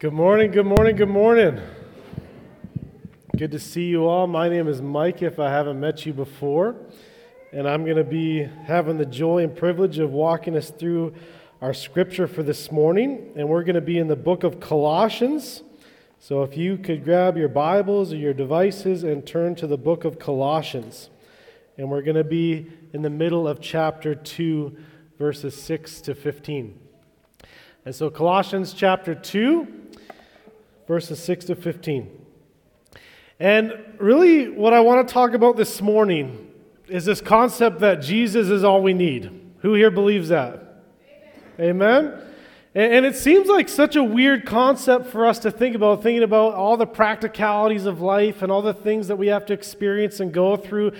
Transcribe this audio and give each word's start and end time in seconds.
Good 0.00 0.14
morning, 0.14 0.50
good 0.50 0.64
morning, 0.64 0.96
good 0.96 1.10
morning. 1.10 1.60
Good 3.36 3.50
to 3.50 3.58
see 3.58 3.84
you 3.84 4.06
all. 4.06 4.26
My 4.26 4.48
name 4.48 4.66
is 4.66 4.80
Mike, 4.80 5.20
if 5.20 5.38
I 5.38 5.50
haven't 5.50 5.78
met 5.78 6.06
you 6.06 6.14
before, 6.14 6.74
and 7.52 7.68
I'm 7.68 7.84
going 7.84 7.98
to 7.98 8.02
be 8.02 8.44
having 8.64 8.96
the 8.96 9.04
joy 9.04 9.44
and 9.44 9.54
privilege 9.54 9.98
of 9.98 10.10
walking 10.10 10.56
us 10.56 10.70
through 10.70 11.12
our 11.60 11.74
scripture 11.74 12.26
for 12.26 12.42
this 12.42 12.72
morning, 12.72 13.30
and 13.36 13.46
we're 13.46 13.62
going 13.62 13.74
to 13.74 13.82
be 13.82 13.98
in 13.98 14.08
the 14.08 14.16
book 14.16 14.42
of 14.42 14.58
Colossians. 14.58 15.62
So 16.18 16.44
if 16.44 16.56
you 16.56 16.78
could 16.78 17.04
grab 17.04 17.36
your 17.36 17.50
Bibles 17.50 18.10
or 18.10 18.16
your 18.16 18.32
devices 18.32 19.04
and 19.04 19.26
turn 19.26 19.54
to 19.56 19.66
the 19.66 19.76
book 19.76 20.06
of 20.06 20.18
Colossians, 20.18 21.10
and 21.76 21.90
we're 21.90 22.00
going 22.00 22.16
to 22.16 22.24
be 22.24 22.72
in 22.94 23.02
the 23.02 23.10
middle 23.10 23.46
of 23.46 23.60
chapter 23.60 24.14
2, 24.14 24.74
verses 25.18 25.54
6 25.60 26.00
to 26.00 26.14
15. 26.14 26.80
And 27.84 27.94
so, 27.94 28.08
Colossians 28.08 28.72
chapter 28.72 29.14
2 29.14 29.79
verses 30.90 31.22
6 31.22 31.44
to 31.44 31.54
15. 31.54 32.10
And 33.38 33.72
really, 33.98 34.48
what 34.48 34.72
I 34.72 34.80
want 34.80 35.06
to 35.06 35.14
talk 35.14 35.34
about 35.34 35.56
this 35.56 35.80
morning 35.80 36.52
is 36.88 37.04
this 37.04 37.20
concept 37.20 37.78
that 37.78 38.02
Jesus 38.02 38.48
is 38.48 38.64
all 38.64 38.82
we 38.82 38.92
need. 38.92 39.52
Who 39.58 39.74
here 39.74 39.92
believes 39.92 40.30
that? 40.30 40.82
Amen? 41.60 42.04
Amen? 42.04 42.22
And 42.74 43.06
it 43.06 43.14
seems 43.14 43.46
like 43.46 43.68
such 43.68 43.94
a 43.94 44.02
weird 44.02 44.44
concept 44.44 45.06
for 45.06 45.26
us 45.26 45.38
to 45.40 45.52
think 45.52 45.76
about, 45.76 46.02
thinking 46.02 46.24
about 46.24 46.54
all 46.54 46.76
the 46.76 46.88
practicalities 46.88 47.86
of 47.86 48.00
life 48.00 48.42
and 48.42 48.50
all 48.50 48.60
the 48.60 48.74
things 48.74 49.06
that 49.06 49.16
we 49.16 49.28
have 49.28 49.46
to 49.46 49.52
experience 49.52 50.18
and 50.18 50.32
go 50.32 50.56
through. 50.56 50.90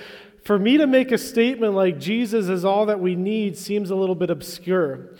For 0.44 0.56
me 0.56 0.78
to 0.78 0.86
make 0.86 1.10
a 1.10 1.18
statement 1.18 1.74
like 1.74 1.98
Jesus 1.98 2.48
is 2.48 2.64
all 2.64 2.86
that 2.86 3.00
we 3.00 3.16
need 3.16 3.58
seems 3.58 3.90
a 3.90 3.96
little 3.96 4.14
bit 4.14 4.30
obscure. 4.30 5.16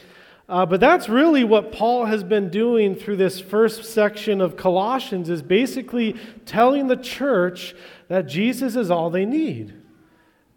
Uh, 0.50 0.66
but 0.66 0.80
that's 0.80 1.08
really 1.08 1.44
what 1.44 1.70
Paul 1.70 2.06
has 2.06 2.24
been 2.24 2.50
doing 2.50 2.96
through 2.96 3.18
this 3.18 3.38
first 3.38 3.84
section 3.84 4.40
of 4.40 4.56
Colossians 4.56 5.30
is 5.30 5.42
basically 5.42 6.16
telling 6.44 6.88
the 6.88 6.96
church 6.96 7.72
that 8.08 8.22
Jesus 8.22 8.74
is 8.74 8.90
all 8.90 9.10
they 9.10 9.24
need. 9.24 9.72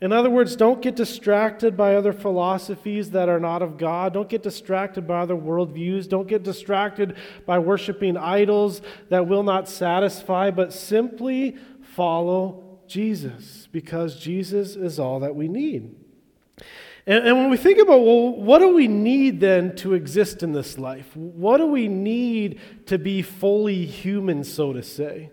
In 0.02 0.12
other 0.12 0.32
words, 0.32 0.56
don't 0.56 0.82
get 0.82 0.96
distracted 0.96 1.78
by 1.78 1.94
other 1.94 2.12
philosophies 2.12 3.12
that 3.12 3.30
are 3.30 3.40
not 3.40 3.62
of 3.62 3.78
God. 3.78 4.16
Don't 4.16 4.28
get 4.28 4.42
distracted 4.42 5.08
by 5.08 5.20
other 5.20 5.36
worldviews. 5.36 6.10
Don't 6.10 6.28
get 6.28 6.42
distracted 6.42 7.16
by 7.46 7.60
worshiping 7.60 8.18
idols 8.18 8.82
that 9.10 9.28
will 9.28 9.44
not 9.44 9.70
satisfy, 9.70 10.50
but 10.50 10.74
simply 10.74 11.56
follow 11.84 12.80
Jesus 12.88 13.68
because 13.72 14.20
Jesus 14.20 14.76
is 14.76 15.00
all 15.00 15.20
that 15.20 15.36
we 15.36 15.48
need. 15.48 15.96
And, 17.06 17.28
and 17.28 17.38
when 17.38 17.50
we 17.50 17.58
think 17.58 17.80
about, 17.80 18.00
well, 18.00 18.36
what 18.36 18.60
do 18.60 18.74
we 18.74 18.88
need 18.88 19.40
then 19.40 19.76
to 19.78 19.94
exist 19.94 20.42
in 20.42 20.54
this 20.54 20.78
life? 20.78 21.16
What 21.16 21.58
do 21.58 21.68
we 21.68 21.88
need 21.88 22.60
to 22.88 22.98
be 22.98 23.22
fully 23.22 23.86
human, 23.86 24.44
so 24.44 24.74
to 24.74 24.82
say? 24.82 25.32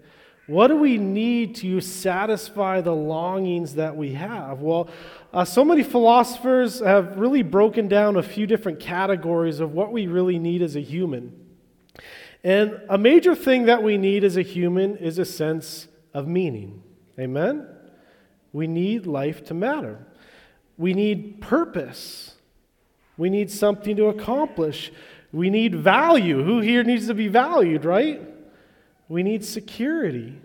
What 0.48 0.66
do 0.66 0.76
we 0.76 0.98
need 0.98 1.54
to 1.56 1.80
satisfy 1.80 2.80
the 2.80 2.94
longings 2.94 3.76
that 3.76 3.96
we 3.96 4.14
have? 4.14 4.62
Well, 4.62 4.88
uh, 5.32 5.44
so 5.44 5.64
many 5.64 5.84
philosophers 5.84 6.80
have 6.80 7.16
really 7.18 7.42
broken 7.42 7.86
down 7.86 8.16
a 8.16 8.22
few 8.22 8.48
different 8.48 8.80
categories 8.80 9.60
of 9.60 9.72
what 9.72 9.92
we 9.92 10.08
really 10.08 10.40
need 10.40 10.60
as 10.62 10.74
a 10.74 10.80
human. 10.80 11.32
And 12.42 12.80
a 12.88 12.98
major 12.98 13.36
thing 13.36 13.66
that 13.66 13.84
we 13.84 13.96
need 13.96 14.24
as 14.24 14.36
a 14.36 14.42
human 14.42 14.96
is 14.96 15.20
a 15.20 15.24
sense 15.24 15.86
of 16.12 16.26
meaning. 16.26 16.82
Amen? 17.16 17.68
We 18.52 18.66
need 18.66 19.06
life 19.06 19.44
to 19.44 19.54
matter. 19.54 20.04
We 20.80 20.94
need 20.94 21.42
purpose. 21.42 22.36
We 23.18 23.28
need 23.28 23.50
something 23.50 23.96
to 23.96 24.06
accomplish. 24.06 24.90
We 25.30 25.50
need 25.50 25.74
value. 25.74 26.42
Who 26.42 26.60
here 26.60 26.82
needs 26.82 27.06
to 27.08 27.14
be 27.14 27.28
valued, 27.28 27.84
right? 27.84 28.22
We 29.06 29.22
need 29.22 29.44
security. 29.44 30.38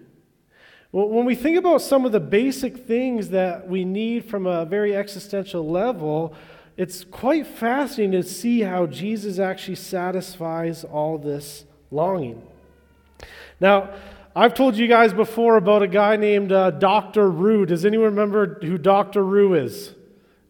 When 0.91 1.23
we 1.23 1.35
think 1.35 1.57
about 1.57 1.81
some 1.81 2.03
of 2.05 2.11
the 2.11 2.19
basic 2.19 2.85
things 2.85 3.29
that 3.29 3.69
we 3.69 3.85
need 3.85 4.25
from 4.25 4.45
a 4.45 4.65
very 4.65 4.93
existential 4.93 5.69
level, 5.69 6.35
it's 6.75 7.05
quite 7.05 7.47
fascinating 7.47 8.21
to 8.21 8.27
see 8.27 8.59
how 8.59 8.87
Jesus 8.87 9.39
actually 9.39 9.75
satisfies 9.75 10.83
all 10.83 11.17
this 11.17 11.63
longing. 11.91 12.45
Now, 13.61 13.89
I've 14.35 14.53
told 14.53 14.75
you 14.75 14.89
guys 14.89 15.13
before 15.13 15.55
about 15.55 15.81
a 15.81 15.87
guy 15.87 16.17
named 16.17 16.51
uh, 16.51 16.71
Dr. 16.71 17.31
Rue. 17.31 17.65
Does 17.65 17.85
anyone 17.85 18.07
remember 18.07 18.59
who 18.61 18.77
Dr. 18.77 19.23
Rue 19.23 19.53
is? 19.53 19.94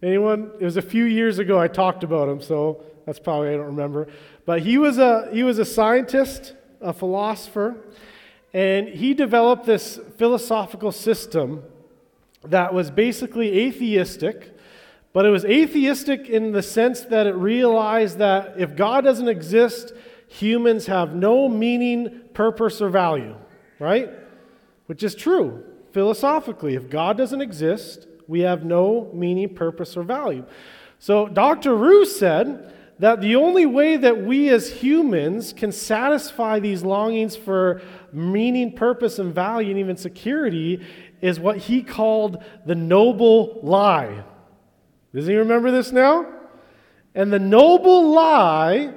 Anyone? 0.06 0.52
It 0.60 0.66
was 0.66 0.78
a 0.78 0.84
few 0.84 1.06
years 1.06 1.40
ago 1.40 1.60
I 1.60 1.68
talked 1.68 2.04
about 2.04 2.30
him, 2.30 2.40
so 2.40 2.84
that's 3.08 3.18
probably 3.18 3.50
I 3.50 3.54
don't 3.54 3.66
remember. 3.66 4.08
But 4.46 4.62
he 4.62 4.78
was 4.78 5.00
a 5.00 5.30
he 5.34 5.42
was 5.42 5.58
a 5.58 5.66
scientist, 5.66 6.54
a 6.80 6.94
philosopher, 6.94 7.76
and 8.54 8.88
he 8.88 9.16
developed 9.16 9.66
this 9.66 10.00
philosophical 10.18 10.92
system 10.92 11.64
that 12.44 12.72
was 12.72 12.92
basically 12.92 13.66
atheistic, 13.66 14.56
but 15.12 15.26
it 15.26 15.32
was 15.32 15.44
atheistic 15.44 16.30
in 16.30 16.52
the 16.52 16.62
sense 16.62 17.02
that 17.02 17.26
it 17.26 17.34
realized 17.34 18.20
that 18.20 18.60
if 18.60 18.76
God 18.76 19.06
doesn't 19.06 19.28
exist, 19.28 19.92
humans 20.28 20.86
have 20.86 21.16
no 21.16 21.50
meaning, 21.50 22.22
purpose, 22.36 22.80
or 22.80 22.90
value, 22.90 23.36
right? 23.80 24.12
Which 24.86 25.02
is 25.02 25.16
true 25.16 25.64
philosophically. 25.94 26.76
If 26.76 26.92
God 26.92 27.18
doesn't 27.18 27.42
exist, 27.42 28.06
we 28.28 28.42
have 28.42 28.66
no 28.66 29.10
meaning, 29.14 29.54
purpose, 29.54 29.96
or 29.96 30.04
value. 30.04 30.46
So 31.00 31.28
Dr. 31.28 31.76
Rue 31.76 32.06
said 32.06 32.74
that 33.00 33.22
the 33.22 33.36
only 33.36 33.66
way 33.66 33.98
that 33.98 34.24
we 34.24 34.50
as 34.50 34.72
humans 34.72 35.54
can 35.54 35.72
satisfy 35.72 36.60
these 36.60 36.84
longings 36.84 37.36
for 37.36 37.82
meaning, 38.14 38.74
purpose, 38.74 39.20
and 39.20 39.34
value, 39.34 39.72
and 39.72 39.80
even 39.80 39.98
security, 39.98 40.86
is 41.22 41.40
what 41.40 41.58
he 41.58 41.84
called 41.84 42.44
the 42.66 42.76
noble 42.76 43.60
lie. 43.62 44.24
Does 45.14 45.28
he 45.28 45.36
remember 45.36 45.72
this 45.72 45.92
now? 45.92 46.26
And 47.14 47.32
the 47.32 47.40
noble 47.40 48.12
lie 48.12 48.94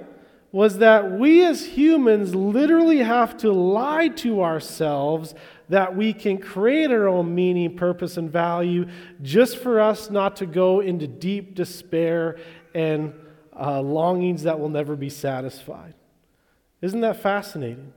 was 0.51 0.79
that 0.79 1.13
we 1.13 1.45
as 1.45 1.65
humans 1.67 2.35
literally 2.35 2.99
have 2.99 3.37
to 3.39 3.53
lie 3.53 4.09
to 4.09 4.43
ourselves 4.43 5.35
that 5.69 5.95
we 5.95 6.13
can 6.13 6.39
create 6.39 6.91
our 6.91 7.09
own 7.09 7.35
meaning, 7.35 7.77
purpose, 7.77 8.17
and 8.17 8.31
value 8.31 8.87
just 9.23 9.59
for 9.59 9.81
us 9.81 10.11
not 10.11 10.37
to 10.37 10.47
go 10.47 10.81
into 10.81 11.07
deep 11.07 11.55
despair 11.55 12.39
and 12.75 13.13
uh, 13.59 13.81
longings 13.81 14.45
that 14.45 14.59
will 14.59 14.69
never 14.69 14.97
be 14.97 15.11
satisfied. 15.11 15.95
Isn't 16.81 17.01
that 17.01 17.21
fascinating? 17.21 17.93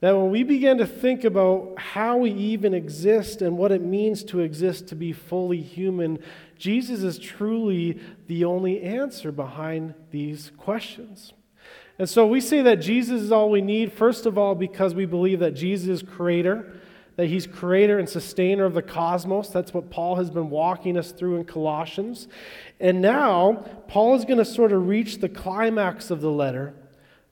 That 0.00 0.16
when 0.16 0.30
we 0.30 0.44
begin 0.44 0.78
to 0.78 0.86
think 0.86 1.24
about 1.24 1.74
how 1.76 2.18
we 2.18 2.30
even 2.30 2.72
exist 2.72 3.42
and 3.42 3.58
what 3.58 3.72
it 3.72 3.82
means 3.82 4.22
to 4.24 4.40
exist 4.40 4.86
to 4.88 4.94
be 4.94 5.12
fully 5.12 5.60
human, 5.60 6.20
Jesus 6.56 7.02
is 7.02 7.18
truly 7.18 8.00
the 8.28 8.44
only 8.44 8.80
answer 8.80 9.32
behind 9.32 9.94
these 10.12 10.52
questions. 10.56 11.32
And 11.98 12.08
so 12.08 12.28
we 12.28 12.40
say 12.40 12.62
that 12.62 12.76
Jesus 12.76 13.22
is 13.22 13.32
all 13.32 13.50
we 13.50 13.60
need, 13.60 13.92
first 13.92 14.24
of 14.24 14.38
all, 14.38 14.54
because 14.54 14.94
we 14.94 15.04
believe 15.04 15.40
that 15.40 15.54
Jesus 15.54 15.88
is 15.88 16.08
creator, 16.08 16.77
that 17.18 17.26
he's 17.26 17.48
creator 17.48 17.98
and 17.98 18.08
sustainer 18.08 18.64
of 18.64 18.74
the 18.74 18.80
cosmos. 18.80 19.48
That's 19.48 19.74
what 19.74 19.90
Paul 19.90 20.14
has 20.14 20.30
been 20.30 20.50
walking 20.50 20.96
us 20.96 21.10
through 21.10 21.34
in 21.34 21.46
Colossians. 21.46 22.28
And 22.78 23.02
now, 23.02 23.64
Paul 23.88 24.14
is 24.14 24.24
going 24.24 24.38
to 24.38 24.44
sort 24.44 24.70
of 24.70 24.86
reach 24.86 25.18
the 25.18 25.28
climax 25.28 26.12
of 26.12 26.20
the 26.20 26.30
letter, 26.30 26.74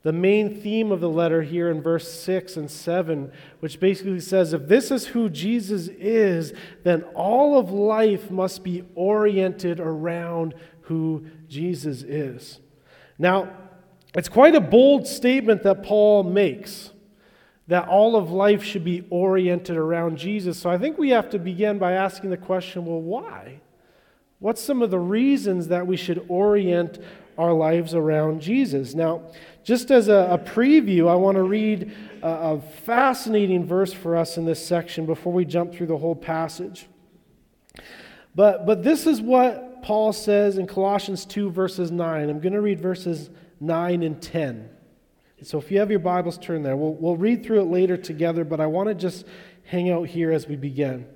the 0.02 0.12
main 0.12 0.60
theme 0.60 0.90
of 0.90 1.00
the 1.00 1.08
letter 1.08 1.42
here 1.42 1.70
in 1.70 1.80
verse 1.80 2.12
6 2.12 2.56
and 2.56 2.68
7, 2.68 3.30
which 3.60 3.78
basically 3.78 4.18
says 4.18 4.52
if 4.52 4.66
this 4.66 4.90
is 4.90 5.06
who 5.06 5.30
Jesus 5.30 5.86
is, 5.86 6.52
then 6.82 7.04
all 7.14 7.56
of 7.56 7.70
life 7.70 8.28
must 8.28 8.64
be 8.64 8.82
oriented 8.96 9.78
around 9.78 10.54
who 10.80 11.26
Jesus 11.46 12.02
is. 12.02 12.58
Now, 13.20 13.56
it's 14.16 14.28
quite 14.28 14.56
a 14.56 14.60
bold 14.60 15.06
statement 15.06 15.62
that 15.62 15.84
Paul 15.84 16.24
makes 16.24 16.90
that 17.68 17.88
all 17.88 18.16
of 18.16 18.30
life 18.30 18.62
should 18.62 18.84
be 18.84 19.04
oriented 19.10 19.76
around 19.76 20.16
Jesus. 20.18 20.58
So 20.58 20.70
I 20.70 20.78
think 20.78 20.98
we 20.98 21.10
have 21.10 21.30
to 21.30 21.38
begin 21.38 21.78
by 21.78 21.92
asking 21.92 22.30
the 22.30 22.36
question 22.36 22.84
well, 22.86 23.00
why? 23.00 23.60
What's 24.38 24.60
some 24.60 24.82
of 24.82 24.90
the 24.90 24.98
reasons 24.98 25.68
that 25.68 25.86
we 25.86 25.96
should 25.96 26.24
orient 26.28 26.98
our 27.38 27.52
lives 27.52 27.94
around 27.94 28.40
Jesus? 28.40 28.94
Now, 28.94 29.22
just 29.64 29.90
as 29.90 30.08
a, 30.08 30.28
a 30.30 30.38
preview, 30.38 31.08
I 31.08 31.14
want 31.14 31.36
to 31.36 31.42
read 31.42 31.92
a, 32.22 32.28
a 32.28 32.60
fascinating 32.60 33.66
verse 33.66 33.92
for 33.92 34.16
us 34.16 34.36
in 34.36 34.44
this 34.44 34.64
section 34.64 35.06
before 35.06 35.32
we 35.32 35.44
jump 35.44 35.74
through 35.74 35.86
the 35.88 35.96
whole 35.96 36.14
passage. 36.14 36.86
But, 38.34 38.66
but 38.66 38.84
this 38.84 39.06
is 39.06 39.20
what 39.20 39.82
Paul 39.82 40.12
says 40.12 40.58
in 40.58 40.66
Colossians 40.66 41.24
2, 41.24 41.50
verses 41.50 41.90
9. 41.90 42.28
I'm 42.28 42.40
going 42.40 42.52
to 42.52 42.60
read 42.60 42.80
verses 42.80 43.30
9 43.60 44.02
and 44.02 44.20
10. 44.20 44.68
So 45.42 45.58
if 45.58 45.70
you 45.70 45.78
have 45.80 45.90
your 45.90 46.00
Bibles, 46.00 46.38
turn 46.38 46.62
there. 46.62 46.76
We'll, 46.76 46.94
we'll 46.94 47.16
read 47.16 47.44
through 47.44 47.60
it 47.60 47.66
later 47.66 47.96
together, 47.96 48.42
but 48.44 48.60
I 48.60 48.66
want 48.66 48.88
to 48.88 48.94
just 48.94 49.26
hang 49.64 49.90
out 49.90 50.08
here 50.08 50.32
as 50.32 50.48
we 50.48 50.56
begin 50.56 51.06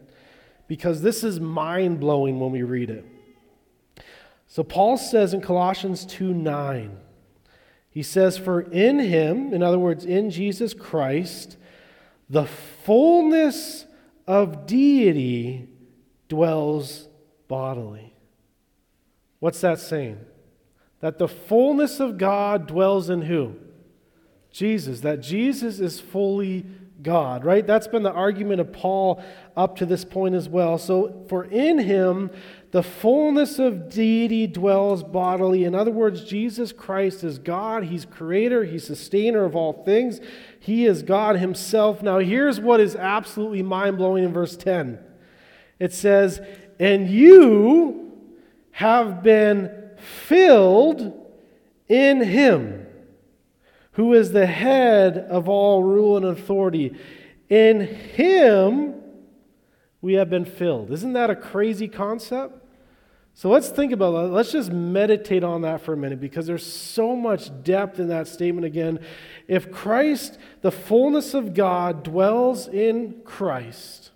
because 0.68 1.00
this 1.00 1.24
is 1.24 1.40
mind 1.40 2.00
blowing 2.00 2.38
when 2.38 2.52
we 2.52 2.62
read 2.62 2.90
it. 2.90 3.04
So 4.46 4.62
Paul 4.62 4.98
says 4.98 5.32
in 5.32 5.40
Colossians 5.40 6.04
2 6.04 6.34
9, 6.34 6.98
He 7.88 8.02
says, 8.02 8.36
For 8.36 8.60
in 8.60 8.98
him, 8.98 9.54
in 9.54 9.62
other 9.62 9.78
words, 9.78 10.04
in 10.04 10.30
Jesus 10.30 10.74
Christ, 10.74 11.56
the 12.28 12.44
fullness 12.44 13.86
of 14.26 14.66
deity 14.66 15.68
dwells 16.28 17.08
bodily. 17.48 18.12
What's 19.38 19.60
that 19.62 19.80
saying? 19.80 20.18
That 21.00 21.18
the 21.18 21.28
fullness 21.28 21.98
of 21.98 22.18
God 22.18 22.66
dwells 22.66 23.08
in 23.08 23.22
who? 23.22 23.56
Jesus. 24.50 25.00
That 25.00 25.20
Jesus 25.20 25.80
is 25.80 26.00
fully 26.00 26.66
God, 27.02 27.44
right? 27.44 27.66
That's 27.66 27.86
been 27.86 28.02
the 28.02 28.12
argument 28.12 28.60
of 28.60 28.72
Paul 28.72 29.22
up 29.56 29.76
to 29.76 29.86
this 29.86 30.04
point 30.04 30.34
as 30.34 30.48
well. 30.48 30.78
So, 30.78 31.24
for 31.28 31.44
in 31.44 31.78
him 31.78 32.30
the 32.72 32.82
fullness 32.82 33.58
of 33.58 33.88
deity 33.88 34.46
dwells 34.46 35.02
bodily. 35.02 35.64
In 35.64 35.74
other 35.74 35.90
words, 35.90 36.24
Jesus 36.24 36.72
Christ 36.72 37.24
is 37.24 37.38
God. 37.38 37.84
He's 37.84 38.04
creator, 38.04 38.64
He's 38.64 38.86
sustainer 38.86 39.44
of 39.44 39.56
all 39.56 39.82
things. 39.84 40.20
He 40.58 40.86
is 40.86 41.02
God 41.02 41.36
Himself. 41.36 42.02
Now, 42.02 42.18
here's 42.18 42.60
what 42.60 42.80
is 42.80 42.94
absolutely 42.94 43.62
mind 43.62 43.96
blowing 43.96 44.24
in 44.24 44.32
verse 44.32 44.56
10 44.56 44.98
it 45.78 45.92
says, 45.92 46.40
And 46.78 47.08
you 47.08 48.12
have 48.72 49.22
been 49.22 49.90
filled 49.96 51.16
in 51.88 52.22
Him 52.22 52.86
who 54.00 54.14
is 54.14 54.32
the 54.32 54.46
head 54.46 55.18
of 55.18 55.46
all 55.46 55.82
rule 55.82 56.16
and 56.16 56.24
authority. 56.24 56.96
In 57.50 57.82
him 57.82 58.94
we 60.00 60.14
have 60.14 60.30
been 60.30 60.46
filled. 60.46 60.90
Isn't 60.90 61.12
that 61.12 61.28
a 61.28 61.36
crazy 61.36 61.86
concept? 61.86 62.64
So 63.34 63.50
let's 63.50 63.68
think 63.68 63.92
about 63.92 64.12
that. 64.12 64.28
Let's 64.28 64.52
just 64.52 64.72
meditate 64.72 65.44
on 65.44 65.60
that 65.62 65.82
for 65.82 65.92
a 65.92 65.98
minute 65.98 66.18
because 66.18 66.46
there's 66.46 66.64
so 66.64 67.14
much 67.14 67.50
depth 67.62 68.00
in 68.00 68.08
that 68.08 68.26
statement 68.26 68.64
again. 68.64 69.00
If 69.46 69.70
Christ, 69.70 70.38
the 70.62 70.72
fullness 70.72 71.34
of 71.34 71.52
God, 71.52 72.02
dwells 72.02 72.68
in 72.68 73.20
Christ, 73.22 74.12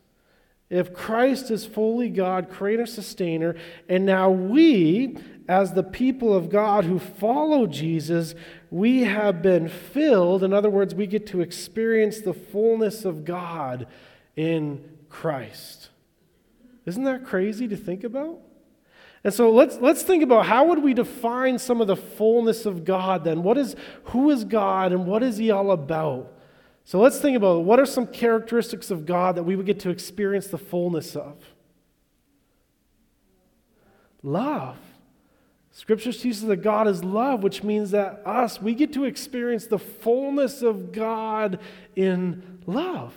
if 0.70 0.94
Christ 0.94 1.50
is 1.50 1.66
fully 1.66 2.08
God, 2.08 2.48
creator, 2.48 2.86
sustainer, 2.86 3.54
and 3.86 4.06
now 4.06 4.30
we, 4.30 5.18
as 5.48 5.72
the 5.72 5.82
people 5.82 6.34
of 6.34 6.48
God 6.48 6.84
who 6.84 6.98
follow 6.98 7.66
Jesus, 7.66 8.34
we 8.70 9.04
have 9.04 9.42
been 9.42 9.68
filled. 9.68 10.42
In 10.42 10.52
other 10.52 10.70
words, 10.70 10.94
we 10.94 11.06
get 11.06 11.26
to 11.28 11.40
experience 11.40 12.20
the 12.20 12.32
fullness 12.32 13.04
of 13.04 13.24
God 13.24 13.86
in 14.36 14.82
Christ. 15.08 15.90
Isn't 16.86 17.04
that 17.04 17.24
crazy 17.24 17.68
to 17.68 17.76
think 17.76 18.04
about? 18.04 18.40
And 19.22 19.32
so 19.32 19.50
let's, 19.50 19.76
let's 19.78 20.02
think 20.02 20.22
about 20.22 20.46
how 20.46 20.66
would 20.66 20.82
we 20.82 20.92
define 20.92 21.58
some 21.58 21.80
of 21.80 21.86
the 21.86 21.96
fullness 21.96 22.66
of 22.66 22.84
God 22.84 23.24
then? 23.24 23.42
What 23.42 23.56
is, 23.56 23.74
who 24.04 24.30
is 24.30 24.44
God 24.44 24.92
and 24.92 25.06
what 25.06 25.22
is 25.22 25.38
he 25.38 25.50
all 25.50 25.70
about? 25.70 26.30
So 26.84 27.00
let's 27.00 27.18
think 27.18 27.36
about 27.36 27.64
what 27.64 27.80
are 27.80 27.86
some 27.86 28.06
characteristics 28.06 28.90
of 28.90 29.06
God 29.06 29.36
that 29.36 29.44
we 29.44 29.56
would 29.56 29.64
get 29.64 29.80
to 29.80 29.90
experience 29.90 30.48
the 30.48 30.58
fullness 30.58 31.16
of? 31.16 31.38
Love. 34.22 34.76
Scripture 35.74 36.12
teaches 36.12 36.42
that 36.42 36.62
God 36.62 36.88
is 36.88 37.04
love, 37.04 37.42
which 37.42 37.62
means 37.62 37.90
that 37.90 38.22
us, 38.24 38.62
we 38.62 38.74
get 38.74 38.94
to 38.94 39.04
experience 39.04 39.66
the 39.66 39.78
fullness 39.78 40.62
of 40.62 40.92
God 40.92 41.58
in 41.94 42.62
love 42.66 43.12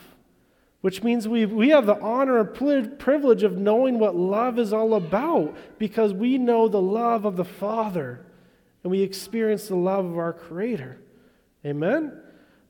which 0.81 1.03
means 1.03 1.27
we, 1.27 1.45
we 1.45 1.69
have 1.69 1.85
the 1.85 1.99
honor 1.99 2.39
and 2.39 2.97
privilege 2.99 3.43
of 3.43 3.57
knowing 3.57 3.99
what 3.99 4.15
love 4.15 4.59
is 4.59 4.71
all 4.71 4.93
about 4.93 5.55
because 5.77 6.13
we 6.13 6.37
know 6.37 6.67
the 6.67 6.81
love 6.81 7.25
of 7.25 7.35
the 7.35 7.43
Father 7.43 8.25
and 8.83 8.91
we 8.91 9.01
experience 9.01 9.67
the 9.67 9.75
love 9.75 10.05
of 10.05 10.17
our 10.17 10.33
Creator. 10.33 10.97
Amen? 11.65 12.17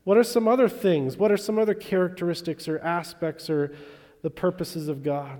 What 0.03 0.17
are 0.17 0.23
some 0.23 0.47
other 0.47 0.69
things? 0.69 1.17
What 1.17 1.31
are 1.31 1.37
some 1.37 1.59
other 1.59 1.73
characteristics 1.73 2.67
or 2.67 2.79
aspects 2.79 3.49
or 3.49 3.75
the 4.23 4.29
purposes 4.29 4.87
of 4.87 5.03
God? 5.03 5.39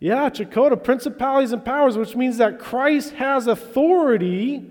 Yeah, 0.00 0.30
Chakota, 0.30 0.82
principalities 0.82 1.52
and 1.52 1.62
powers, 1.62 1.98
which 1.98 2.16
means 2.16 2.38
that 2.38 2.58
Christ 2.58 3.12
has 3.14 3.46
authority 3.46 4.68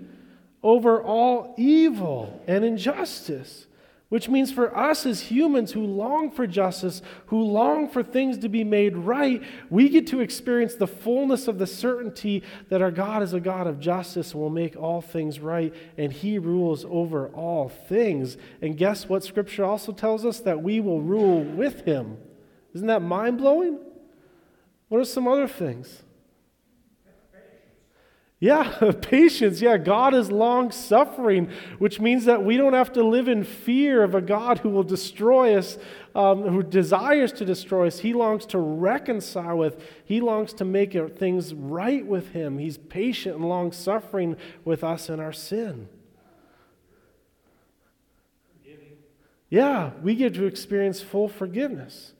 over 0.60 1.00
all 1.00 1.54
evil 1.56 2.42
and 2.48 2.64
injustice. 2.64 3.66
Which 4.08 4.28
means 4.28 4.50
for 4.50 4.76
us 4.76 5.06
as 5.06 5.20
humans 5.20 5.70
who 5.70 5.84
long 5.86 6.32
for 6.32 6.44
justice, 6.44 7.00
who 7.26 7.42
long 7.42 7.88
for 7.88 8.02
things 8.02 8.38
to 8.38 8.48
be 8.48 8.64
made 8.64 8.96
right, 8.96 9.40
we 9.70 9.88
get 9.88 10.08
to 10.08 10.18
experience 10.18 10.74
the 10.74 10.88
fullness 10.88 11.46
of 11.46 11.60
the 11.60 11.66
certainty 11.66 12.42
that 12.70 12.82
our 12.82 12.90
God 12.90 13.22
is 13.22 13.34
a 13.34 13.38
God 13.38 13.68
of 13.68 13.78
justice 13.78 14.32
and 14.32 14.42
will 14.42 14.50
make 14.50 14.74
all 14.74 15.00
things 15.00 15.38
right, 15.38 15.72
and 15.96 16.12
He 16.12 16.40
rules 16.40 16.84
over 16.86 17.28
all 17.28 17.68
things. 17.68 18.36
And 18.60 18.76
guess 18.76 19.08
what 19.08 19.22
Scripture 19.22 19.64
also 19.64 19.92
tells 19.92 20.24
us? 20.24 20.40
That 20.40 20.60
we 20.60 20.80
will 20.80 21.00
rule 21.00 21.44
with 21.44 21.84
Him. 21.84 22.16
Isn't 22.74 22.88
that 22.88 23.02
mind 23.02 23.38
blowing? 23.38 23.78
What 24.90 25.00
are 25.00 25.04
some 25.04 25.28
other 25.28 25.46
things? 25.46 26.02
Yeah, 28.40 28.90
patience. 29.02 29.60
Yeah, 29.60 29.76
God 29.76 30.14
is 30.14 30.32
long 30.32 30.72
suffering, 30.72 31.48
which 31.78 32.00
means 32.00 32.24
that 32.24 32.42
we 32.42 32.56
don't 32.56 32.72
have 32.72 32.92
to 32.94 33.04
live 33.04 33.28
in 33.28 33.44
fear 33.44 34.02
of 34.02 34.16
a 34.16 34.20
God 34.20 34.58
who 34.58 34.70
will 34.70 34.82
destroy 34.82 35.56
us, 35.56 35.78
um, 36.16 36.42
who 36.42 36.64
desires 36.64 37.32
to 37.34 37.44
destroy 37.44 37.86
us. 37.86 38.00
He 38.00 38.12
longs 38.12 38.46
to 38.46 38.58
reconcile 38.58 39.58
with, 39.58 39.80
He 40.04 40.20
longs 40.20 40.52
to 40.54 40.64
make 40.64 40.96
things 41.16 41.54
right 41.54 42.04
with 42.04 42.30
Him. 42.30 42.58
He's 42.58 42.78
patient 42.78 43.36
and 43.36 43.48
long 43.48 43.70
suffering 43.70 44.36
with 44.64 44.82
us 44.82 45.08
in 45.08 45.20
our 45.20 45.32
sin. 45.32 45.88
Yeah, 49.50 49.90
we 50.02 50.16
get 50.16 50.34
to 50.34 50.46
experience 50.46 51.00
full 51.00 51.28
forgiveness. 51.28 52.14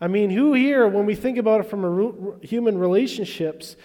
I 0.00 0.08
mean, 0.08 0.30
who 0.30 0.52
here, 0.52 0.86
when 0.88 1.06
we 1.06 1.14
think 1.14 1.38
about 1.38 1.60
it 1.60 1.70
from 1.70 1.84
a 1.84 2.46
human 2.46 2.76
relationships, 2.76 3.76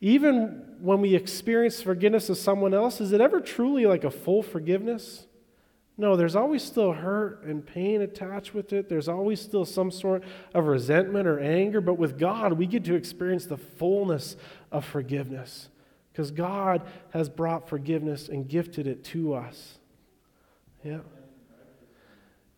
even 0.00 0.64
when 0.80 1.00
we 1.00 1.14
experience 1.14 1.80
forgiveness 1.80 2.28
of 2.28 2.38
someone 2.38 2.74
else, 2.74 3.00
is 3.00 3.12
it 3.12 3.20
ever 3.20 3.40
truly 3.40 3.86
like 3.86 4.02
a 4.02 4.10
full 4.10 4.42
forgiveness? 4.42 5.26
No, 5.96 6.16
there's 6.16 6.34
always 6.34 6.62
still 6.62 6.92
hurt 6.92 7.44
and 7.44 7.64
pain 7.64 8.00
attached 8.00 8.54
with 8.54 8.72
it. 8.72 8.88
There's 8.88 9.06
always 9.08 9.38
still 9.38 9.66
some 9.66 9.90
sort 9.90 10.24
of 10.54 10.64
resentment 10.66 11.28
or 11.28 11.38
anger. 11.38 11.82
But 11.82 11.98
with 11.98 12.18
God, 12.18 12.54
we 12.54 12.66
get 12.66 12.84
to 12.86 12.94
experience 12.94 13.44
the 13.44 13.58
fullness 13.58 14.36
of 14.72 14.86
forgiveness 14.86 15.68
because 16.10 16.30
God 16.30 16.82
has 17.10 17.28
brought 17.28 17.68
forgiveness 17.68 18.30
and 18.30 18.48
gifted 18.48 18.86
it 18.86 19.04
to 19.04 19.34
us. 19.34 19.78
Yeah. 20.82 21.00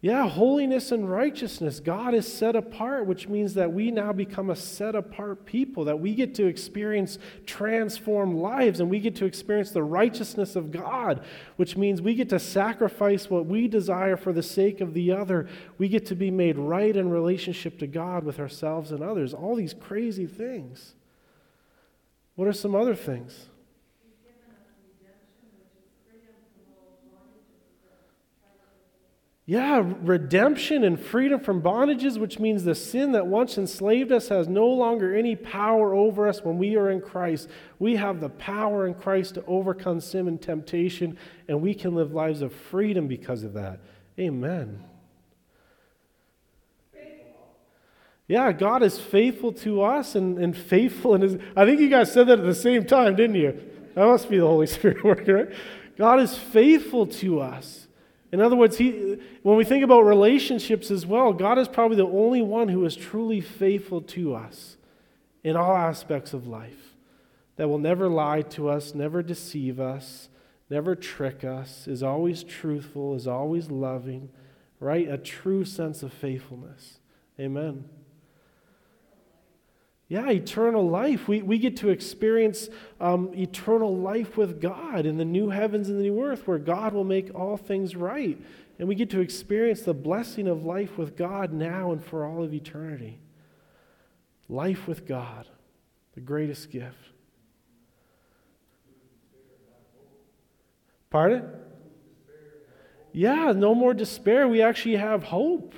Yeah, 0.04 0.28
holiness 0.28 0.90
and 0.90 1.08
righteousness. 1.08 1.78
God 1.78 2.12
is 2.12 2.30
set 2.30 2.56
apart, 2.56 3.06
which 3.06 3.28
means 3.28 3.54
that 3.54 3.72
we 3.72 3.92
now 3.92 4.12
become 4.12 4.50
a 4.50 4.56
set 4.56 4.96
apart 4.96 5.46
people, 5.46 5.84
that 5.84 6.00
we 6.00 6.16
get 6.16 6.34
to 6.34 6.46
experience 6.46 7.20
transformed 7.46 8.36
lives 8.36 8.80
and 8.80 8.90
we 8.90 8.98
get 8.98 9.14
to 9.16 9.26
experience 9.26 9.70
the 9.70 9.84
righteousness 9.84 10.56
of 10.56 10.72
God, 10.72 11.24
which 11.54 11.76
means 11.76 12.02
we 12.02 12.16
get 12.16 12.28
to 12.30 12.40
sacrifice 12.40 13.30
what 13.30 13.46
we 13.46 13.68
desire 13.68 14.16
for 14.16 14.32
the 14.32 14.42
sake 14.42 14.80
of 14.80 14.92
the 14.92 15.12
other. 15.12 15.48
We 15.78 15.86
get 15.86 16.04
to 16.06 16.16
be 16.16 16.32
made 16.32 16.58
right 16.58 16.96
in 16.96 17.08
relationship 17.08 17.78
to 17.78 17.86
God 17.86 18.24
with 18.24 18.40
ourselves 18.40 18.90
and 18.90 19.04
others. 19.04 19.32
All 19.32 19.54
these 19.54 19.72
crazy 19.72 20.26
things. 20.26 20.94
What 22.34 22.48
are 22.48 22.52
some 22.52 22.74
other 22.74 22.96
things? 22.96 23.46
Yeah, 29.44 29.82
redemption 30.02 30.84
and 30.84 31.00
freedom 31.00 31.40
from 31.40 31.62
bondages, 31.62 32.16
which 32.16 32.38
means 32.38 32.62
the 32.62 32.76
sin 32.76 33.10
that 33.12 33.26
once 33.26 33.58
enslaved 33.58 34.12
us 34.12 34.28
has 34.28 34.46
no 34.46 34.66
longer 34.68 35.14
any 35.14 35.34
power 35.34 35.94
over 35.94 36.28
us 36.28 36.44
when 36.44 36.58
we 36.58 36.76
are 36.76 36.90
in 36.90 37.00
Christ. 37.00 37.48
We 37.80 37.96
have 37.96 38.20
the 38.20 38.28
power 38.28 38.86
in 38.86 38.94
Christ 38.94 39.34
to 39.34 39.44
overcome 39.46 40.00
sin 40.00 40.28
and 40.28 40.40
temptation, 40.40 41.18
and 41.48 41.60
we 41.60 41.74
can 41.74 41.96
live 41.96 42.12
lives 42.12 42.40
of 42.40 42.52
freedom 42.52 43.08
because 43.08 43.42
of 43.42 43.54
that. 43.54 43.80
Amen. 44.16 44.84
Yeah, 48.28 48.52
God 48.52 48.84
is 48.84 48.98
faithful 48.98 49.52
to 49.54 49.82
us 49.82 50.14
and, 50.14 50.38
and 50.38 50.56
faithful 50.56 51.16
in 51.16 51.20
his. 51.22 51.36
I 51.56 51.66
think 51.66 51.80
you 51.80 51.88
guys 51.88 52.12
said 52.12 52.28
that 52.28 52.38
at 52.38 52.44
the 52.44 52.54
same 52.54 52.86
time, 52.86 53.16
didn't 53.16 53.36
you? 53.36 53.60
That 53.96 54.06
must 54.06 54.30
be 54.30 54.38
the 54.38 54.46
Holy 54.46 54.66
Spirit 54.68 55.02
working, 55.02 55.34
right? 55.34 55.48
God 55.98 56.20
is 56.20 56.38
faithful 56.38 57.06
to 57.06 57.40
us. 57.40 57.88
In 58.32 58.40
other 58.40 58.56
words, 58.56 58.78
he, 58.78 59.18
when 59.42 59.56
we 59.56 59.64
think 59.64 59.84
about 59.84 60.02
relationships 60.02 60.90
as 60.90 61.04
well, 61.04 61.34
God 61.34 61.58
is 61.58 61.68
probably 61.68 61.98
the 61.98 62.06
only 62.06 62.40
one 62.40 62.68
who 62.68 62.84
is 62.86 62.96
truly 62.96 63.42
faithful 63.42 64.00
to 64.00 64.34
us 64.34 64.78
in 65.44 65.54
all 65.54 65.76
aspects 65.76 66.32
of 66.32 66.46
life, 66.46 66.94
that 67.56 67.68
will 67.68 67.78
never 67.78 68.08
lie 68.08 68.42
to 68.42 68.70
us, 68.70 68.94
never 68.94 69.22
deceive 69.22 69.78
us, 69.78 70.30
never 70.70 70.94
trick 70.94 71.44
us, 71.44 71.86
is 71.86 72.02
always 72.02 72.42
truthful, 72.42 73.14
is 73.14 73.26
always 73.26 73.70
loving, 73.70 74.30
right? 74.80 75.08
A 75.08 75.18
true 75.18 75.64
sense 75.64 76.02
of 76.02 76.12
faithfulness. 76.12 76.98
Amen. 77.38 77.84
Yeah, 80.12 80.28
eternal 80.28 80.86
life. 80.86 81.26
We, 81.26 81.40
we 81.40 81.56
get 81.56 81.78
to 81.78 81.88
experience 81.88 82.68
um, 83.00 83.32
eternal 83.32 83.96
life 83.96 84.36
with 84.36 84.60
God 84.60 85.06
in 85.06 85.16
the 85.16 85.24
new 85.24 85.48
heavens 85.48 85.88
and 85.88 85.98
the 85.98 86.02
new 86.02 86.22
earth 86.22 86.46
where 86.46 86.58
God 86.58 86.92
will 86.92 87.02
make 87.02 87.34
all 87.34 87.56
things 87.56 87.96
right. 87.96 88.38
And 88.78 88.86
we 88.86 88.94
get 88.94 89.08
to 89.08 89.20
experience 89.20 89.80
the 89.80 89.94
blessing 89.94 90.48
of 90.48 90.66
life 90.66 90.98
with 90.98 91.16
God 91.16 91.54
now 91.54 91.92
and 91.92 92.04
for 92.04 92.26
all 92.26 92.42
of 92.42 92.52
eternity. 92.52 93.20
Life 94.50 94.86
with 94.86 95.06
God, 95.06 95.48
the 96.12 96.20
greatest 96.20 96.70
gift. 96.70 97.08
Pardon? 101.08 101.48
Yeah, 103.12 103.52
no 103.56 103.74
more 103.74 103.94
despair. 103.94 104.46
We 104.46 104.60
actually 104.60 104.96
have 104.96 105.22
hope. 105.22 105.74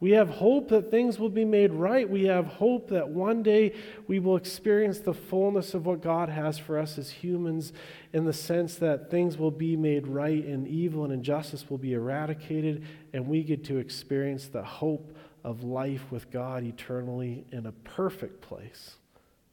We 0.00 0.12
have 0.12 0.30
hope 0.30 0.68
that 0.68 0.92
things 0.92 1.18
will 1.18 1.28
be 1.28 1.44
made 1.44 1.72
right. 1.72 2.08
We 2.08 2.24
have 2.26 2.46
hope 2.46 2.88
that 2.90 3.08
one 3.08 3.42
day 3.42 3.72
we 4.06 4.20
will 4.20 4.36
experience 4.36 5.00
the 5.00 5.12
fullness 5.12 5.74
of 5.74 5.86
what 5.86 6.02
God 6.02 6.28
has 6.28 6.56
for 6.56 6.78
us 6.78 6.98
as 6.98 7.10
humans 7.10 7.72
in 8.12 8.24
the 8.24 8.32
sense 8.32 8.76
that 8.76 9.10
things 9.10 9.36
will 9.36 9.50
be 9.50 9.76
made 9.76 10.06
right 10.06 10.44
and 10.44 10.68
evil 10.68 11.02
and 11.02 11.12
injustice 11.12 11.68
will 11.68 11.78
be 11.78 11.94
eradicated, 11.94 12.84
and 13.12 13.26
we 13.26 13.42
get 13.42 13.64
to 13.64 13.78
experience 13.78 14.46
the 14.46 14.62
hope 14.62 15.16
of 15.42 15.64
life 15.64 16.04
with 16.12 16.30
God 16.30 16.62
eternally 16.62 17.44
in 17.50 17.66
a 17.66 17.72
perfect 17.72 18.40
place. 18.40 18.96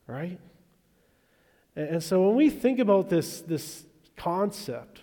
Right? 0.06 0.40
And 1.76 2.04
so 2.04 2.28
when 2.28 2.36
we 2.36 2.52
think 2.52 2.78
about 2.78 3.10
this, 3.10 3.42
this 3.42 3.86
concept, 4.16 5.02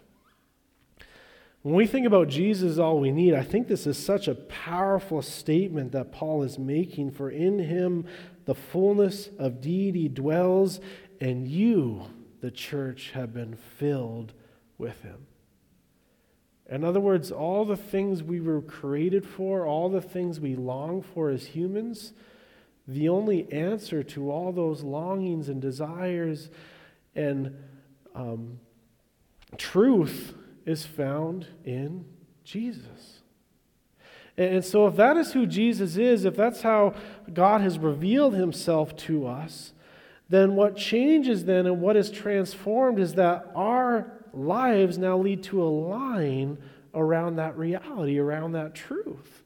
when 1.62 1.76
we 1.76 1.87
think 1.87 2.07
about 2.07 2.28
Jesus, 2.28 2.78
all 2.78 2.99
we 2.99 3.12
need, 3.12 3.35
I 3.35 3.45
think 3.45 3.69
this 3.69 3.87
is 3.87 3.97
such 3.97 4.26
a 4.26 4.35
powerful 4.35 5.23
statement 5.23 5.92
that 5.92 6.11
Paul 6.11 6.42
is 6.42 6.59
making. 6.59 7.12
For 7.12 7.31
in 7.31 7.61
him 7.61 8.04
the 8.47 8.54
fullness 8.54 9.31
of 9.38 9.61
deity 9.61 10.09
dwells, 10.09 10.81
and 11.21 11.47
you, 11.47 12.07
the 12.40 12.50
church, 12.50 13.12
have 13.14 13.33
been 13.33 13.54
filled 13.54 14.33
with 14.76 15.02
him. 15.02 15.26
In 16.69 16.83
other 16.83 16.99
words, 16.99 17.31
all 17.31 17.64
the 17.64 17.76
things 17.76 18.25
we 18.25 18.40
were 18.40 18.61
created 18.61 19.25
for, 19.25 19.64
all 19.64 19.88
the 19.88 20.00
things 20.00 20.40
we 20.40 20.57
long 20.57 21.00
for 21.00 21.31
as 21.31 21.47
humans, 21.47 22.12
the 22.88 23.09
only 23.09 23.50
answer 23.52 24.02
to 24.02 24.33
all 24.33 24.50
those 24.50 24.83
longings 24.83 25.49
and 25.49 25.62
desires 25.62 26.50
and 27.14 27.57
um, 28.16 28.59
truth 29.57 30.35
is 30.66 30.87
found 30.87 31.47
in 31.64 32.04
Jesus. 32.45 33.21
And 34.37 34.64
so, 34.64 34.87
if 34.87 34.97
that 34.97 35.16
is 35.16 35.33
who 35.33 35.47
Jesus 35.47 35.97
is, 35.97 36.25
if 36.25 36.35
that's 36.37 36.62
how 36.62 36.95
God 37.33 37.61
has 37.61 37.78
revealed 37.78 38.35
himself 38.35 38.97
to 38.97 39.26
us, 39.26 39.73
then 40.31 40.57
what 40.57 40.76
changes 40.76 41.45
then 41.45 41.66
and 41.66 41.81
what 41.81 41.97
is 41.97 42.11
transformed 42.11 42.99
is 42.99 43.14
that 43.14 43.50
our 43.54 44.11
lives 44.33 44.97
now 44.97 45.19
lead 45.19 45.42
to 45.45 45.62
a 45.62 45.69
line 45.69 46.57
around 46.95 47.37
that 47.37 47.59
reality, 47.59 48.19
around 48.19 48.52
that 48.52 48.75
truth. 48.75 49.42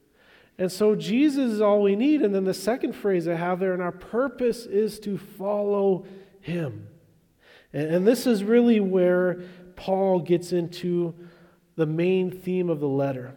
And 0.57 0.71
so, 0.71 0.95
Jesus 0.95 1.55
is 1.55 1.61
all 1.61 1.83
we 1.83 1.97
need. 1.97 2.23
And 2.23 2.33
then 2.33 2.45
the 2.45 2.55
second 2.55 2.93
phrase 2.95 3.27
I 3.27 3.35
have 3.35 3.59
there, 3.59 3.73
and 3.73 3.83
our 3.83 3.93
purpose 3.93 4.67
is 4.67 5.01
to 5.01 5.19
follow 5.19 6.07
him. 6.41 6.87
And 7.73 8.07
this 8.07 8.27
is 8.27 8.45
really 8.45 8.79
where 8.81 9.41
Paul 9.77 10.21
gets 10.21 10.53
into 10.53 11.15
the 11.77 11.87
main 11.87 12.31
theme 12.31 12.71
of 12.71 12.81
the 12.81 12.89
letter. 12.89 13.35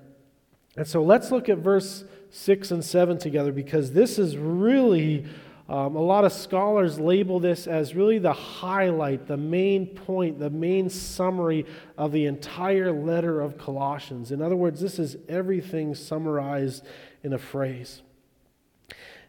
And 0.77 0.87
so 0.87 1.03
let's 1.03 1.31
look 1.31 1.49
at 1.49 1.59
verse 1.59 2.05
6 2.31 2.71
and 2.71 2.83
7 2.83 3.17
together 3.17 3.51
because 3.51 3.91
this 3.91 4.17
is 4.17 4.37
really, 4.37 5.25
um, 5.67 5.95
a 5.95 6.01
lot 6.01 6.23
of 6.23 6.31
scholars 6.31 6.99
label 6.99 7.39
this 7.39 7.67
as 7.67 7.95
really 7.95 8.17
the 8.17 8.33
highlight, 8.33 9.27
the 9.27 9.37
main 9.37 9.87
point, 9.87 10.39
the 10.39 10.49
main 10.49 10.89
summary 10.89 11.65
of 11.97 12.11
the 12.11 12.25
entire 12.25 12.91
letter 12.91 13.41
of 13.41 13.57
Colossians. 13.57 14.31
In 14.31 14.41
other 14.41 14.55
words, 14.55 14.79
this 14.79 14.99
is 14.99 15.17
everything 15.27 15.95
summarized 15.95 16.85
in 17.23 17.33
a 17.33 17.37
phrase. 17.37 18.01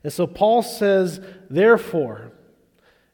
And 0.02 0.12
so 0.12 0.26
Paul 0.26 0.62
says, 0.62 1.20
therefore, 1.50 2.32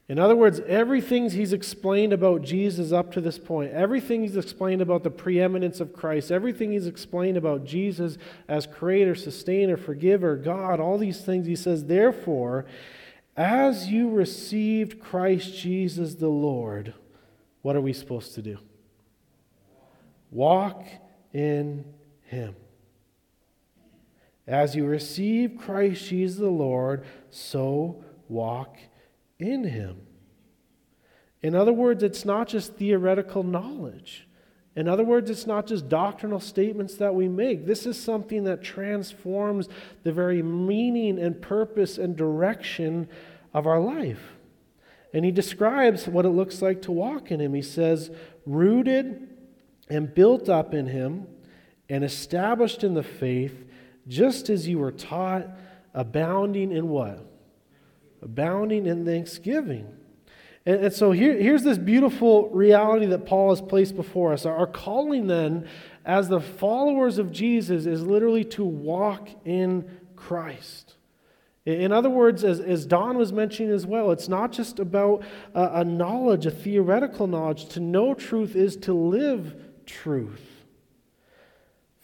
in 0.09 0.21
other 0.21 0.37
words, 0.37 0.61
everything 0.69 1.29
he's 1.31 1.53
explained 1.53 2.13
about 2.13 2.43
Jesus 2.43 2.93
up 2.93 3.11
to 3.13 3.21
this 3.21 3.39
point, 3.39 3.73
everything 3.73 4.23
he's 4.23 4.37
explained 4.37 4.81
about 4.81 5.03
the 5.03 5.11
preeminence 5.11 5.81
of 5.81 5.93
Christ, 5.93 6.31
everything 6.31 6.71
he's 6.71 6.87
explained 6.87 7.37
about 7.37 7.65
Jesus 7.65 8.17
as 8.47 8.67
creator, 8.67 9.17
sustainer, 9.17 9.77
forgiver, 9.77 10.37
God, 10.37 10.79
all 10.79 10.97
these 10.97 11.23
things, 11.23 11.47
he 11.49 11.57
says, 11.57 11.87
therefore, 11.87 12.67
as 13.37 13.89
you 13.89 14.09
received 14.09 15.01
Christ 15.01 15.59
Jesus 15.59 16.15
the 16.15 16.29
Lord, 16.29 16.95
what 17.63 17.75
are 17.75 17.81
we 17.81 17.93
supposed 17.93 18.35
to 18.37 18.43
do? 18.43 18.59
Walk 20.31 20.85
in 21.33 21.85
him. 22.23 22.55
As 24.47 24.77
you 24.77 24.87
receive 24.87 25.59
Christ 25.59 26.07
Jesus 26.07 26.39
the 26.39 26.49
Lord, 26.49 27.05
so 27.29 28.05
walk 28.29 28.77
in 29.39 29.65
him. 29.65 30.01
In 31.43 31.55
other 31.55 31.73
words, 31.73 32.03
it's 32.03 32.25
not 32.25 32.49
just 32.49 32.75
theoretical 32.75 33.43
knowledge. 33.43 34.27
In 34.75 34.89
other 34.89 35.05
words, 35.05 35.31
it's 35.31 35.47
not 35.47 35.67
just 35.67 35.89
doctrinal 35.89 36.41
statements 36.41 36.97
that 36.97 37.15
we 37.15 37.29
make. 37.29 37.67
This 37.67 37.87
is 37.87 37.99
something 37.99 38.45
that 38.45 38.63
transforms 38.63 39.69
the 40.03 40.13
very 40.13 40.43
meaning 40.43 41.19
and 41.19 41.41
purpose 41.41 41.97
and 41.97 42.17
direction 42.17 43.09
of 43.55 43.67
our 43.67 43.81
life. 43.81 44.37
And 45.15 45.25
he 45.25 45.31
describes 45.31 46.07
what 46.07 46.27
it 46.27 46.31
looks 46.31 46.61
like 46.61 46.83
to 46.83 46.93
walk 46.93 47.31
in 47.31 47.41
him. 47.41 47.55
He 47.55 47.63
says, 47.63 48.11
rooted 48.45 49.29
and 49.89 50.13
built 50.15 50.49
up 50.49 50.75
in 50.75 50.87
him 50.87 51.27
and 51.89 52.05
established 52.05 52.85
in 52.85 52.93
the 52.93 53.03
faith, 53.03 53.65
just 54.09 54.51
as 54.51 54.69
you 54.69 54.79
were 54.79 54.93
taught, 54.93 55.47
abounding 55.95 56.71
in 56.71 56.89
what? 56.89 57.25
Abounding 58.23 58.87
in 58.87 59.05
thanksgiving. 59.05 59.87
And, 60.65 60.87
and 60.87 60.95
so 60.95 61.13
here, 61.13 61.35
here's 61.35 61.63
this 61.63 61.79
beautiful 61.79 62.49
reality 62.51 63.07
that 63.07 63.27
Paul 63.27 63.51
has 63.51 63.61
placed 63.61 63.97
before 63.97 64.33
us. 64.33 64.45
Our 64.45 64.67
calling 64.67 65.27
then, 65.27 65.69
as 66.05 66.29
the 66.29 66.41
followers 66.41 67.19
of 67.19 67.33
Jesus, 67.33 67.87
is 67.87 68.03
literally 68.03 68.45
to 68.45 68.65
walk 68.65 69.29
in 69.45 69.89
Christ. 70.17 70.95
In 71.65 71.91
other 71.91 72.11
words, 72.11 72.45
as, 72.45 72.61
as 72.61 72.87
Don 72.87 73.19
was 73.19 73.33
mentioning 73.33 73.73
as 73.73 73.87
well, 73.87 74.13
it's 74.13 74.29
not 74.29 74.53
just 74.53 74.79
about 74.79 75.25
a, 75.53 75.81
a 75.81 75.85
knowledge, 75.85 76.47
a 76.47 76.51
theoretical 76.51 77.27
knowledge. 77.27 77.67
To 77.71 77.81
know 77.81 78.15
truth 78.15 78.55
is 78.55 78.77
to 78.79 78.95
live 78.95 79.55
truth. 79.85 80.56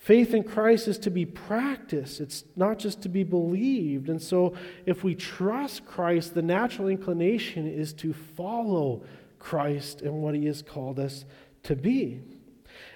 Faith 0.02 0.35
in 0.35 0.42
Christ 0.42 0.88
is 0.88 0.99
to 0.99 1.11
be 1.11 1.25
practiced, 1.25 2.21
it's 2.21 2.42
not 2.56 2.80
just 2.80 3.02
to 3.02 3.09
be 3.09 3.23
believed. 3.23 4.09
And 4.09 4.21
so, 4.21 4.52
if 4.85 5.04
we 5.04 5.14
trust 5.14 5.87
Christ, 5.87 6.35
the 6.35 6.42
natural 6.42 6.88
inclination 6.88 7.68
is 7.68 7.92
to 7.94 8.12
follow 8.12 9.04
Christ 9.38 10.02
and 10.02 10.14
what 10.14 10.35
he 10.35 10.47
has 10.47 10.61
called 10.61 10.99
us 10.99 11.25
to 11.62 11.76
be. 11.76 12.21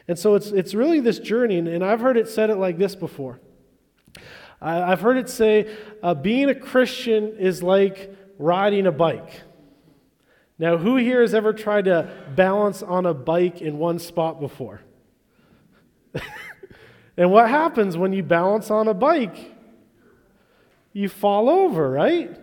And 0.08 0.18
so, 0.18 0.34
it's, 0.34 0.48
it's 0.48 0.74
really 0.74 0.98
this 0.98 1.20
journey, 1.20 1.58
and 1.58 1.84
I've 1.84 2.00
heard 2.00 2.16
it 2.16 2.28
said 2.28 2.50
it 2.50 2.56
like 2.56 2.76
this 2.76 2.96
before. 2.96 3.38
I've 4.60 5.00
heard 5.00 5.16
it 5.16 5.28
say, 5.28 5.72
uh, 6.02 6.14
being 6.14 6.50
a 6.50 6.56
Christian 6.56 7.36
is 7.38 7.62
like 7.62 8.16
riding 8.36 8.84
a 8.84 8.92
bike. 8.92 9.42
Now, 10.58 10.76
who 10.76 10.96
here 10.96 11.20
has 11.20 11.34
ever 11.34 11.52
tried 11.52 11.84
to 11.84 12.10
balance 12.34 12.82
on 12.82 13.06
a 13.06 13.14
bike 13.14 13.62
in 13.62 13.78
one 13.78 14.00
spot 14.00 14.40
before? 14.40 14.80
And 17.16 17.30
what 17.30 17.48
happens 17.48 17.96
when 17.96 18.12
you 18.12 18.22
balance 18.22 18.70
on 18.70 18.88
a 18.88 18.94
bike? 18.94 19.52
You 20.92 21.08
fall 21.08 21.48
over, 21.48 21.90
right? 21.90 22.38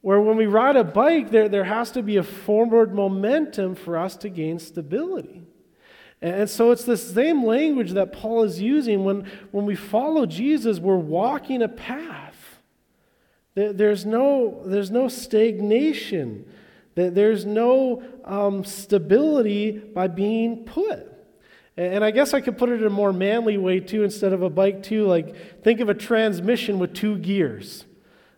Where 0.00 0.20
when 0.20 0.36
we 0.36 0.46
ride 0.46 0.76
a 0.76 0.84
bike, 0.84 1.30
there, 1.30 1.48
there 1.48 1.64
has 1.64 1.90
to 1.92 2.02
be 2.02 2.16
a 2.16 2.22
forward 2.22 2.94
momentum 2.94 3.74
for 3.74 3.96
us 3.96 4.16
to 4.18 4.28
gain 4.28 4.58
stability. 4.58 5.42
And 6.20 6.48
so 6.48 6.70
it's 6.70 6.84
the 6.84 6.96
same 6.96 7.44
language 7.44 7.92
that 7.92 8.12
Paul 8.12 8.44
is 8.44 8.60
using 8.60 9.04
when, 9.04 9.28
when 9.50 9.66
we 9.66 9.74
follow 9.74 10.24
Jesus, 10.24 10.78
we're 10.78 10.96
walking 10.96 11.62
a 11.62 11.68
path. 11.68 12.60
There's 13.54 14.06
no, 14.06 14.62
there's 14.64 14.90
no 14.90 15.08
stagnation. 15.08 16.46
There's 16.94 17.44
no 17.44 18.02
um, 18.24 18.64
stability 18.64 19.72
by 19.72 20.06
being 20.06 20.64
put. 20.64 21.11
And 21.76 22.04
I 22.04 22.10
guess 22.10 22.34
I 22.34 22.40
could 22.40 22.58
put 22.58 22.68
it 22.68 22.80
in 22.80 22.86
a 22.86 22.90
more 22.90 23.12
manly 23.12 23.56
way 23.56 23.80
too, 23.80 24.04
instead 24.04 24.32
of 24.32 24.42
a 24.42 24.50
bike 24.50 24.82
too. 24.82 25.06
Like, 25.06 25.62
think 25.62 25.80
of 25.80 25.88
a 25.88 25.94
transmission 25.94 26.78
with 26.78 26.92
two 26.92 27.16
gears. 27.18 27.86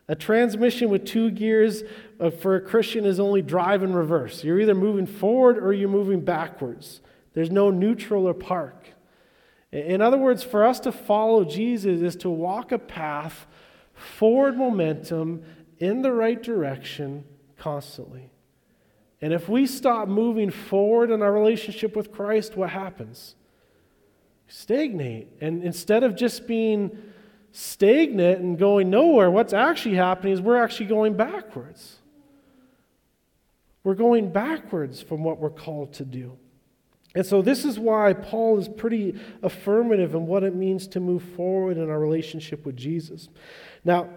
A 0.07 0.15
transmission 0.15 0.91
with 0.91 1.05
two 1.05 1.31
gears 1.31 1.83
uh, 2.21 2.31
for 2.31 2.57
a 2.57 2.61
Christian 2.61 3.07
is 3.07 3.19
only 3.19 3.43
drive 3.43 3.83
and 3.83 3.97
reverse. 3.97 4.45
You're 4.45 4.61
either 4.61 4.75
moving 4.75 5.07
forward 5.07 5.59
or 5.59 5.73
you're 5.73 5.89
moving 5.89 6.21
backwards. 6.21 7.01
There's 7.33 7.51
no 7.51 7.71
neutral 7.71 8.29
or 8.29 8.35
park. 8.35 8.87
In 9.73 10.01
other 10.01 10.19
words, 10.19 10.45
for 10.45 10.65
us 10.65 10.79
to 10.81 10.93
follow 10.93 11.43
Jesus 11.45 12.01
is 12.01 12.15
to 12.17 12.31
walk 12.31 12.71
a 12.71 12.79
path, 12.79 13.47
forward 13.93 14.57
momentum, 14.57 15.43
in 15.79 16.03
the 16.03 16.13
right 16.13 16.41
direction 16.41 17.25
constantly. 17.59 18.31
And 19.25 19.33
if 19.33 19.49
we 19.49 19.65
stop 19.65 20.07
moving 20.07 20.51
forward 20.51 21.11
in 21.11 21.23
our 21.23 21.33
relationship 21.33 21.97
with 21.97 22.13
Christ, 22.13 22.59
what 22.59 22.69
happens? 22.69 23.37
Stagnate. 24.49 25.29
And 25.41 25.65
instead 25.65 26.05
of 26.05 26.15
just 26.15 26.47
being 26.47 26.95
stagnant 27.51 28.41
and 28.41 28.59
going 28.59 28.91
nowhere, 28.91 29.31
what's 29.31 29.55
actually 29.55 29.95
happening 29.95 30.35
is 30.35 30.43
we're 30.43 30.63
actually 30.63 30.89
going 30.89 31.17
backwards. 31.17 32.01
We're 33.83 33.95
going 33.95 34.31
backwards 34.31 35.01
from 35.01 35.25
what 35.25 35.41
we're 35.41 35.49
called 35.49 35.95
to 35.95 36.05
do. 36.05 36.37
And 37.15 37.25
so, 37.25 37.41
this 37.41 37.65
is 37.65 37.79
why 37.79 38.13
Paul 38.13 38.59
is 38.59 38.69
pretty 38.69 39.19
affirmative 39.43 40.15
in 40.15 40.27
what 40.27 40.45
it 40.45 40.55
means 40.55 40.87
to 40.89 41.01
move 41.01 41.23
forward 41.35 41.79
in 41.79 41.89
our 41.89 41.99
relationship 41.99 42.67
with 42.67 42.77
Jesus. 42.77 43.31
Now, 43.87 44.11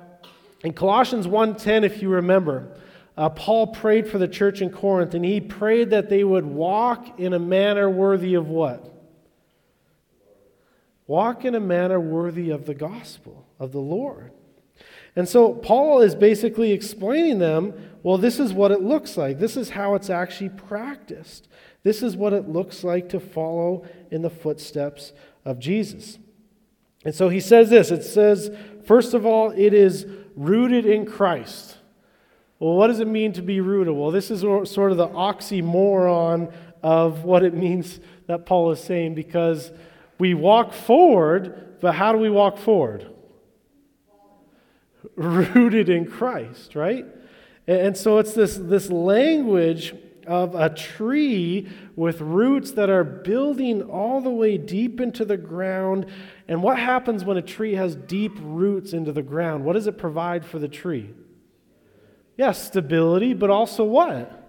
in 0.66 0.74
Colossians 0.74 1.30
1:10, 1.30 1.86
if 1.86 2.02
you 2.02 2.10
remember, 2.10 2.76
uh, 3.18 3.30
Paul 3.30 3.68
prayed 3.68 4.08
for 4.08 4.20
the 4.20 4.28
church 4.28 4.62
in 4.62 4.70
Corinth, 4.70 5.16
and 5.16 5.26
he 5.26 5.42
prayed 5.42 5.90
that 5.90 6.10
they 6.10 6.24
would 6.24 6.46
walk 6.46 7.20
in 7.20 7.34
a 7.34 7.40
manner 7.40 7.90
worthy 7.90 8.36
of 8.36 8.48
what? 8.48 8.94
Walk 11.08 11.44
in 11.44 11.56
a 11.56 11.60
manner 11.60 12.00
worthy 12.00 12.52
of 12.52 12.66
the 12.66 12.76
gospel 12.76 13.48
of 13.60 13.72
the 13.72 13.80
Lord. 13.80 14.32
And 15.16 15.28
so 15.28 15.54
Paul 15.54 16.02
is 16.02 16.14
basically 16.14 16.72
explaining 16.72 17.40
them 17.40 17.74
well, 18.04 18.18
this 18.18 18.40
is 18.40 18.54
what 18.54 18.72
it 18.72 18.82
looks 18.82 19.18
like. 19.18 19.38
This 19.38 19.58
is 19.58 19.72
how 19.72 19.96
it's 19.96 20.10
actually 20.10 20.50
practiced. 20.50 21.50
This 21.84 22.02
is 22.02 22.16
what 22.16 22.32
it 22.32 22.48
looks 22.48 22.84
like 22.84 23.10
to 23.10 23.20
follow 23.20 23.86
in 24.12 24.22
the 24.22 24.30
footsteps 24.30 25.12
of 25.44 25.60
Jesus. 25.60 26.18
And 27.04 27.14
so 27.14 27.30
he 27.30 27.40
says 27.40 27.70
this 27.70 27.92
it 27.92 28.04
says, 28.04 28.56
first 28.86 29.14
of 29.14 29.26
all, 29.26 29.52
it 29.52 29.74
is 29.74 30.06
rooted 30.36 30.86
in 30.86 31.06
Christ. 31.06 31.77
Well, 32.60 32.76
what 32.76 32.88
does 32.88 33.00
it 33.00 33.08
mean 33.08 33.34
to 33.34 33.42
be 33.42 33.62
rooted? 33.62 33.94
Well, 33.94 34.12
this 34.12 34.32
is 34.32 34.42
sort 34.42 34.92
of 34.92 34.98
the 34.98 35.08
oxymoron 35.08 36.52
of 36.82 37.24
what 37.24 37.44
it 37.44 37.54
means 37.54 38.00
that 38.28 38.46
Paul 38.46 38.72
is 38.72 38.84
saying 38.84 39.16
because 39.16 39.72
we 40.18 40.34
walk 40.34 40.74
forward, 40.74 41.78
but 41.82 41.94
how 41.94 42.12
do 42.12 42.18
we 42.18 42.30
walk 42.30 42.58
forward? 42.58 43.08
Rooted 45.16 45.90
in 45.90 46.06
Christ, 46.06 46.76
right? 46.76 47.06
And 47.68 47.96
so 47.96 48.18
it's 48.18 48.34
this, 48.34 48.56
this 48.56 48.90
language 48.90 49.94
of 50.26 50.56
a 50.56 50.70
tree 50.70 51.70
with 51.96 52.20
roots 52.22 52.72
that 52.72 52.90
are 52.90 53.04
building 53.04 53.82
all 53.84 54.20
the 54.20 54.30
way 54.30 54.58
deep 54.58 55.00
into 55.00 55.24
the 55.24 55.38
ground. 55.38 56.06
And 56.48 56.62
what 56.62 56.78
happens 56.78 57.24
when 57.24 57.38
a 57.38 57.42
tree 57.42 57.76
has 57.76 57.96
deep 57.96 58.34
roots 58.42 58.94
into 58.94 59.12
the 59.12 59.22
ground? 59.22 59.64
What 59.64 59.74
does 59.74 59.88
it 59.88 59.98
provide 59.98 60.46
for 60.46 60.60
the 60.60 60.68
tree? 60.68 61.14
Yes, 62.38 62.68
stability, 62.68 63.34
but 63.34 63.50
also 63.50 63.84
what? 63.84 64.48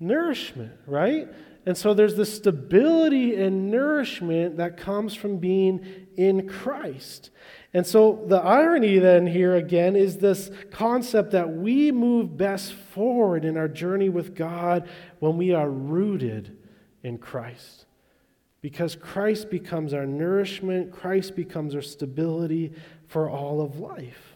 Nourishment, 0.00 0.72
right? 0.86 1.28
And 1.64 1.76
so 1.76 1.94
there's 1.94 2.14
the 2.14 2.26
stability 2.26 3.34
and 3.34 3.70
nourishment 3.70 4.56
that 4.58 4.76
comes 4.76 5.14
from 5.14 5.38
being 5.38 6.06
in 6.16 6.48
Christ. 6.48 7.30
And 7.74 7.86
so 7.86 8.24
the 8.26 8.36
irony 8.36 8.98
then 8.98 9.26
here 9.26 9.56
again 9.56 9.96
is 9.96 10.18
this 10.18 10.50
concept 10.70 11.32
that 11.32 11.50
we 11.50 11.90
move 11.90 12.36
best 12.36 12.72
forward 12.72 13.44
in 13.44 13.56
our 13.56 13.68
journey 13.68 14.08
with 14.08 14.34
God 14.34 14.88
when 15.18 15.36
we 15.36 15.52
are 15.52 15.68
rooted 15.68 16.56
in 17.02 17.18
Christ. 17.18 17.86
Because 18.60 18.96
Christ 18.96 19.50
becomes 19.50 19.92
our 19.92 20.06
nourishment, 20.06 20.92
Christ 20.92 21.36
becomes 21.36 21.74
our 21.74 21.82
stability 21.82 22.72
for 23.08 23.28
all 23.28 23.60
of 23.60 23.78
life. 23.78 24.35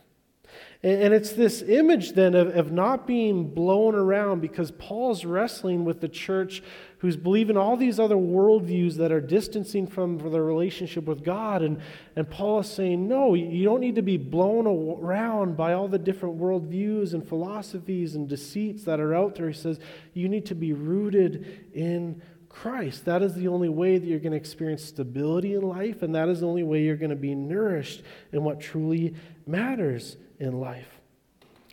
And 0.82 1.12
it's 1.12 1.32
this 1.32 1.60
image 1.60 2.12
then 2.12 2.34
of, 2.34 2.56
of 2.56 2.72
not 2.72 3.06
being 3.06 3.52
blown 3.52 3.94
around 3.94 4.40
because 4.40 4.70
Paul's 4.70 5.26
wrestling 5.26 5.84
with 5.84 6.00
the 6.00 6.08
church 6.08 6.62
who's 6.98 7.18
believing 7.18 7.58
all 7.58 7.76
these 7.76 8.00
other 8.00 8.16
worldviews 8.16 8.94
that 8.94 9.12
are 9.12 9.20
distancing 9.20 9.86
from 9.86 10.16
the 10.16 10.40
relationship 10.40 11.04
with 11.04 11.22
God. 11.22 11.60
And, 11.60 11.82
and 12.16 12.30
Paul 12.30 12.60
is 12.60 12.70
saying, 12.70 13.06
no, 13.06 13.34
you 13.34 13.62
don't 13.62 13.80
need 13.80 13.96
to 13.96 14.02
be 14.02 14.16
blown 14.16 14.66
around 14.66 15.54
by 15.54 15.74
all 15.74 15.86
the 15.86 15.98
different 15.98 16.38
worldviews 16.38 17.12
and 17.12 17.28
philosophies 17.28 18.14
and 18.14 18.26
deceits 18.26 18.84
that 18.84 19.00
are 19.00 19.14
out 19.14 19.34
there. 19.34 19.48
He 19.48 19.54
says, 19.54 19.80
you 20.14 20.30
need 20.30 20.46
to 20.46 20.54
be 20.54 20.72
rooted 20.72 21.68
in 21.74 22.22
Christ. 22.48 23.04
That 23.04 23.20
is 23.20 23.34
the 23.34 23.48
only 23.48 23.68
way 23.68 23.98
that 23.98 24.06
you're 24.06 24.18
going 24.18 24.32
to 24.32 24.38
experience 24.38 24.84
stability 24.84 25.54
in 25.54 25.60
life, 25.60 26.02
and 26.02 26.14
that 26.14 26.30
is 26.30 26.40
the 26.40 26.46
only 26.46 26.62
way 26.62 26.82
you're 26.82 26.96
going 26.96 27.10
to 27.10 27.16
be 27.16 27.34
nourished 27.34 28.02
in 28.32 28.44
what 28.44 28.60
truly 28.60 29.14
matters 29.46 30.16
in 30.40 30.58
life. 30.58 30.88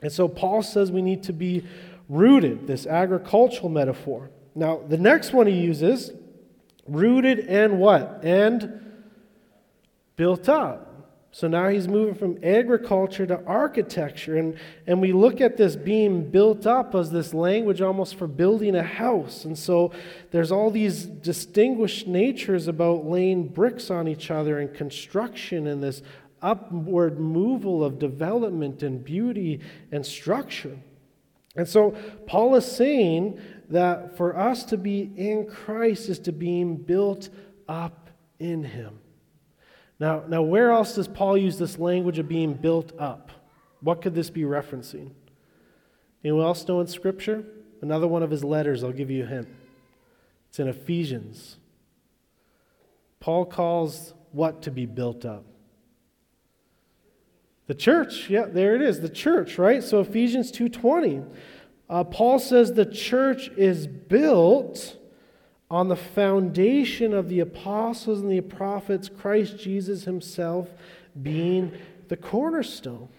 And 0.02 0.12
so 0.12 0.28
Paul 0.28 0.62
says 0.62 0.92
we 0.92 1.02
need 1.02 1.24
to 1.24 1.34
be 1.34 1.66
rooted, 2.08 2.68
this 2.68 2.86
agricultural 2.86 3.70
metaphor. 3.70 4.30
Now, 4.54 4.82
the 4.88 4.98
next 4.98 5.34
one 5.34 5.48
he 5.48 5.60
uses, 5.60 6.12
rooted 6.88 7.40
and 7.40 7.80
what? 7.80 8.20
And 8.24 8.82
built 10.16 10.50
up. 10.50 10.88
So 11.32 11.48
now 11.48 11.70
he's 11.70 11.88
moving 11.88 12.16
from 12.16 12.40
agriculture 12.42 13.28
to 13.28 13.44
architecture. 13.46 14.38
And, 14.38 14.58
and 14.88 15.00
we 15.00 15.12
look 15.12 15.40
at 15.42 15.58
this 15.58 15.76
being 15.76 16.32
built 16.32 16.66
up 16.66 16.96
as 16.96 17.12
this 17.12 17.34
language 17.34 17.82
almost 17.82 18.16
for 18.16 18.26
building 18.26 18.76
a 18.76 18.82
house. 18.82 19.46
And 19.46 19.56
so 19.56 19.92
there's 20.32 20.52
all 20.52 20.72
these 20.72 21.06
distinguished 21.06 22.08
natures 22.08 22.68
about 22.68 23.06
laying 23.06 23.50
bricks 23.50 23.92
on 23.92 24.08
each 24.08 24.32
other 24.32 24.58
and 24.58 24.74
construction 24.74 25.68
and 25.68 25.84
this 25.84 26.02
upward 26.42 27.18
moval 27.18 27.84
of 27.84 28.00
development 28.00 28.84
and 28.84 29.04
beauty 29.04 29.60
and 29.92 30.06
structure. 30.06 30.78
And 31.56 31.68
so 31.68 31.96
Paul 32.28 32.56
is 32.56 32.66
saying 32.66 33.40
that 33.70 34.16
for 34.16 34.38
us 34.38 34.64
to 34.66 34.78
be 34.78 35.12
in 35.16 35.48
Christ 35.48 36.10
is 36.10 36.20
to 36.20 36.32
being 36.32 36.78
built 36.78 37.30
up 37.68 38.10
in 38.40 38.64
him. 38.64 39.00
Now, 40.00 40.24
now 40.28 40.44
where 40.44 40.72
else 40.72 40.96
does 40.96 41.08
Paul 41.08 41.38
use 41.38 41.58
this 41.58 41.80
language 41.80 42.20
of 42.20 42.28
being 42.28 42.54
built 42.54 42.94
up? 43.00 43.32
What 43.82 44.02
could 44.02 44.14
this 44.14 44.30
be 44.30 44.44
referencing? 44.44 45.12
Anyone 46.24 46.46
else 46.46 46.68
know 46.68 46.80
in 46.82 46.88
Scripture? 46.88 47.44
Another 47.82 48.08
one 48.08 48.24
of 48.24 48.32
his 48.32 48.44
letters, 48.44 48.84
I'll 48.84 48.92
give 48.92 49.10
you 49.10 49.24
a 49.24 49.28
hint. 49.28 49.48
It's 50.50 50.60
in 50.60 50.68
Ephesians. 50.68 51.58
Paul 53.20 53.46
calls 53.46 54.14
what 54.32 54.62
to 54.64 54.72
be 54.72 54.86
built 54.86 55.26
up? 55.26 55.46
The 57.68 57.76
church, 57.76 58.30
yeah, 58.30 58.46
there 58.46 58.76
it 58.76 58.82
is, 58.82 59.02
the 59.02 59.10
church, 59.10 59.58
right? 59.58 59.84
So 59.84 60.00
Ephesians 60.00 60.52
2:20. 60.52 61.26
Uh, 61.90 62.04
Paul 62.04 62.40
says 62.40 62.74
the 62.74 62.86
church 62.86 63.50
is 63.58 63.88
built 63.88 64.98
on 65.70 65.90
the 65.90 65.96
foundation 65.96 67.14
of 67.14 67.30
the 67.30 67.42
apostles 67.42 68.22
and 68.22 68.32
the 68.32 68.42
prophets, 68.42 69.10
Christ 69.10 69.58
Jesus 69.58 70.06
himself 70.06 70.70
being 71.22 71.74
the 72.08 72.18
cornerstone. 72.18 73.10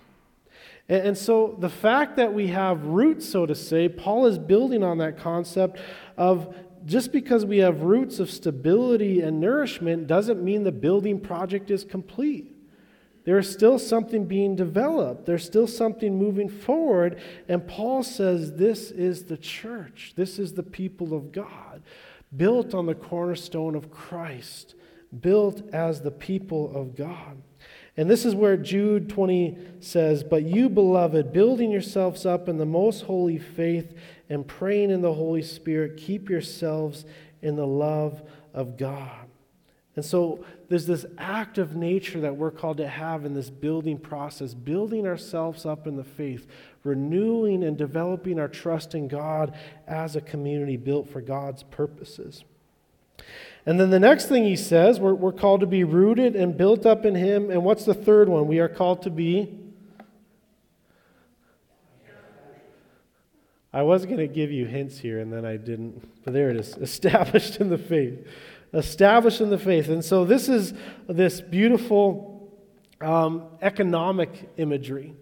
And, 0.88 1.08
and 1.08 1.18
so 1.18 1.56
the 1.58 1.68
fact 1.68 2.16
that 2.16 2.32
we 2.32 2.48
have 2.48 2.84
roots, 2.84 3.28
so 3.28 3.44
to 3.44 3.54
say, 3.54 3.88
Paul 3.88 4.26
is 4.26 4.38
building 4.38 4.82
on 4.82 4.98
that 4.98 5.18
concept 5.18 5.78
of 6.16 6.54
just 6.86 7.12
because 7.12 7.44
we 7.44 7.58
have 7.58 7.82
roots 7.82 8.18
of 8.18 8.30
stability 8.30 9.20
and 9.20 9.40
nourishment 9.40 10.06
doesn't 10.06 10.42
mean 10.42 10.64
the 10.64 10.72
building 10.72 11.20
project 11.20 11.70
is 11.70 11.84
complete. 11.84 12.57
There's 13.28 13.52
still 13.52 13.78
something 13.78 14.24
being 14.24 14.56
developed. 14.56 15.26
There's 15.26 15.44
still 15.44 15.66
something 15.66 16.16
moving 16.16 16.48
forward. 16.48 17.20
And 17.46 17.68
Paul 17.68 18.02
says 18.02 18.54
this 18.54 18.90
is 18.90 19.24
the 19.24 19.36
church. 19.36 20.14
This 20.16 20.38
is 20.38 20.54
the 20.54 20.62
people 20.62 21.12
of 21.12 21.30
God, 21.30 21.82
built 22.34 22.72
on 22.72 22.86
the 22.86 22.94
cornerstone 22.94 23.74
of 23.74 23.90
Christ, 23.90 24.76
built 25.20 25.60
as 25.74 26.00
the 26.00 26.10
people 26.10 26.74
of 26.74 26.96
God. 26.96 27.42
And 27.98 28.08
this 28.08 28.24
is 28.24 28.34
where 28.34 28.56
Jude 28.56 29.10
20 29.10 29.58
says, 29.80 30.24
But 30.24 30.44
you, 30.44 30.70
beloved, 30.70 31.30
building 31.30 31.70
yourselves 31.70 32.24
up 32.24 32.48
in 32.48 32.56
the 32.56 32.64
most 32.64 33.02
holy 33.02 33.36
faith 33.36 33.94
and 34.30 34.48
praying 34.48 34.90
in 34.90 35.02
the 35.02 35.12
Holy 35.12 35.42
Spirit, 35.42 35.98
keep 35.98 36.30
yourselves 36.30 37.04
in 37.42 37.56
the 37.56 37.66
love 37.66 38.22
of 38.54 38.78
God. 38.78 39.26
And 39.96 40.04
so 40.04 40.46
there's 40.68 40.86
this 40.86 41.06
active 41.16 41.74
nature 41.74 42.20
that 42.20 42.36
we're 42.36 42.50
called 42.50 42.76
to 42.76 42.88
have 42.88 43.24
in 43.24 43.32
this 43.32 43.48
building 43.48 43.98
process, 43.98 44.52
building 44.52 45.06
ourselves 45.06 45.64
up 45.64 45.86
in 45.86 45.96
the 45.96 46.04
faith, 46.04 46.46
renewing 46.84 47.64
and 47.64 47.78
developing 47.78 48.38
our 48.38 48.48
trust 48.48 48.94
in 48.94 49.08
God 49.08 49.56
as 49.86 50.14
a 50.14 50.20
community 50.20 50.76
built 50.76 51.08
for 51.08 51.22
God's 51.22 51.62
purposes. 51.62 52.44
And 53.64 53.80
then 53.80 53.90
the 53.90 53.98
next 53.98 54.26
thing 54.26 54.44
he 54.44 54.56
says, 54.56 55.00
we're, 55.00 55.14
we're 55.14 55.32
called 55.32 55.60
to 55.60 55.66
be 55.66 55.84
rooted 55.84 56.36
and 56.36 56.56
built 56.56 56.84
up 56.84 57.06
in 57.06 57.14
Him. 57.14 57.50
And 57.50 57.64
what's 57.64 57.84
the 57.84 57.94
third 57.94 58.28
one? 58.28 58.46
We 58.46 58.58
are 58.60 58.68
called 58.68 59.02
to 59.02 59.10
be. 59.10 59.58
I 63.72 63.82
was 63.82 64.06
going 64.06 64.18
to 64.18 64.26
give 64.26 64.50
you 64.50 64.64
hints 64.64 64.98
here, 64.98 65.20
and 65.20 65.30
then 65.30 65.44
I 65.44 65.56
didn't. 65.56 66.24
But 66.24 66.32
there 66.32 66.50
it 66.50 66.56
is 66.56 66.76
established 66.80 67.56
in 67.56 67.68
the 67.68 67.78
faith 67.78 68.26
established 68.72 69.40
in 69.40 69.50
the 69.50 69.58
faith. 69.58 69.88
And 69.88 70.04
so 70.04 70.24
this 70.24 70.48
is 70.48 70.74
this 71.08 71.40
beautiful 71.40 72.52
um, 73.00 73.44
economic 73.62 74.50
imagery. 74.56 75.14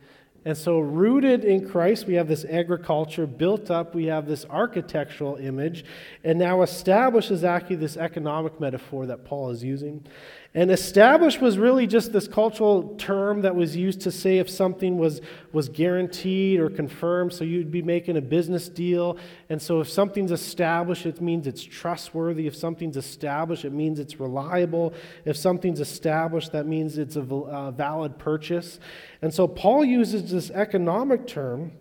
And 0.46 0.56
so, 0.56 0.78
rooted 0.78 1.44
in 1.44 1.68
Christ, 1.68 2.06
we 2.06 2.14
have 2.14 2.28
this 2.28 2.44
agriculture 2.44 3.26
built 3.26 3.68
up, 3.68 3.96
we 3.96 4.04
have 4.04 4.28
this 4.28 4.46
architectural 4.48 5.34
image, 5.34 5.84
and 6.22 6.38
now 6.38 6.62
established 6.62 7.32
is 7.32 7.42
actually 7.42 7.76
this 7.76 7.96
economic 7.96 8.60
metaphor 8.60 9.06
that 9.06 9.24
Paul 9.24 9.50
is 9.50 9.64
using. 9.64 10.06
And 10.56 10.70
established 10.70 11.42
was 11.42 11.58
really 11.58 11.86
just 11.86 12.14
this 12.14 12.26
cultural 12.26 12.94
term 12.96 13.42
that 13.42 13.54
was 13.54 13.76
used 13.76 14.00
to 14.00 14.10
say 14.10 14.38
if 14.38 14.48
something 14.48 14.96
was, 14.96 15.20
was 15.52 15.68
guaranteed 15.68 16.60
or 16.60 16.70
confirmed. 16.70 17.34
So 17.34 17.44
you'd 17.44 17.70
be 17.70 17.82
making 17.82 18.16
a 18.16 18.22
business 18.22 18.70
deal. 18.70 19.18
And 19.50 19.60
so 19.60 19.80
if 19.80 19.90
something's 19.90 20.32
established, 20.32 21.04
it 21.04 21.20
means 21.20 21.46
it's 21.46 21.62
trustworthy. 21.62 22.46
If 22.46 22.56
something's 22.56 22.96
established, 22.96 23.66
it 23.66 23.72
means 23.74 23.98
it's 23.98 24.18
reliable. 24.18 24.94
If 25.26 25.36
something's 25.36 25.78
established, 25.78 26.52
that 26.52 26.66
means 26.66 26.96
it's 26.96 27.16
a 27.16 27.20
uh, 27.20 27.70
valid 27.72 28.18
purchase. 28.18 28.80
And 29.20 29.34
so 29.34 29.46
Paul 29.46 29.84
uses 29.84 30.30
this 30.30 30.50
economic 30.50 31.26
term 31.26 31.72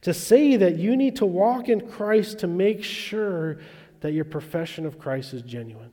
to 0.00 0.12
say 0.12 0.56
that 0.56 0.74
you 0.74 0.96
need 0.96 1.14
to 1.16 1.26
walk 1.26 1.68
in 1.68 1.88
Christ 1.88 2.40
to 2.40 2.48
make 2.48 2.82
sure 2.82 3.58
that 4.00 4.10
your 4.10 4.24
profession 4.24 4.86
of 4.86 4.98
Christ 4.98 5.34
is 5.34 5.42
genuine. 5.42 5.85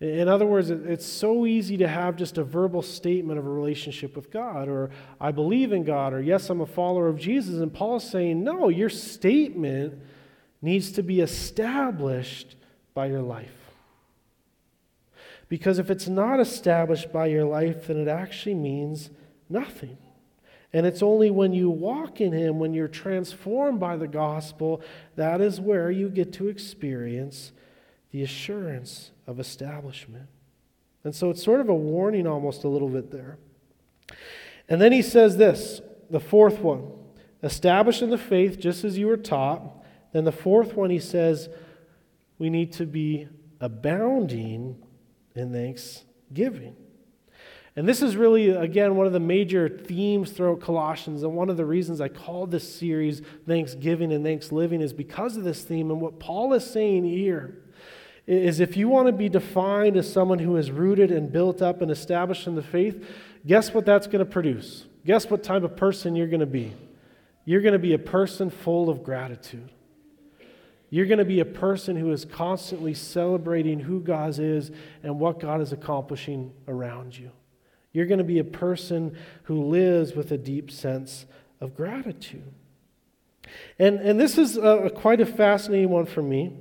In 0.00 0.28
other 0.28 0.46
words, 0.46 0.70
it's 0.70 1.06
so 1.06 1.44
easy 1.44 1.76
to 1.78 1.88
have 1.88 2.14
just 2.14 2.38
a 2.38 2.44
verbal 2.44 2.82
statement 2.82 3.38
of 3.38 3.46
a 3.46 3.50
relationship 3.50 4.14
with 4.14 4.30
God, 4.30 4.68
or 4.68 4.90
I 5.20 5.32
believe 5.32 5.72
in 5.72 5.82
God, 5.82 6.12
or 6.12 6.20
yes, 6.20 6.48
I'm 6.50 6.60
a 6.60 6.66
follower 6.66 7.08
of 7.08 7.18
Jesus. 7.18 7.56
And 7.56 7.74
Paul's 7.74 8.08
saying, 8.08 8.44
no, 8.44 8.68
your 8.68 8.90
statement 8.90 9.94
needs 10.62 10.92
to 10.92 11.02
be 11.02 11.20
established 11.20 12.54
by 12.94 13.06
your 13.06 13.22
life. 13.22 13.50
Because 15.48 15.80
if 15.80 15.90
it's 15.90 16.08
not 16.08 16.38
established 16.38 17.12
by 17.12 17.26
your 17.26 17.44
life, 17.44 17.88
then 17.88 17.96
it 17.96 18.08
actually 18.08 18.54
means 18.54 19.10
nothing. 19.48 19.98
And 20.72 20.86
it's 20.86 21.02
only 21.02 21.30
when 21.30 21.54
you 21.54 21.70
walk 21.70 22.20
in 22.20 22.32
Him, 22.32 22.58
when 22.58 22.74
you're 22.74 22.86
transformed 22.86 23.80
by 23.80 23.96
the 23.96 24.06
gospel, 24.06 24.82
that 25.16 25.40
is 25.40 25.60
where 25.60 25.90
you 25.90 26.08
get 26.08 26.32
to 26.34 26.48
experience 26.48 27.52
the 28.10 28.22
assurance 28.22 29.10
of 29.26 29.38
establishment. 29.38 30.28
And 31.04 31.14
so 31.14 31.30
it's 31.30 31.42
sort 31.42 31.60
of 31.60 31.68
a 31.68 31.74
warning 31.74 32.26
almost 32.26 32.64
a 32.64 32.68
little 32.68 32.88
bit 32.88 33.10
there. 33.10 33.38
And 34.68 34.80
then 34.80 34.92
he 34.92 35.02
says 35.02 35.36
this, 35.36 35.80
the 36.10 36.20
fourth 36.20 36.60
one, 36.60 36.90
establish 37.42 38.02
in 38.02 38.10
the 38.10 38.18
faith 38.18 38.58
just 38.58 38.84
as 38.84 38.98
you 38.98 39.06
were 39.06 39.16
taught. 39.16 39.62
Then 40.12 40.24
the 40.24 40.32
fourth 40.32 40.74
one, 40.74 40.90
he 40.90 40.98
says, 40.98 41.48
we 42.38 42.50
need 42.50 42.72
to 42.74 42.86
be 42.86 43.28
abounding 43.60 44.76
in 45.34 45.52
thanksgiving. 45.52 46.76
And 47.76 47.88
this 47.88 48.02
is 48.02 48.16
really, 48.16 48.50
again, 48.50 48.96
one 48.96 49.06
of 49.06 49.12
the 49.12 49.20
major 49.20 49.68
themes 49.68 50.32
throughout 50.32 50.60
Colossians. 50.60 51.22
And 51.22 51.36
one 51.36 51.48
of 51.48 51.56
the 51.56 51.64
reasons 51.64 52.00
I 52.00 52.08
called 52.08 52.50
this 52.50 52.74
series 52.74 53.22
Thanksgiving 53.46 54.12
and 54.12 54.24
Thanks 54.24 54.50
Living 54.50 54.80
is 54.80 54.92
because 54.92 55.36
of 55.36 55.44
this 55.44 55.62
theme. 55.62 55.90
And 55.90 56.00
what 56.00 56.18
Paul 56.18 56.54
is 56.54 56.68
saying 56.68 57.04
here 57.04 57.62
is 58.28 58.60
if 58.60 58.76
you 58.76 58.88
want 58.88 59.06
to 59.06 59.12
be 59.12 59.30
defined 59.30 59.96
as 59.96 60.12
someone 60.12 60.38
who 60.38 60.56
is 60.56 60.70
rooted 60.70 61.10
and 61.10 61.32
built 61.32 61.62
up 61.62 61.80
and 61.80 61.90
established 61.90 62.46
in 62.46 62.54
the 62.54 62.62
faith, 62.62 63.02
guess 63.46 63.72
what 63.72 63.86
that's 63.86 64.06
going 64.06 64.18
to 64.24 64.30
produce? 64.30 64.84
Guess 65.06 65.30
what 65.30 65.42
type 65.42 65.62
of 65.62 65.76
person 65.76 66.14
you're 66.14 66.26
going 66.26 66.40
to 66.40 66.46
be? 66.46 66.74
You're 67.46 67.62
going 67.62 67.72
to 67.72 67.78
be 67.78 67.94
a 67.94 67.98
person 67.98 68.50
full 68.50 68.90
of 68.90 69.02
gratitude. 69.02 69.72
You're 70.90 71.06
going 71.06 71.18
to 71.18 71.24
be 71.24 71.40
a 71.40 71.46
person 71.46 71.96
who 71.96 72.12
is 72.12 72.26
constantly 72.26 72.92
celebrating 72.92 73.80
who 73.80 74.00
God 74.00 74.38
is 74.38 74.70
and 75.02 75.18
what 75.18 75.40
God 75.40 75.62
is 75.62 75.72
accomplishing 75.72 76.52
around 76.66 77.16
you. 77.16 77.30
You're 77.92 78.06
going 78.06 78.18
to 78.18 78.24
be 78.24 78.38
a 78.38 78.44
person 78.44 79.16
who 79.44 79.64
lives 79.64 80.14
with 80.14 80.32
a 80.32 80.38
deep 80.38 80.70
sense 80.70 81.24
of 81.62 81.74
gratitude. 81.74 82.52
And, 83.78 83.98
and 84.00 84.20
this 84.20 84.36
is 84.36 84.58
a, 84.58 84.90
quite 84.94 85.22
a 85.22 85.26
fascinating 85.26 85.88
one 85.88 86.04
for 86.04 86.20
me 86.20 86.52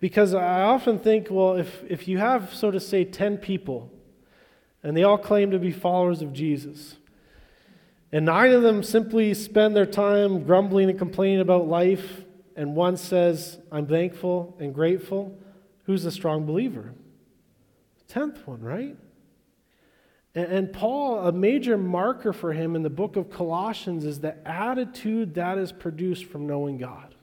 because 0.00 0.34
I 0.34 0.62
often 0.62 0.98
think, 0.98 1.28
well, 1.30 1.56
if, 1.56 1.82
if 1.88 2.08
you 2.08 2.18
have, 2.18 2.54
so 2.54 2.70
to 2.70 2.80
say, 2.80 3.04
10 3.04 3.38
people, 3.38 3.90
and 4.82 4.96
they 4.96 5.02
all 5.02 5.18
claim 5.18 5.50
to 5.50 5.58
be 5.58 5.72
followers 5.72 6.22
of 6.22 6.32
Jesus, 6.32 6.96
and 8.12 8.24
nine 8.26 8.52
of 8.52 8.62
them 8.62 8.82
simply 8.82 9.34
spend 9.34 9.74
their 9.74 9.86
time 9.86 10.44
grumbling 10.44 10.90
and 10.90 10.98
complaining 10.98 11.40
about 11.40 11.66
life, 11.66 12.24
and 12.54 12.74
one 12.74 12.96
says, 12.96 13.58
I'm 13.72 13.86
thankful 13.86 14.56
and 14.60 14.74
grateful, 14.74 15.36
who's 15.84 16.04
a 16.04 16.10
strong 16.10 16.46
believer? 16.46 16.94
tenth 18.08 18.46
one, 18.46 18.60
right? 18.60 18.96
And, 20.34 20.52
and 20.52 20.72
Paul, 20.72 21.26
a 21.26 21.32
major 21.32 21.76
marker 21.76 22.32
for 22.32 22.52
him 22.52 22.76
in 22.76 22.82
the 22.82 22.90
book 22.90 23.16
of 23.16 23.30
Colossians 23.30 24.04
is 24.04 24.20
the 24.20 24.36
attitude 24.48 25.34
that 25.34 25.58
is 25.58 25.72
produced 25.72 26.26
from 26.26 26.46
knowing 26.46 26.78
God. 26.78 27.14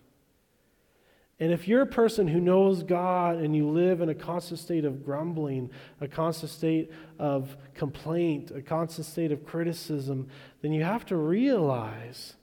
And 1.39 1.51
if 1.51 1.67
you're 1.67 1.81
a 1.81 1.87
person 1.87 2.27
who 2.27 2.39
knows 2.39 2.83
God 2.83 3.37
and 3.37 3.55
you 3.55 3.67
live 3.69 4.01
in 4.01 4.09
a 4.09 4.15
constant 4.15 4.59
state 4.59 4.85
of 4.85 5.03
grumbling, 5.03 5.71
a 5.99 6.07
constant 6.07 6.51
state 6.51 6.91
of 7.17 7.57
complaint, 7.73 8.51
a 8.51 8.61
constant 8.61 9.07
state 9.07 9.31
of 9.31 9.43
criticism, 9.43 10.27
then 10.61 10.71
you 10.71 10.83
have 10.83 11.05
to 11.07 11.17
realize 11.17 12.35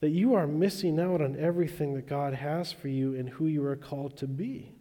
that 0.00 0.10
you 0.10 0.34
are 0.34 0.46
missing 0.46 0.98
out 0.98 1.20
on 1.20 1.36
everything 1.38 1.94
that 1.94 2.06
God 2.06 2.34
has 2.34 2.72
for 2.72 2.88
you 2.88 3.14
and 3.14 3.28
who 3.28 3.46
you 3.46 3.64
are 3.64 3.76
called 3.76 4.16
to 4.18 4.26
be. 4.26 4.72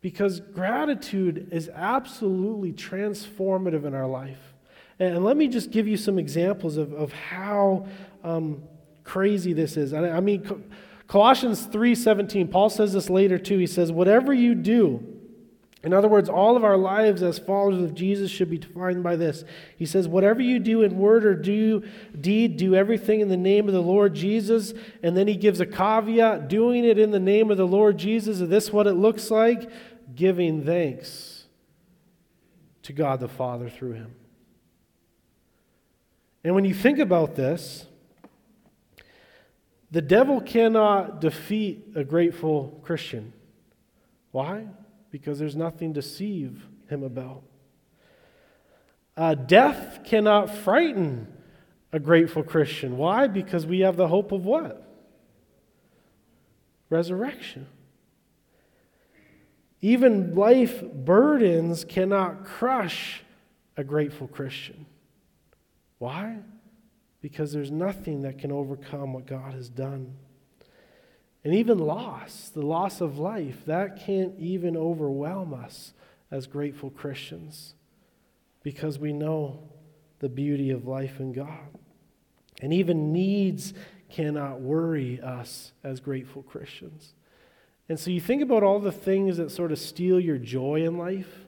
Because 0.00 0.40
gratitude 0.40 1.48
is 1.52 1.68
absolutely 1.68 2.72
transformative 2.72 3.84
in 3.84 3.94
our 3.94 4.06
life. 4.06 4.54
And 4.98 5.24
let 5.24 5.36
me 5.36 5.48
just 5.48 5.70
give 5.70 5.86
you 5.86 5.96
some 5.96 6.18
examples 6.18 6.76
of, 6.76 6.92
of 6.92 7.12
how 7.12 7.86
um, 8.24 8.62
crazy 9.04 9.52
this 9.52 9.76
is. 9.76 9.92
I, 9.92 10.10
I 10.10 10.20
mean, 10.20 10.64
Colossians 11.10 11.66
3:17, 11.66 12.46
Paul 12.46 12.70
says 12.70 12.92
this 12.92 13.10
later 13.10 13.36
too. 13.36 13.58
He 13.58 13.66
says, 13.66 13.90
"Whatever 13.90 14.32
you 14.32 14.54
do, 14.54 15.02
in 15.82 15.92
other 15.92 16.06
words, 16.08 16.28
all 16.28 16.56
of 16.56 16.64
our 16.64 16.76
lives 16.76 17.20
as 17.20 17.40
followers 17.40 17.82
of 17.82 17.94
Jesus 17.94 18.30
should 18.30 18.48
be 18.48 18.58
defined 18.58 19.02
by 19.02 19.16
this. 19.16 19.44
He 19.76 19.86
says, 19.86 20.06
Whatever 20.06 20.42
you 20.42 20.58
do 20.58 20.82
in 20.82 20.98
word 20.98 21.24
or 21.24 21.34
do 21.34 21.82
deed, 22.20 22.58
do 22.58 22.74
everything 22.74 23.20
in 23.20 23.28
the 23.28 23.36
name 23.36 23.66
of 23.66 23.72
the 23.72 23.82
Lord 23.82 24.14
Jesus. 24.14 24.74
And 25.02 25.16
then 25.16 25.26
he 25.26 25.36
gives 25.36 25.58
a 25.58 25.66
caveat 25.66 26.48
doing 26.48 26.84
it 26.84 26.98
in 26.98 27.12
the 27.12 27.18
name 27.18 27.50
of 27.50 27.56
the 27.56 27.66
Lord 27.66 27.96
Jesus. 27.96 28.40
Is 28.40 28.48
this 28.48 28.70
what 28.70 28.86
it 28.86 28.92
looks 28.94 29.32
like? 29.32 29.68
Giving 30.14 30.64
thanks 30.64 31.46
to 32.82 32.92
God 32.92 33.18
the 33.18 33.28
Father 33.28 33.68
through 33.68 33.94
him. 33.94 34.14
And 36.44 36.54
when 36.54 36.66
you 36.66 36.74
think 36.74 37.00
about 37.00 37.34
this, 37.34 37.86
the 39.90 40.02
devil 40.02 40.40
cannot 40.40 41.20
defeat 41.20 41.92
a 41.96 42.04
grateful 42.04 42.80
Christian. 42.82 43.32
Why? 44.30 44.66
Because 45.10 45.38
there's 45.38 45.56
nothing 45.56 45.94
to 45.94 46.00
deceive 46.00 46.64
him 46.88 47.02
about. 47.02 47.42
Uh, 49.16 49.34
death 49.34 50.00
cannot 50.04 50.54
frighten 50.54 51.26
a 51.92 51.98
grateful 51.98 52.42
Christian. 52.42 52.96
Why? 52.96 53.26
Because 53.26 53.66
we 53.66 53.80
have 53.80 53.96
the 53.96 54.08
hope 54.08 54.32
of 54.32 54.44
what? 54.44 54.86
Resurrection. 56.88 57.66
Even 59.80 60.34
life 60.34 60.82
burdens 60.82 61.84
cannot 61.84 62.44
crush 62.44 63.22
a 63.76 63.82
grateful 63.82 64.28
Christian. 64.28 64.86
Why? 65.98 66.38
Because 67.20 67.52
there's 67.52 67.70
nothing 67.70 68.22
that 68.22 68.38
can 68.38 68.50
overcome 68.50 69.12
what 69.12 69.26
God 69.26 69.52
has 69.52 69.68
done. 69.68 70.14
And 71.44 71.54
even 71.54 71.78
loss, 71.78 72.50
the 72.50 72.62
loss 72.62 73.00
of 73.00 73.18
life, 73.18 73.64
that 73.66 74.04
can't 74.04 74.34
even 74.38 74.76
overwhelm 74.76 75.54
us 75.54 75.92
as 76.30 76.46
grateful 76.46 76.90
Christians 76.90 77.74
because 78.62 78.98
we 78.98 79.12
know 79.12 79.70
the 80.18 80.28
beauty 80.28 80.70
of 80.70 80.86
life 80.86 81.18
in 81.18 81.32
God. 81.32 81.76
And 82.60 82.72
even 82.72 83.12
needs 83.12 83.72
cannot 84.10 84.60
worry 84.60 85.20
us 85.20 85.72
as 85.82 86.00
grateful 86.00 86.42
Christians. 86.42 87.14
And 87.88 87.98
so 87.98 88.10
you 88.10 88.20
think 88.20 88.42
about 88.42 88.62
all 88.62 88.78
the 88.78 88.92
things 88.92 89.38
that 89.38 89.50
sort 89.50 89.72
of 89.72 89.78
steal 89.78 90.20
your 90.20 90.38
joy 90.38 90.84
in 90.84 90.98
life. 90.98 91.46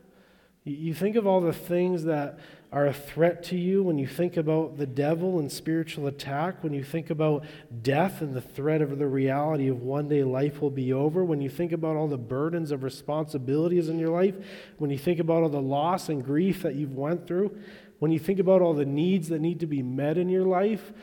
You 0.65 0.95
think 0.95 1.17
of 1.17 1.27
all 1.27 1.41
the 1.41 1.53
things 1.53 2.05
that 2.05 2.39
are 2.73 2.87
a 2.87 2.93
threat 2.93 3.43
to 3.45 3.57
you, 3.57 3.83
when 3.83 3.99
you 3.99 4.07
think 4.07 4.39
about 4.39 4.79
the 4.79 4.87
devil 4.87 5.39
and 5.39 5.53
spiritual 5.53 6.07
attack, 6.07 6.65
when 6.65 6.73
you 6.73 6.83
think 6.83 7.11
about 7.11 7.45
death 7.83 8.23
and 8.23 8.33
the 8.33 8.41
threat 8.41 8.81
of 8.81 8.99
the 8.99 9.07
reality 9.07 9.69
of 9.69 9.83
one 9.83 10.09
day 10.09 10.25
life 10.25 10.63
will 10.63 10.71
be 10.71 10.91
over, 10.91 11.23
when 11.23 11.43
you 11.43 11.51
think 11.51 11.73
about 11.73 11.97
all 11.97 12.09
the 12.09 12.17
burdens 12.17 12.71
of 12.71 12.83
responsibilities 12.83 13.91
in 13.91 13.99
your 13.99 14.09
life, 14.09 14.35
when 14.79 14.89
you 14.89 14.97
think 14.97 15.21
about 15.21 15.43
all 15.43 15.51
the 15.51 15.61
loss 15.61 16.09
and 16.09 16.25
grief 16.25 16.63
that 16.63 16.75
you've 16.75 16.97
went 16.97 17.27
through, 17.27 17.55
when 17.99 18.11
you 18.11 18.19
think 18.19 18.39
about 18.39 18.63
all 18.63 18.73
the 18.73 18.87
needs 18.87 19.29
that 19.29 19.41
need 19.41 19.61
to 19.61 19.67
be 19.67 19.83
met 19.83 20.17
in 20.17 20.31
your 20.31 20.47
life, 20.47 20.95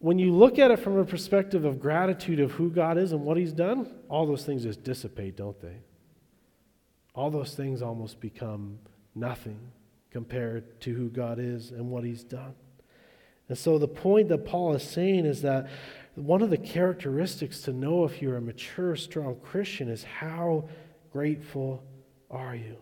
when 0.00 0.18
you 0.18 0.32
look 0.34 0.58
at 0.58 0.70
it 0.70 0.78
from 0.80 0.98
a 0.98 1.04
perspective 1.04 1.64
of 1.64 1.80
gratitude 1.80 2.40
of 2.40 2.52
who 2.52 2.70
God 2.70 2.98
is 2.98 3.12
and 3.12 3.22
what 3.22 3.38
He's 3.38 3.54
done, 3.54 3.90
all 4.10 4.26
those 4.26 4.44
things 4.44 4.64
just 4.64 4.84
dissipate, 4.84 5.34
don't 5.34 5.58
they? 5.62 5.78
All 7.14 7.30
those 7.30 7.54
things 7.54 7.80
almost 7.80 8.20
become 8.20 8.78
nothing 9.14 9.58
compared 10.10 10.80
to 10.82 10.94
who 10.94 11.08
God 11.08 11.38
is 11.38 11.70
and 11.70 11.90
what 11.90 12.04
He's 12.04 12.24
done. 12.24 12.54
And 13.48 13.56
so 13.56 13.78
the 13.78 13.88
point 13.88 14.28
that 14.28 14.44
Paul 14.44 14.74
is 14.74 14.82
saying 14.82 15.24
is 15.24 15.42
that 15.42 15.68
one 16.14 16.42
of 16.42 16.50
the 16.50 16.58
characteristics 16.58 17.62
to 17.62 17.72
know 17.72 18.04
if 18.04 18.20
you're 18.20 18.36
a 18.36 18.40
mature, 18.40 18.96
strong 18.96 19.36
Christian 19.36 19.88
is 19.88 20.04
how 20.04 20.68
grateful 21.12 21.82
are 22.30 22.54
you? 22.54 22.76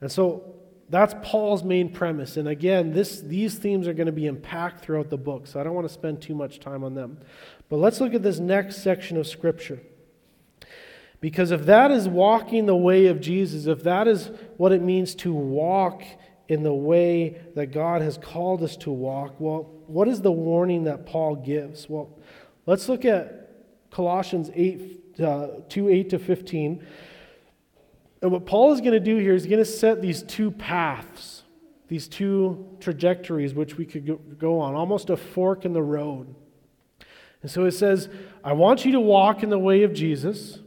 And 0.00 0.10
so 0.10 0.54
that's 0.88 1.14
Paul's 1.22 1.62
main 1.62 1.90
premise. 1.90 2.36
And 2.36 2.48
again, 2.48 2.92
this, 2.92 3.20
these 3.20 3.54
themes 3.54 3.86
are 3.86 3.94
going 3.94 4.06
to 4.06 4.12
be 4.12 4.26
unpacked 4.26 4.84
throughout 4.84 5.08
the 5.08 5.16
book, 5.16 5.46
so 5.46 5.60
I 5.60 5.62
don't 5.62 5.74
want 5.74 5.86
to 5.86 5.92
spend 5.92 6.20
too 6.20 6.34
much 6.34 6.58
time 6.58 6.82
on 6.82 6.94
them. 6.94 7.18
But 7.68 7.76
let's 7.76 8.00
look 8.00 8.12
at 8.12 8.22
this 8.22 8.40
next 8.40 8.82
section 8.82 9.16
of 9.16 9.26
Scripture. 9.26 9.80
Because 11.20 11.50
if 11.50 11.66
that 11.66 11.90
is 11.90 12.08
walking 12.08 12.66
the 12.66 12.76
way 12.76 13.06
of 13.06 13.20
Jesus, 13.20 13.66
if 13.66 13.82
that 13.82 14.08
is 14.08 14.30
what 14.56 14.72
it 14.72 14.82
means 14.82 15.14
to 15.16 15.32
walk 15.32 16.02
in 16.48 16.62
the 16.62 16.74
way 16.74 17.40
that 17.54 17.66
God 17.66 18.00
has 18.00 18.16
called 18.16 18.62
us 18.62 18.76
to 18.78 18.90
walk, 18.90 19.34
well, 19.38 19.70
what 19.86 20.08
is 20.08 20.22
the 20.22 20.32
warning 20.32 20.84
that 20.84 21.04
Paul 21.04 21.36
gives? 21.36 21.88
Well, 21.88 22.18
let's 22.66 22.88
look 22.88 23.04
at 23.04 23.50
Colossians 23.90 24.50
8, 24.54 25.20
uh, 25.22 25.46
2 25.68 25.88
8 25.88 26.10
to 26.10 26.18
15. 26.18 26.86
And 28.22 28.32
what 28.32 28.46
Paul 28.46 28.72
is 28.72 28.80
going 28.80 28.92
to 28.92 29.00
do 29.00 29.16
here 29.16 29.34
is 29.34 29.46
going 29.46 29.58
to 29.58 29.64
set 29.64 30.00
these 30.00 30.22
two 30.22 30.50
paths, 30.50 31.42
these 31.88 32.08
two 32.08 32.76
trajectories 32.80 33.52
which 33.52 33.76
we 33.76 33.84
could 33.84 34.38
go 34.38 34.60
on, 34.60 34.74
almost 34.74 35.10
a 35.10 35.16
fork 35.16 35.64
in 35.64 35.72
the 35.72 35.82
road. 35.82 36.34
And 37.42 37.50
so 37.50 37.64
it 37.64 37.72
says, 37.72 38.08
I 38.44 38.52
want 38.52 38.84
you 38.84 38.92
to 38.92 39.00
walk 39.00 39.42
in 39.42 39.50
the 39.50 39.58
way 39.58 39.82
of 39.82 39.92
Jesus. 39.92 40.60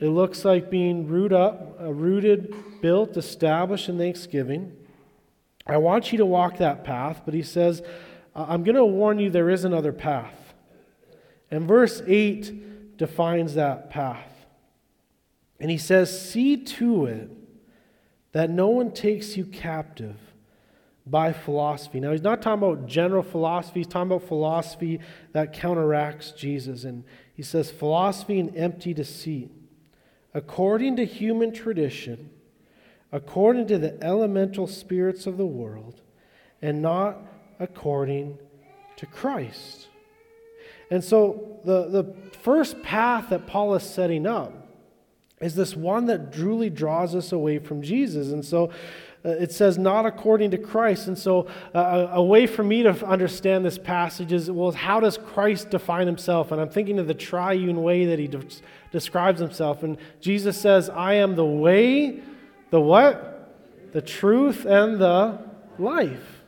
It 0.00 0.08
looks 0.08 0.44
like 0.44 0.70
being 0.70 1.08
root 1.08 1.32
up, 1.32 1.78
uh, 1.80 1.92
rooted, 1.92 2.54
built, 2.80 3.16
established 3.16 3.88
in 3.88 3.98
thanksgiving. 3.98 4.72
I 5.66 5.78
want 5.78 6.12
you 6.12 6.18
to 6.18 6.26
walk 6.26 6.58
that 6.58 6.84
path, 6.84 7.22
but 7.24 7.34
he 7.34 7.42
says, 7.42 7.82
I'm 8.34 8.64
going 8.64 8.76
to 8.76 8.84
warn 8.84 9.18
you 9.18 9.30
there 9.30 9.50
is 9.50 9.64
another 9.64 9.92
path. 9.92 10.54
And 11.50 11.68
verse 11.68 12.02
8 12.06 12.96
defines 12.98 13.54
that 13.54 13.90
path. 13.90 14.30
And 15.60 15.70
he 15.70 15.78
says, 15.78 16.30
See 16.30 16.56
to 16.56 17.06
it 17.06 17.30
that 18.32 18.50
no 18.50 18.68
one 18.68 18.92
takes 18.92 19.36
you 19.36 19.44
captive 19.46 20.16
by 21.06 21.32
philosophy. 21.32 22.00
Now, 22.00 22.12
he's 22.12 22.22
not 22.22 22.42
talking 22.42 22.62
about 22.66 22.86
general 22.86 23.22
philosophy, 23.22 23.80
he's 23.80 23.86
talking 23.86 24.10
about 24.12 24.26
philosophy 24.26 25.00
that 25.32 25.52
counteracts 25.52 26.32
Jesus. 26.32 26.84
And 26.84 27.04
he 27.34 27.42
says, 27.42 27.70
Philosophy 27.70 28.40
and 28.40 28.54
empty 28.56 28.92
deceit, 28.92 29.50
according 30.34 30.96
to 30.96 31.04
human 31.04 31.52
tradition, 31.52 32.30
according 33.12 33.66
to 33.68 33.78
the 33.78 34.02
elemental 34.02 34.66
spirits 34.66 35.26
of 35.26 35.36
the 35.36 35.46
world, 35.46 36.00
and 36.60 36.82
not 36.82 37.18
according 37.60 38.38
to 38.96 39.06
Christ. 39.06 39.88
And 40.90 41.02
so, 41.02 41.60
the, 41.64 41.88
the 41.88 42.14
first 42.42 42.82
path 42.82 43.30
that 43.30 43.46
Paul 43.46 43.74
is 43.74 43.82
setting 43.82 44.26
up 44.26 44.64
is 45.40 45.54
this 45.54 45.76
one 45.76 46.06
that 46.06 46.32
truly 46.32 46.70
draws 46.70 47.14
us 47.14 47.32
away 47.32 47.58
from 47.58 47.82
Jesus. 47.82 48.28
And 48.28 48.44
so 48.44 48.70
uh, 49.24 49.30
it 49.30 49.52
says, 49.52 49.78
not 49.78 50.06
according 50.06 50.50
to 50.52 50.58
Christ. 50.58 51.08
And 51.08 51.18
so 51.18 51.48
uh, 51.74 52.08
a 52.12 52.22
way 52.22 52.46
for 52.46 52.62
me 52.62 52.82
to 52.82 53.06
understand 53.06 53.64
this 53.64 53.78
passage 53.78 54.32
is, 54.32 54.50
well, 54.50 54.72
how 54.72 55.00
does 55.00 55.18
Christ 55.18 55.70
define 55.70 56.06
himself? 56.06 56.52
And 56.52 56.60
I'm 56.60 56.68
thinking 56.68 56.98
of 56.98 57.06
the 57.06 57.14
triune 57.14 57.82
way 57.82 58.06
that 58.06 58.18
he 58.18 58.28
de- 58.28 58.44
describes 58.94 59.40
himself. 59.40 59.82
And 59.82 59.98
Jesus 60.20 60.56
says, 60.56 60.88
I 60.88 61.14
am 61.14 61.34
the 61.34 61.44
way, 61.44 62.22
the 62.70 62.80
what? 62.80 63.90
The 63.92 64.00
truth 64.00 64.64
and 64.64 65.00
the 65.00 65.40
life. 65.80 66.42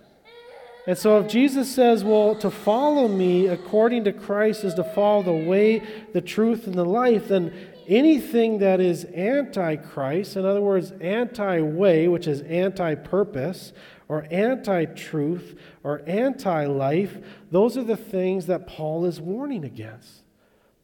And 0.87 0.97
so 0.97 1.19
if 1.19 1.27
Jesus 1.27 1.75
says, 1.75 2.05
well, 2.05 2.37
to 2.37 2.49
follow 2.49 3.09
me 3.09 3.49
according 3.49 4.05
to 4.05 4.13
Christ 4.13 4.63
is 4.63 4.75
to 4.75 4.85
follow 4.85 5.25
the 5.25 5.33
way, 5.33 5.83
the 6.13 6.21
truth, 6.21 6.69
and 6.69 6.75
the 6.77 6.85
life, 6.85 7.27
then 7.27 7.53
anything 7.89 8.61
that 8.61 8.81
is 8.81 9.03
anti 9.07 9.75
Christ, 9.75 10.37
in 10.37 10.47
other 10.47 10.61
words, 10.61 10.93
anti 11.01 11.61
way, 11.61 12.07
which 12.07 12.29
is 12.29 12.43
anti 12.43 12.95
purpose, 12.95 13.73
or 14.07 14.29
anti 14.31 14.85
truth, 14.85 15.59
or 15.83 16.01
anti 16.07 16.65
life, 16.67 17.19
those 17.51 17.77
are 17.77 17.83
the 17.83 17.97
things 17.97 18.47
that 18.47 18.69
Paul 18.69 19.05
is 19.05 19.21
warning 19.21 19.65
against. 19.65 20.23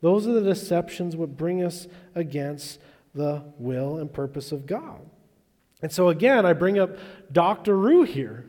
Those 0.02 0.26
are 0.26 0.32
the 0.32 0.42
deceptions 0.42 1.16
that 1.16 1.36
bring 1.38 1.64
us 1.64 1.88
against 2.14 2.78
the 3.14 3.42
will 3.56 3.96
and 3.96 4.12
purpose 4.12 4.52
of 4.52 4.66
God. 4.66 5.00
And 5.80 5.90
so, 5.90 6.10
again, 6.10 6.44
I 6.44 6.52
bring 6.52 6.78
up 6.78 6.90
Dr. 7.32 7.76
Rue 7.76 8.02
here 8.02 8.44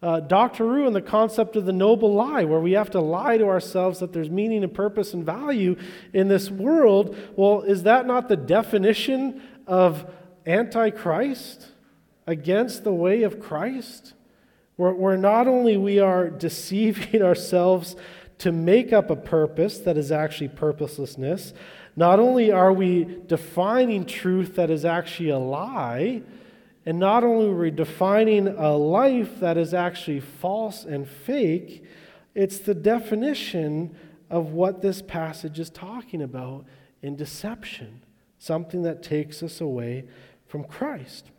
uh, 0.00 0.20
Doctor 0.20 0.64
Rue 0.64 0.86
and 0.86 0.94
the 0.94 1.02
concept 1.02 1.56
of 1.56 1.66
the 1.66 1.72
noble 1.72 2.14
lie, 2.14 2.44
where 2.44 2.60
we 2.60 2.72
have 2.72 2.90
to 2.90 3.00
lie 3.00 3.36
to 3.36 3.46
ourselves 3.46 3.98
that 3.98 4.12
there's 4.12 4.30
meaning 4.30 4.62
and 4.62 4.72
purpose 4.72 5.12
and 5.12 5.26
value 5.26 5.76
in 6.12 6.28
this 6.28 6.50
world. 6.50 7.16
Well, 7.34 7.62
is 7.62 7.82
that 7.82 8.06
not 8.06 8.28
the 8.28 8.36
definition 8.36 9.42
of 9.66 10.08
antichrist 10.46 11.66
against 12.26 12.84
the 12.84 12.92
way 12.92 13.24
of 13.24 13.40
Christ? 13.40 14.14
Where, 14.76 14.92
where 14.92 15.16
not 15.16 15.48
only 15.48 15.76
we 15.76 15.98
are 15.98 16.30
deceiving 16.46 17.20
ourselves 17.20 17.96
to 18.38 18.52
make 18.52 18.92
up 18.92 19.10
a 19.10 19.16
purpose 19.16 19.78
that 19.78 19.96
is 19.96 20.12
actually 20.12 20.48
purposelessness, 20.48 21.52
not 21.96 22.20
only 22.20 22.52
are 22.52 22.72
we 22.72 23.18
defining 23.26 24.06
truth 24.06 24.54
that 24.54 24.70
is 24.70 24.84
actually 24.84 25.30
a 25.30 25.38
lie, 25.38 26.22
and 26.86 26.98
not 26.98 27.24
only 27.24 27.48
are 27.48 27.58
we 27.58 27.70
defining 27.70 28.46
a 28.48 28.76
life 28.76 29.40
that 29.40 29.58
is 29.58 29.74
actually 29.74 30.20
false 30.20 30.84
and 30.84 31.08
fake, 31.08 31.84
it's 32.34 32.58
the 32.58 32.74
definition 32.74 33.96
of 34.30 34.52
what 34.52 34.80
this 34.80 35.02
passage 35.02 35.58
is 35.58 35.70
talking 35.70 36.22
about 36.22 36.64
in 37.02 37.16
deception, 37.16 38.02
something 38.38 38.82
that 38.82 39.02
takes 39.02 39.42
us 39.42 39.60
away 39.60 40.04
from 40.46 40.64
Christ. 40.64 41.30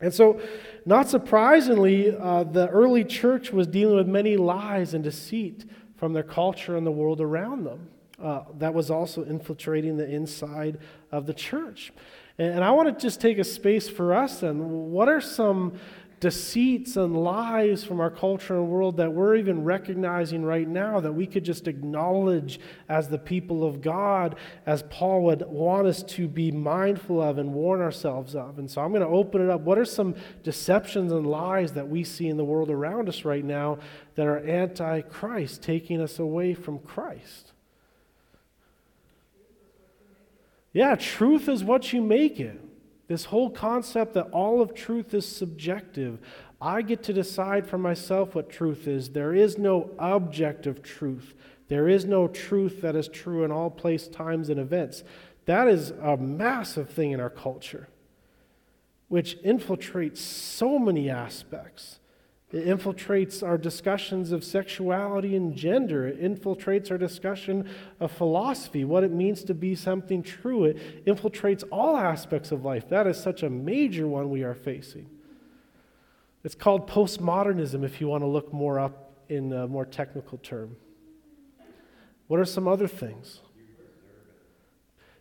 And 0.00 0.12
so, 0.12 0.40
not 0.84 1.08
surprisingly, 1.08 2.16
uh, 2.16 2.44
the 2.44 2.68
early 2.68 3.04
church 3.04 3.52
was 3.52 3.66
dealing 3.66 3.96
with 3.96 4.08
many 4.08 4.36
lies 4.36 4.94
and 4.94 5.04
deceit 5.04 5.64
from 6.02 6.12
their 6.12 6.24
culture 6.24 6.76
and 6.76 6.84
the 6.84 6.90
world 6.90 7.20
around 7.20 7.62
them. 7.62 7.88
Uh, 8.20 8.42
that 8.58 8.74
was 8.74 8.90
also 8.90 9.22
infiltrating 9.22 9.96
the 9.96 10.10
inside 10.10 10.76
of 11.12 11.26
the 11.26 11.32
church. 11.32 11.92
And 12.38 12.64
I 12.64 12.72
want 12.72 12.88
to 12.88 13.00
just 13.00 13.20
take 13.20 13.38
a 13.38 13.44
space 13.44 13.88
for 13.88 14.12
us 14.12 14.42
and 14.42 14.90
what 14.90 15.08
are 15.08 15.20
some 15.20 15.78
deceits 16.22 16.96
and 16.96 17.16
lies 17.16 17.82
from 17.82 17.98
our 17.98 18.08
culture 18.08 18.54
and 18.54 18.68
world 18.68 18.96
that 18.96 19.12
we're 19.12 19.34
even 19.34 19.64
recognizing 19.64 20.44
right 20.44 20.68
now 20.68 21.00
that 21.00 21.12
we 21.12 21.26
could 21.26 21.44
just 21.44 21.66
acknowledge 21.66 22.60
as 22.88 23.08
the 23.08 23.18
people 23.18 23.64
of 23.64 23.82
God, 23.82 24.36
as 24.64 24.84
Paul 24.84 25.24
would 25.24 25.44
want 25.48 25.88
us 25.88 26.04
to 26.04 26.28
be 26.28 26.52
mindful 26.52 27.20
of 27.20 27.38
and 27.38 27.52
warn 27.52 27.80
ourselves 27.80 28.36
of. 28.36 28.60
And 28.60 28.70
so 28.70 28.80
I'm 28.80 28.90
going 28.92 29.02
to 29.02 29.08
open 29.08 29.42
it 29.42 29.50
up. 29.50 29.62
What 29.62 29.78
are 29.78 29.84
some 29.84 30.14
deceptions 30.44 31.10
and 31.10 31.26
lies 31.26 31.72
that 31.72 31.88
we 31.88 32.04
see 32.04 32.28
in 32.28 32.36
the 32.36 32.44
world 32.44 32.70
around 32.70 33.08
us 33.08 33.24
right 33.24 33.44
now 33.44 33.80
that 34.14 34.28
are 34.28 34.38
anti 34.46 35.00
Christ, 35.00 35.60
taking 35.60 36.00
us 36.00 36.20
away 36.20 36.54
from 36.54 36.78
Christ? 36.78 37.50
Yeah, 40.72 40.94
truth 40.94 41.48
is 41.48 41.64
what 41.64 41.92
you 41.92 42.00
make 42.00 42.38
it. 42.38 42.60
This 43.12 43.26
whole 43.26 43.50
concept 43.50 44.14
that 44.14 44.30
all 44.30 44.62
of 44.62 44.72
truth 44.72 45.12
is 45.12 45.28
subjective. 45.28 46.18
I 46.62 46.80
get 46.80 47.02
to 47.02 47.12
decide 47.12 47.66
for 47.66 47.76
myself 47.76 48.34
what 48.34 48.48
truth 48.48 48.88
is. 48.88 49.10
There 49.10 49.34
is 49.34 49.58
no 49.58 49.90
objective 49.98 50.82
truth. 50.82 51.34
There 51.68 51.90
is 51.90 52.06
no 52.06 52.26
truth 52.26 52.80
that 52.80 52.96
is 52.96 53.08
true 53.08 53.44
in 53.44 53.52
all 53.52 53.68
place, 53.68 54.08
times, 54.08 54.48
and 54.48 54.58
events. 54.58 55.04
That 55.44 55.68
is 55.68 55.90
a 55.90 56.16
massive 56.16 56.88
thing 56.88 57.10
in 57.12 57.20
our 57.20 57.28
culture, 57.28 57.90
which 59.08 59.36
infiltrates 59.42 60.16
so 60.16 60.78
many 60.78 61.10
aspects. 61.10 61.98
It 62.52 62.66
infiltrates 62.66 63.42
our 63.42 63.56
discussions 63.56 64.30
of 64.30 64.44
sexuality 64.44 65.34
and 65.34 65.56
gender. 65.56 66.06
It 66.06 66.22
infiltrates 66.22 66.90
our 66.90 66.98
discussion 66.98 67.68
of 67.98 68.12
philosophy, 68.12 68.84
what 68.84 69.04
it 69.04 69.10
means 69.10 69.42
to 69.44 69.54
be 69.54 69.74
something 69.74 70.22
true. 70.22 70.64
It 70.64 71.06
infiltrates 71.06 71.64
all 71.72 71.96
aspects 71.96 72.52
of 72.52 72.62
life. 72.62 72.90
That 72.90 73.06
is 73.06 73.18
such 73.18 73.42
a 73.42 73.48
major 73.48 74.06
one 74.06 74.28
we 74.28 74.42
are 74.42 74.54
facing. 74.54 75.08
It's 76.44 76.54
called 76.54 76.88
postmodernism 76.88 77.84
if 77.84 78.02
you 78.02 78.08
want 78.08 78.22
to 78.22 78.28
look 78.28 78.52
more 78.52 78.78
up 78.78 79.14
in 79.30 79.50
a 79.52 79.66
more 79.66 79.86
technical 79.86 80.36
term. 80.38 80.76
What 82.26 82.38
are 82.38 82.44
some 82.44 82.68
other 82.68 82.88
things? 82.88 83.40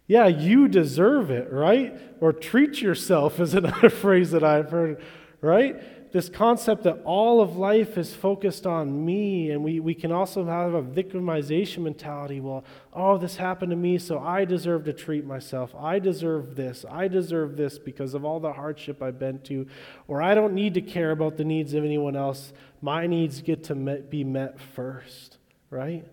Yeah, 0.06 0.28
you 0.28 0.68
deserve 0.68 1.32
it, 1.32 1.50
right? 1.50 1.98
Or 2.20 2.34
treat 2.34 2.82
yourself 2.82 3.40
is 3.40 3.54
another 3.54 3.90
phrase 3.90 4.32
that 4.32 4.44
I've 4.44 4.70
heard, 4.70 5.02
right? 5.40 5.82
This 6.12 6.28
concept 6.28 6.84
that 6.84 7.00
all 7.06 7.40
of 7.40 7.56
life 7.56 7.98
is 7.98 8.14
focused 8.14 8.68
on 8.68 9.06
me, 9.06 9.50
and 9.52 9.64
we, 9.64 9.80
we 9.80 9.96
can 9.96 10.12
also 10.12 10.44
have 10.44 10.74
a 10.74 10.84
victimization 10.84 11.84
mentality. 11.84 12.42
Well, 12.42 12.66
oh, 12.92 13.18
this 13.18 13.38
happened 13.38 13.70
to 13.70 13.78
me, 13.78 13.98
so 13.98 14.20
I 14.20 14.44
deserve 14.44 14.84
to 14.86 14.94
treat 14.94 15.26
myself. 15.26 15.74
I 15.74 16.00
deserve 16.00 16.58
this. 16.58 16.84
I 16.90 17.08
deserve 17.08 17.56
this 17.56 17.80
because 17.80 18.14
of 18.14 18.26
all 18.26 18.42
the 18.42 18.52
hardship 18.52 19.02
I've 19.02 19.20
been 19.20 19.40
to. 19.44 19.68
Or 20.10 20.22
I 20.22 20.36
don't 20.36 20.54
need 20.54 20.74
to 20.74 20.82
care 20.82 21.12
about 21.12 21.38
the 21.38 21.46
needs 21.46 21.74
of 21.74 21.86
anyone 21.86 22.18
else. 22.18 22.52
My 22.82 23.08
needs 23.08 23.42
get 23.42 23.64
to 23.66 23.76
met, 23.76 24.10
be 24.10 24.26
met 24.26 24.60
first, 24.60 25.38
right? 25.70 26.06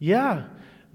Yeah. 0.00 0.46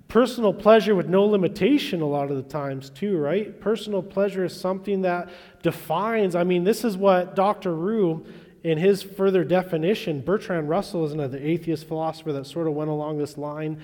Personal 0.07 0.53
pleasure 0.53 0.95
with 0.95 1.07
no 1.07 1.25
limitation, 1.25 2.01
a 2.01 2.07
lot 2.07 2.31
of 2.31 2.37
the 2.37 2.43
times, 2.43 2.89
too, 2.89 3.17
right? 3.17 3.59
Personal 3.59 4.01
pleasure 4.01 4.45
is 4.45 4.57
something 4.57 5.01
that 5.01 5.29
defines. 5.61 6.33
I 6.33 6.45
mean, 6.45 6.63
this 6.63 6.85
is 6.85 6.95
what 6.95 7.35
Dr. 7.35 7.75
Rue, 7.75 8.25
in 8.63 8.77
his 8.77 9.03
further 9.03 9.43
definition, 9.43 10.21
Bertrand 10.21 10.69
Russell 10.69 11.05
is 11.05 11.11
another 11.11 11.37
atheist 11.37 11.87
philosopher 11.87 12.31
that 12.33 12.45
sort 12.45 12.67
of 12.67 12.73
went 12.73 12.89
along 12.89 13.17
this 13.17 13.37
line, 13.37 13.81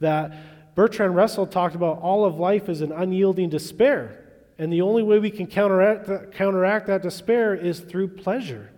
that 0.00 0.74
Bertrand 0.74 1.14
Russell 1.14 1.46
talked 1.46 1.74
about 1.74 2.00
all 2.00 2.24
of 2.24 2.38
life 2.38 2.70
as 2.70 2.80
an 2.80 2.92
unyielding 2.92 3.50
despair. 3.50 4.22
And 4.58 4.72
the 4.72 4.80
only 4.80 5.02
way 5.02 5.18
we 5.18 5.30
can 5.30 5.46
counteract 5.46 6.06
that, 6.06 6.32
counteract 6.32 6.86
that 6.86 7.02
despair 7.02 7.54
is 7.54 7.80
through 7.80 8.08
pleasure 8.08 8.70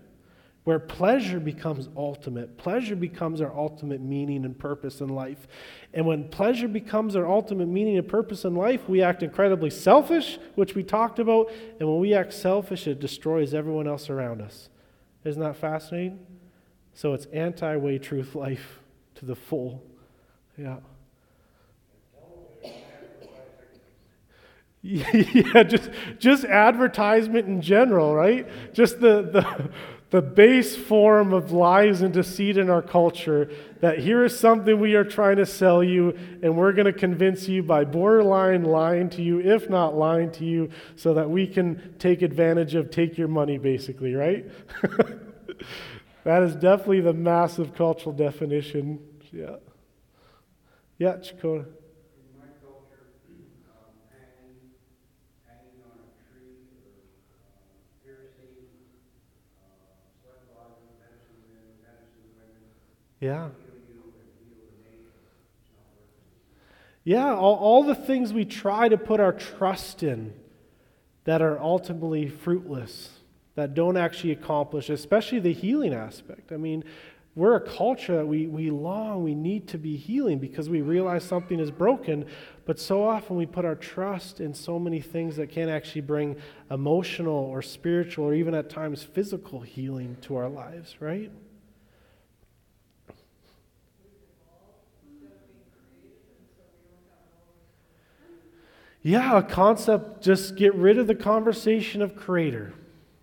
where 0.68 0.78
pleasure 0.78 1.40
becomes 1.40 1.88
ultimate. 1.96 2.58
Pleasure 2.58 2.94
becomes 2.94 3.40
our 3.40 3.50
ultimate 3.56 4.02
meaning 4.02 4.44
and 4.44 4.58
purpose 4.58 5.00
in 5.00 5.08
life. 5.08 5.48
And 5.94 6.04
when 6.04 6.28
pleasure 6.28 6.68
becomes 6.68 7.16
our 7.16 7.26
ultimate 7.26 7.68
meaning 7.68 7.96
and 7.96 8.06
purpose 8.06 8.44
in 8.44 8.54
life, 8.54 8.86
we 8.86 9.00
act 9.00 9.22
incredibly 9.22 9.70
selfish, 9.70 10.38
which 10.56 10.74
we 10.74 10.82
talked 10.82 11.20
about. 11.20 11.50
And 11.80 11.88
when 11.88 12.00
we 12.00 12.12
act 12.12 12.34
selfish, 12.34 12.86
it 12.86 13.00
destroys 13.00 13.54
everyone 13.54 13.88
else 13.88 14.10
around 14.10 14.42
us. 14.42 14.68
Isn't 15.24 15.40
that 15.40 15.56
fascinating? 15.56 16.18
So 16.92 17.14
it's 17.14 17.24
anti 17.32 17.74
way 17.76 17.96
truth 17.96 18.34
life 18.34 18.80
to 19.14 19.24
the 19.24 19.36
full. 19.36 19.82
Yeah. 20.58 20.80
yeah, 24.82 25.62
just 25.62 25.90
just 26.18 26.44
advertisement 26.44 27.48
in 27.48 27.62
general, 27.62 28.14
right? 28.14 28.46
Just 28.74 29.00
the 29.00 29.22
the 29.22 29.70
the 30.10 30.22
base 30.22 30.74
form 30.74 31.34
of 31.34 31.52
lies 31.52 32.00
and 32.00 32.14
deceit 32.14 32.56
in 32.56 32.70
our 32.70 32.80
culture 32.80 33.50
that 33.80 33.98
here 33.98 34.24
is 34.24 34.38
something 34.38 34.80
we 34.80 34.94
are 34.94 35.04
trying 35.04 35.36
to 35.36 35.44
sell 35.44 35.84
you, 35.84 36.16
and 36.42 36.56
we're 36.56 36.72
going 36.72 36.86
to 36.86 36.92
convince 36.92 37.46
you 37.46 37.62
by 37.62 37.84
borderline 37.84 38.64
lying 38.64 39.10
to 39.10 39.22
you, 39.22 39.38
if 39.40 39.68
not 39.68 39.94
lying 39.94 40.30
to 40.32 40.44
you, 40.44 40.70
so 40.96 41.14
that 41.14 41.28
we 41.28 41.46
can 41.46 41.94
take 41.98 42.22
advantage 42.22 42.74
of, 42.74 42.90
take 42.90 43.18
your 43.18 43.28
money, 43.28 43.58
basically, 43.58 44.14
right? 44.14 44.46
that 46.24 46.42
is 46.42 46.54
definitely 46.54 47.02
the 47.02 47.12
massive 47.12 47.74
cultural 47.74 48.14
definition. 48.14 48.98
Yeah. 49.30 49.56
Yeah. 50.96 51.18
Yeah. 63.20 63.48
Yeah, 67.04 67.34
all, 67.34 67.56
all 67.56 67.84
the 67.84 67.94
things 67.94 68.32
we 68.32 68.44
try 68.44 68.88
to 68.88 68.98
put 68.98 69.18
our 69.18 69.32
trust 69.32 70.02
in 70.02 70.34
that 71.24 71.40
are 71.40 71.58
ultimately 71.58 72.28
fruitless, 72.28 73.10
that 73.54 73.74
don't 73.74 73.96
actually 73.96 74.32
accomplish, 74.32 74.90
especially 74.90 75.38
the 75.38 75.52
healing 75.52 75.94
aspect. 75.94 76.52
I 76.52 76.58
mean, 76.58 76.84
we're 77.34 77.54
a 77.54 77.60
culture 77.60 78.16
that 78.16 78.26
we, 78.26 78.46
we 78.46 78.70
long, 78.70 79.22
we 79.22 79.34
need 79.34 79.68
to 79.68 79.78
be 79.78 79.96
healing 79.96 80.38
because 80.38 80.68
we 80.68 80.82
realize 80.82 81.24
something 81.24 81.60
is 81.60 81.70
broken, 81.70 82.26
but 82.66 82.78
so 82.78 83.08
often 83.08 83.36
we 83.36 83.46
put 83.46 83.64
our 83.64 83.76
trust 83.76 84.40
in 84.40 84.52
so 84.52 84.78
many 84.78 85.00
things 85.00 85.36
that 85.36 85.48
can't 85.48 85.70
actually 85.70 86.00
bring 86.00 86.36
emotional 86.70 87.34
or 87.34 87.62
spiritual 87.62 88.26
or 88.26 88.34
even 88.34 88.54
at 88.54 88.68
times 88.68 89.02
physical 89.02 89.60
healing 89.60 90.16
to 90.22 90.36
our 90.36 90.48
lives, 90.48 90.96
right? 91.00 91.30
Yeah, 99.08 99.38
a 99.38 99.42
concept, 99.42 100.22
just 100.22 100.54
get 100.54 100.74
rid 100.74 100.98
of 100.98 101.06
the 101.06 101.14
conversation 101.14 102.02
of 102.02 102.14
creator, 102.14 102.74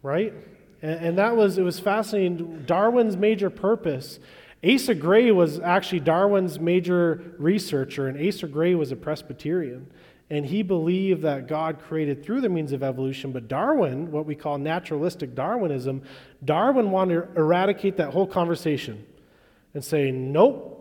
right? 0.01 0.33
And, 0.81 1.05
and, 1.05 1.17
that 1.19 1.35
was, 1.37 1.59
it 1.59 1.61
was 1.61 1.79
fascinating. 1.79 2.63
Darwin's 2.65 3.15
major 3.15 3.51
purpose, 3.51 4.19
Asa 4.67 4.95
Gray 4.95 5.29
was 5.31 5.59
actually 5.59 5.99
Darwin's 5.99 6.59
major 6.59 7.35
researcher, 7.37 8.07
and 8.07 8.27
Asa 8.27 8.47
Gray 8.47 8.73
was 8.73 8.91
a 8.91 8.95
Presbyterian. 8.95 9.85
And 10.31 10.47
he 10.47 10.63
believed 10.63 11.21
that 11.21 11.47
God 11.47 11.79
created 11.79 12.23
through 12.23 12.41
the 12.41 12.49
means 12.49 12.71
of 12.71 12.81
evolution. 12.81 13.31
But 13.31 13.47
Darwin, 13.47 14.11
what 14.11 14.25
we 14.25 14.33
call 14.33 14.57
naturalistic 14.57 15.35
Darwinism, 15.35 16.01
Darwin 16.43 16.89
wanted 16.89 17.13
to 17.13 17.39
eradicate 17.39 17.97
that 17.97 18.09
whole 18.09 18.25
conversation 18.25 19.05
and 19.75 19.85
say, 19.85 20.09
nope, 20.09 20.74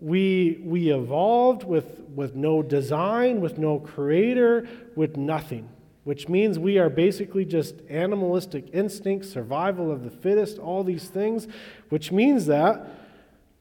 we, 0.00 0.60
we 0.64 0.92
evolved 0.92 1.64
with, 1.64 2.00
with 2.14 2.34
no 2.34 2.62
design, 2.62 3.40
with 3.40 3.58
no 3.58 3.80
creator, 3.80 4.68
with 4.94 5.16
nothing, 5.16 5.68
which 6.04 6.28
means 6.28 6.58
we 6.58 6.78
are 6.78 6.88
basically 6.88 7.44
just 7.44 7.76
animalistic 7.88 8.68
instinct, 8.72 9.26
survival 9.26 9.90
of 9.90 10.04
the 10.04 10.10
fittest, 10.10 10.58
all 10.58 10.84
these 10.84 11.08
things, 11.08 11.48
which 11.88 12.12
means 12.12 12.46
that 12.46 12.86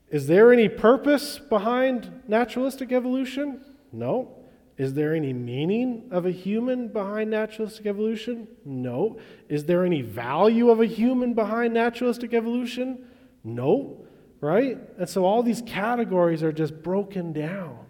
is 0.10 0.28
there 0.28 0.54
any 0.54 0.70
purpose 0.70 1.38
behind 1.38 2.24
naturalistic 2.28 2.94
evolution? 2.94 3.60
No. 3.92 4.34
Is 4.78 4.94
there 4.94 5.14
any 5.14 5.34
meaning 5.34 6.08
of 6.12 6.26
a 6.26 6.32
human 6.32 6.88
behind 6.88 7.32
naturalistic 7.32 7.88
evolution? 7.88 8.48
No. 8.64 9.18
Is 9.50 9.66
there 9.66 9.84
any 9.84 10.02
value 10.02 10.70
of 10.70 10.80
a 10.80 10.86
human 10.86 11.34
behind 11.34 11.74
naturalistic 11.74 12.34
evolution? 12.34 13.06
No 13.44 14.08
right? 14.42 14.78
And 14.98 15.10
so 15.10 15.26
all 15.26 15.44
these 15.44 15.62
categories 15.66 16.44
are 16.44 16.52
just 16.52 16.82
broken 16.84 17.34
down, 17.34 17.86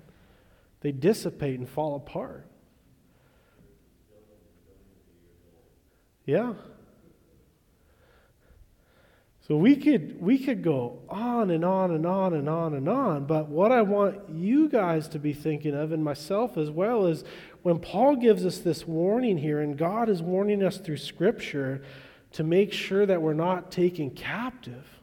they 0.81 0.91
dissipate 0.91 1.59
and 1.59 1.67
fall 1.67 1.95
apart. 1.95 2.47
Yeah. 6.25 6.53
So 9.47 9.55
we 9.55 9.77
could 9.77 10.21
we 10.21 10.39
could 10.39 10.61
go 10.61 10.99
on 11.07 11.51
and 11.51 11.63
on 11.63 11.91
and 11.91 12.05
on 12.05 12.33
and 12.33 12.49
on 12.49 12.73
and 12.73 12.89
on, 12.89 13.25
but 13.25 13.47
what 13.47 13.71
I 13.71 13.81
want 13.81 14.29
you 14.29 14.67
guys 14.67 15.07
to 15.09 15.19
be 15.19 15.31
thinking 15.31 15.73
of 15.73 15.93
and 15.93 16.03
myself 16.03 16.57
as 16.57 16.69
well 16.69 17.05
is 17.05 17.23
when 17.63 17.79
Paul 17.79 18.17
gives 18.17 18.45
us 18.45 18.57
this 18.57 18.85
warning 18.85 19.37
here 19.37 19.61
and 19.61 19.77
God 19.77 20.09
is 20.09 20.21
warning 20.21 20.61
us 20.61 20.79
through 20.79 20.97
scripture 20.97 21.81
to 22.33 22.43
make 22.43 22.73
sure 22.73 23.05
that 23.05 23.21
we're 23.21 23.33
not 23.33 23.71
taken 23.71 24.09
captive 24.11 24.96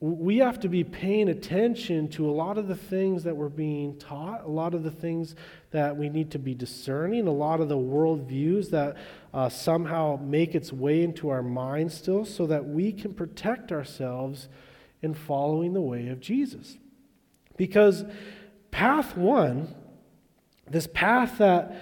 we 0.00 0.38
have 0.38 0.60
to 0.60 0.68
be 0.68 0.84
paying 0.84 1.28
attention 1.28 2.08
to 2.08 2.30
a 2.30 2.30
lot 2.30 2.56
of 2.56 2.68
the 2.68 2.76
things 2.76 3.24
that 3.24 3.36
we're 3.36 3.48
being 3.48 3.98
taught, 3.98 4.44
a 4.44 4.48
lot 4.48 4.72
of 4.72 4.84
the 4.84 4.92
things 4.92 5.34
that 5.72 5.96
we 5.96 6.08
need 6.08 6.30
to 6.30 6.38
be 6.38 6.54
discerning, 6.54 7.26
a 7.26 7.32
lot 7.32 7.60
of 7.60 7.68
the 7.68 7.76
worldviews 7.76 8.70
that 8.70 8.96
uh, 9.34 9.48
somehow 9.48 10.16
make 10.22 10.54
its 10.54 10.72
way 10.72 11.02
into 11.02 11.30
our 11.30 11.42
minds 11.42 11.94
still, 11.94 12.24
so 12.24 12.46
that 12.46 12.64
we 12.64 12.92
can 12.92 13.12
protect 13.12 13.72
ourselves 13.72 14.48
in 15.02 15.14
following 15.14 15.72
the 15.72 15.80
way 15.80 16.08
of 16.08 16.20
Jesus. 16.20 16.78
Because 17.56 18.04
path 18.70 19.16
one, 19.16 19.74
this 20.70 20.86
path 20.86 21.38
that 21.38 21.74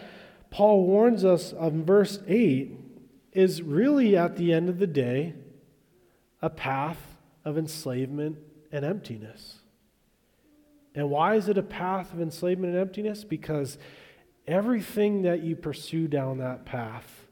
Paul 0.51 0.87
warns 0.87 1.23
us 1.23 1.53
of 1.53 1.75
in 1.75 1.85
verse 1.85 2.21
8, 2.27 2.73
is 3.33 3.61
really 3.61 4.17
at 4.17 4.37
the 4.37 4.55
end 4.55 4.71
of 4.71 4.79
the 4.79 4.87
day 4.87 5.35
a 6.41 6.49
path 6.49 7.06
of 7.47 7.57
enslavement 7.57 8.37
and 8.73 8.85
emptiness. 8.85 9.61
And 10.95 11.09
why 11.09 11.37
is 11.37 11.49
it 11.49 11.57
a 11.57 11.63
path 11.63 12.13
of 12.13 12.21
enslavement 12.21 12.73
and 12.73 12.83
emptiness? 12.83 13.23
Because 13.23 13.79
everything 14.47 15.23
that 15.23 15.43
you 15.43 15.55
pursue 15.55 16.09
down 16.09 16.39
that 16.39 16.65
path 16.67 17.27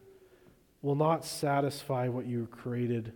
will 0.81 0.95
not 0.95 1.25
satisfy 1.25 2.07
what 2.07 2.25
you 2.25 2.41
were 2.41 2.47
created 2.47 3.11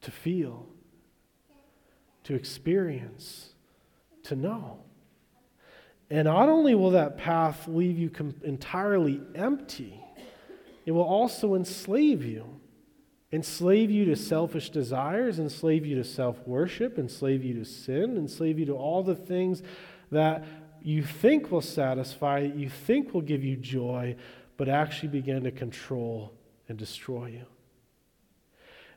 to 0.00 0.10
feel, 0.10 0.66
to 2.24 2.34
experience, 2.34 3.50
to 4.24 4.34
know. 4.34 4.80
And 6.10 6.24
not 6.24 6.48
only 6.48 6.74
will 6.74 6.92
that 6.92 7.16
path 7.16 7.68
leave 7.68 7.98
you 7.98 8.10
com- 8.10 8.34
entirely 8.42 9.20
empty, 9.34 10.02
it 10.84 10.92
will 10.92 11.02
also 11.02 11.54
enslave 11.54 12.24
you 12.24 12.58
enslave 13.32 13.90
you 13.90 14.04
to 14.06 14.16
selfish 14.16 14.70
desires, 14.70 15.38
enslave 15.38 15.84
you 15.84 15.96
to 15.96 16.04
self 16.04 16.46
worship, 16.46 16.98
enslave 16.98 17.44
you 17.44 17.54
to 17.54 17.64
sin, 17.64 18.16
enslave 18.16 18.58
you 18.58 18.66
to 18.66 18.74
all 18.74 19.02
the 19.02 19.14
things 19.14 19.62
that 20.10 20.44
you 20.82 21.02
think 21.02 21.50
will 21.50 21.60
satisfy, 21.60 22.40
you 22.40 22.68
think 22.68 23.12
will 23.12 23.20
give 23.20 23.44
you 23.44 23.56
joy, 23.56 24.16
but 24.56 24.68
actually 24.68 25.08
begin 25.08 25.44
to 25.44 25.50
control 25.50 26.32
and 26.68 26.78
destroy 26.78 27.26
you. 27.26 27.46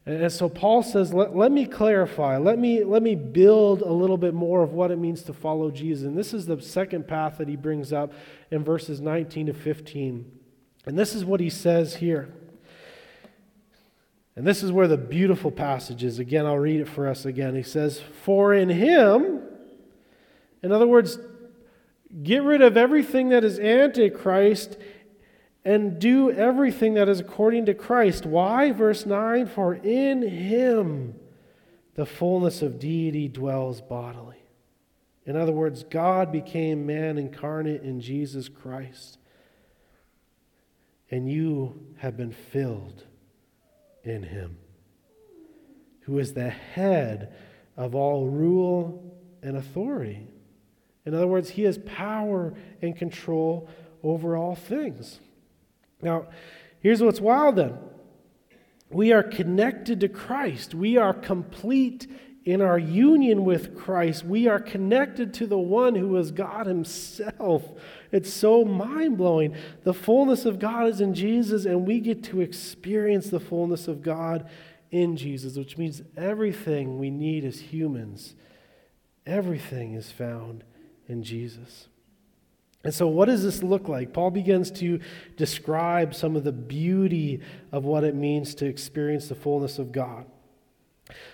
And 0.06 0.32
so 0.32 0.50
Paul 0.50 0.82
says, 0.82 1.14
let, 1.14 1.36
let 1.36 1.52
me 1.52 1.66
clarify, 1.66 2.38
let 2.38 2.58
me, 2.58 2.84
let 2.84 3.04
me 3.04 3.14
build 3.14 3.82
a 3.82 3.92
little 3.92 4.18
bit 4.18 4.34
more 4.34 4.64
of 4.64 4.74
what 4.74 4.90
it 4.90 4.98
means 4.98 5.22
to 5.24 5.34
follow 5.34 5.70
Jesus. 5.70 6.06
And 6.08 6.18
this 6.18 6.34
is 6.34 6.48
the 6.48 6.60
second 6.60 7.08
path 7.08 7.38
that 7.38 7.48
he 7.48 7.56
brings 7.56 7.94
up 7.94 8.12
in 8.50 8.64
verses 8.64 9.00
19 9.00 9.48
to 9.48 9.54
15. 9.54 10.32
And 10.88 10.98
this 10.98 11.14
is 11.14 11.24
what 11.24 11.40
he 11.40 11.52
says 11.52 11.96
here. 11.96 12.34
And 14.36 14.48
this 14.48 14.64
is 14.64 14.72
where 14.72 14.88
the 14.88 14.98
beautiful 14.98 15.52
passage 15.52 16.04
is. 16.04 16.20
Again, 16.20 16.46
I'll 16.46 16.58
read 16.58 16.82
it 16.82 16.88
for 16.88 17.08
us 17.08 17.26
again. 17.26 17.56
He 17.56 17.64
says, 17.64 18.00
For 18.00 18.54
in 18.54 18.70
him, 18.70 19.42
in 20.64 20.72
other 20.72 20.88
words, 20.88 21.20
get 22.24 22.44
rid 22.44 22.62
of 22.62 22.78
everything 22.78 23.30
that 23.30 23.44
is 23.44 23.60
antichrist 23.60 24.78
and 25.66 26.00
do 26.00 26.32
everything 26.32 26.94
that 26.96 27.10
is 27.10 27.20
according 27.20 27.66
to 27.66 27.74
Christ. 27.74 28.26
Why? 28.26 28.72
Verse 28.72 29.06
9 29.06 29.48
For 29.48 29.76
in 29.76 30.22
him 30.22 31.16
the 31.96 32.06
fullness 32.06 32.62
of 32.62 32.80
deity 32.80 33.28
dwells 33.28 33.82
bodily. 33.82 34.38
In 35.26 35.36
other 35.36 35.52
words, 35.52 35.84
God 35.84 36.32
became 36.32 36.86
man 36.86 37.18
incarnate 37.18 37.84
in 37.84 38.02
Jesus 38.02 38.50
Christ. 38.50 39.20
And 41.12 41.30
you 41.30 41.86
have 41.98 42.16
been 42.16 42.32
filled 42.32 43.04
in 44.04 44.24
him, 44.24 44.58
who 46.02 46.20
is 46.20 46.34
the 46.34 46.50
head 46.50 47.34
of 47.78 47.96
all 47.96 48.28
rule 48.28 49.18
and 49.42 49.58
authority. 49.58 50.28
In 51.06 51.14
other 51.14 51.28
words, 51.28 51.50
he 51.50 51.64
has 51.64 51.78
power 51.80 52.54
and 52.82 52.96
control 52.96 53.70
over 54.04 54.36
all 54.36 54.56
things. 54.56 55.20
Now, 56.02 56.28
here's 56.80 57.02
what's 57.02 57.22
wild 57.22 57.56
then 57.56 57.78
we 58.90 59.14
are 59.14 59.24
connected 59.24 60.02
to 60.02 60.10
Christ, 60.10 60.76
we 60.76 60.98
are 60.98 61.14
complete 61.14 62.08
in 62.44 62.62
our 62.62 62.80
union 62.80 63.46
with 63.46 63.78
Christ. 63.78 64.26
We 64.26 64.48
are 64.48 64.60
connected 64.60 65.34
to 65.36 65.48
the 65.48 65.60
one 65.60 65.96
who 65.96 66.18
is 66.18 66.32
God 66.32 66.66
Himself. 66.66 67.64
It's 68.12 68.32
so 68.32 68.66
mind 68.66 69.18
blowing. 69.18 69.56
The 69.84 69.94
fullness 69.94 70.46
of 70.46 70.60
God 70.60 70.88
is 70.88 71.00
in 71.02 71.14
Jesus, 71.14 71.66
and 71.66 71.88
we 71.88 72.00
get 72.00 72.24
to 72.26 72.42
experience 72.42 73.30
the 73.30 73.40
fullness 73.40 73.88
of 73.88 74.02
God 74.02 74.50
in 74.92 75.16
Jesus, 75.16 75.58
which 75.58 75.78
means 75.78 76.02
everything 76.18 77.00
we 77.00 77.10
need 77.10 77.46
as 77.46 77.60
humans, 77.60 78.36
everything 79.26 79.94
is 79.94 80.12
found 80.12 80.64
in 81.08 81.24
Jesus. 81.24 81.88
And 82.84 82.94
so, 82.94 83.08
what 83.08 83.26
does 83.26 83.44
this 83.44 83.62
look 83.62 83.88
like? 83.88 84.12
Paul 84.12 84.32
begins 84.32 84.72
to 84.72 85.00
describe 85.38 86.16
some 86.16 86.36
of 86.36 86.44
the 86.44 86.52
beauty 86.52 87.42
of 87.72 87.86
what 87.86 88.04
it 88.04 88.16
means 88.16 88.56
to 88.56 88.66
experience 88.66 89.30
the 89.30 89.36
fullness 89.36 89.78
of 89.78 89.92
God. 89.92 90.26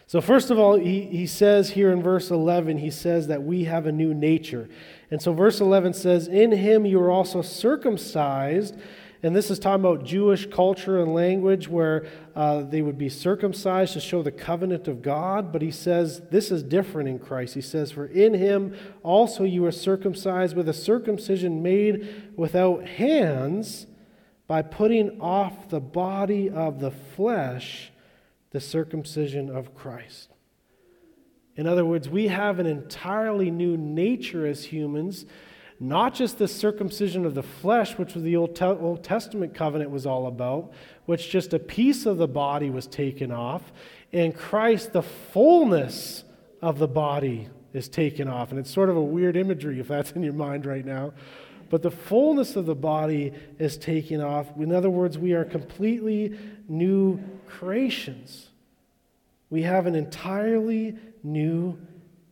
So, 0.05 0.21
first 0.21 0.49
of 0.49 0.59
all, 0.59 0.78
he, 0.78 1.01
he 1.01 1.28
says 1.28 1.71
here 1.71 1.91
in 1.91 2.01
verse 2.01 2.32
11, 2.32 2.78
he 2.78 2.91
says 2.91 3.28
that 3.28 3.43
we 3.43 3.65
have 3.65 3.86
a 3.86 3.91
new 3.91 4.13
nature. 4.13 4.69
And 5.11 5.21
so, 5.21 5.34
verse 5.34 5.59
11 5.59 5.93
says, 5.93 6.28
In 6.28 6.51
him 6.51 6.86
you 6.86 6.99
are 7.01 7.11
also 7.11 7.41
circumcised 7.41 8.75
and 9.23 9.36
this 9.36 9.49
is 9.49 9.57
talking 9.57 9.84
about 9.84 10.05
Jewish 10.05 10.45
culture 10.45 11.01
and 11.01 11.13
language 11.13 11.67
where 11.67 12.05
uh, 12.36 12.61
they 12.61 12.84
would 12.84 12.99
be 12.99 13.09
circumcised 13.09 13.93
to 13.93 13.99
show 13.99 14.21
the 14.21 14.32
covenant 14.32 14.88
of 14.88 15.01
God. 15.01 15.51
But 15.51 15.63
he 15.63 15.71
says 15.71 16.21
this 16.30 16.51
is 16.51 16.61
different 16.61 17.09
in 17.09 17.17
Christ. 17.17 17.55
He 17.55 17.61
says, 17.61 17.91
For 17.91 18.05
in 18.05 18.36
him 18.36 18.75
also 19.01 19.43
you 19.43 19.65
are 19.65 19.71
circumcised 19.71 20.55
with 20.55 20.69
a 20.69 20.73
circumcision 20.73 21.63
made 21.63 22.32
without 22.36 22.88
hands 22.88 23.88
by 24.45 24.61
putting 24.61 25.19
off 25.19 25.67
the 25.69 25.82
body 25.82 26.49
of 26.49 26.80
the 26.80 26.91
flesh, 26.91 27.91
the 28.57 28.61
circumcision 28.61 29.49
of 29.49 29.75
Christ. 29.75 30.29
In 31.55 31.67
other 31.67 31.85
words, 31.85 32.09
we 32.09 32.27
have 32.29 32.57
an 32.57 32.65
entirely 32.65 33.51
new 33.51 33.77
nature 33.77 34.47
as 34.47 34.65
humans 34.65 35.25
not 35.79 36.15
just 36.15 36.39
the 36.39 36.47
circumcision 36.47 37.25
of 37.25 37.35
the 37.35 37.43
flesh, 37.43 37.97
which 37.97 38.15
was 38.15 38.23
the 38.23 38.35
Old, 38.35 38.55
Te- 38.55 38.65
Old 38.65 39.03
Testament 39.03 39.53
covenant 39.53 39.91
was 39.91 40.05
all 40.05 40.25
about, 40.25 40.71
which 41.05 41.29
just 41.29 41.53
a 41.53 41.59
piece 41.59 42.05
of 42.05 42.17
the 42.17 42.27
body 42.27 42.69
was 42.69 42.87
taken 42.87 43.31
off. 43.31 43.71
In 44.11 44.31
Christ, 44.31 44.93
the 44.93 45.03
fullness 45.03 46.23
of 46.61 46.79
the 46.79 46.87
body 46.87 47.49
is 47.73 47.87
taken 47.87 48.27
off. 48.27 48.49
And 48.49 48.59
it's 48.59 48.71
sort 48.71 48.89
of 48.89 48.95
a 48.95 49.01
weird 49.01 49.37
imagery 49.37 49.79
if 49.79 49.87
that's 49.87 50.11
in 50.11 50.23
your 50.23 50.33
mind 50.33 50.65
right 50.65 50.85
now. 50.85 51.13
But 51.69 51.83
the 51.83 51.91
fullness 51.91 52.55
of 52.55 52.65
the 52.65 52.75
body 52.75 53.33
is 53.59 53.77
taken 53.77 54.21
off. 54.21 54.47
In 54.57 54.71
other 54.71 54.89
words, 54.89 55.17
we 55.17 55.33
are 55.33 55.45
completely 55.45 56.39
new 56.67 57.19
creations. 57.45 58.46
We 59.49 59.63
have 59.63 59.85
an 59.85 59.95
entirely 59.95 60.97
new 61.23 61.77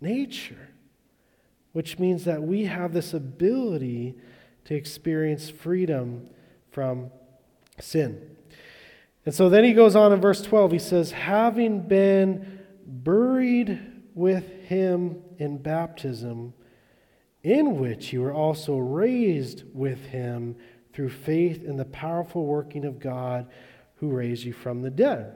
nature 0.02 0.66
which 1.76 2.00
means 2.00 2.24
that 2.24 2.42
we 2.42 2.64
have 2.64 2.94
this 2.94 3.14
ability 3.14 4.16
to 4.64 4.74
experience 4.74 5.50
freedom 5.50 6.26
from 6.72 7.12
sin. 7.82 8.38
And 9.26 9.36
so 9.36 9.50
then 9.50 9.66
he 9.66 9.74
goes 9.74 9.94
on 9.94 10.14
in 10.14 10.22
verse 10.22 10.42
12, 10.42 10.72
he 10.72 10.80
says, 10.80 11.12
having 11.12 11.82
been 11.82 12.62
buried 12.86 13.78
with 14.14 14.48
him 14.70 15.22
in 15.38 15.58
baptism, 15.58 16.54
in 17.44 17.78
which 17.78 18.14
you 18.14 18.22
were 18.22 18.34
also 18.34 18.78
raised 18.78 19.64
with 19.74 20.00
him 20.06 20.56
through 20.94 21.10
faith 21.10 21.66
in 21.66 21.76
the 21.76 21.84
powerful 21.84 22.46
working 22.46 22.86
of 22.86 23.02
God 23.02 23.50
who 23.96 24.12
raised 24.12 24.46
you 24.46 24.54
from 24.54 24.82
the 24.82 24.90
dead. 24.90 25.34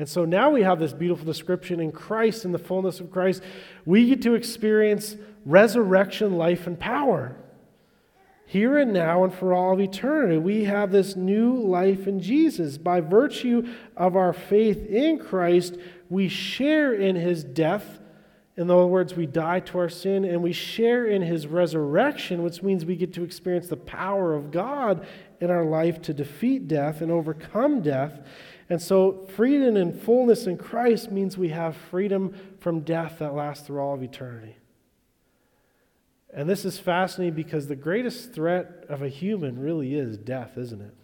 And 0.00 0.08
so 0.08 0.24
now 0.24 0.48
we 0.48 0.62
have 0.62 0.78
this 0.78 0.94
beautiful 0.94 1.26
description 1.26 1.78
in 1.78 1.92
Christ, 1.92 2.46
in 2.46 2.52
the 2.52 2.58
fullness 2.58 3.00
of 3.00 3.10
Christ. 3.10 3.42
We 3.84 4.06
get 4.06 4.22
to 4.22 4.34
experience 4.34 5.14
resurrection, 5.44 6.38
life, 6.38 6.66
and 6.66 6.80
power. 6.80 7.36
Here 8.46 8.78
and 8.78 8.94
now 8.94 9.24
and 9.24 9.34
for 9.34 9.52
all 9.52 9.74
of 9.74 9.80
eternity, 9.80 10.38
we 10.38 10.64
have 10.64 10.90
this 10.90 11.16
new 11.16 11.54
life 11.54 12.06
in 12.06 12.18
Jesus. 12.18 12.78
By 12.78 13.02
virtue 13.02 13.68
of 13.94 14.16
our 14.16 14.32
faith 14.32 14.86
in 14.86 15.18
Christ, 15.18 15.76
we 16.08 16.28
share 16.28 16.94
in 16.94 17.14
his 17.14 17.44
death. 17.44 18.00
In 18.56 18.70
other 18.70 18.86
words, 18.86 19.14
we 19.14 19.26
die 19.26 19.60
to 19.60 19.78
our 19.80 19.90
sin 19.90 20.24
and 20.24 20.42
we 20.42 20.54
share 20.54 21.04
in 21.04 21.20
his 21.20 21.46
resurrection, 21.46 22.42
which 22.42 22.62
means 22.62 22.86
we 22.86 22.96
get 22.96 23.12
to 23.14 23.22
experience 23.22 23.68
the 23.68 23.76
power 23.76 24.34
of 24.34 24.50
God 24.50 25.06
in 25.40 25.50
our 25.50 25.64
life 25.66 26.00
to 26.02 26.14
defeat 26.14 26.68
death 26.68 27.02
and 27.02 27.10
overcome 27.10 27.82
death. 27.82 28.20
And 28.70 28.80
so, 28.80 29.26
freedom 29.34 29.76
and 29.76 30.00
fullness 30.00 30.46
in 30.46 30.56
Christ 30.56 31.10
means 31.10 31.36
we 31.36 31.48
have 31.48 31.76
freedom 31.76 32.34
from 32.60 32.80
death 32.80 33.16
that 33.18 33.34
lasts 33.34 33.66
through 33.66 33.80
all 33.80 33.94
of 33.94 34.02
eternity. 34.02 34.56
And 36.32 36.48
this 36.48 36.64
is 36.64 36.78
fascinating 36.78 37.34
because 37.34 37.66
the 37.66 37.74
greatest 37.74 38.32
threat 38.32 38.84
of 38.88 39.02
a 39.02 39.08
human 39.08 39.58
really 39.58 39.96
is 39.96 40.16
death, 40.16 40.56
isn't 40.56 40.80
it? 40.80 40.94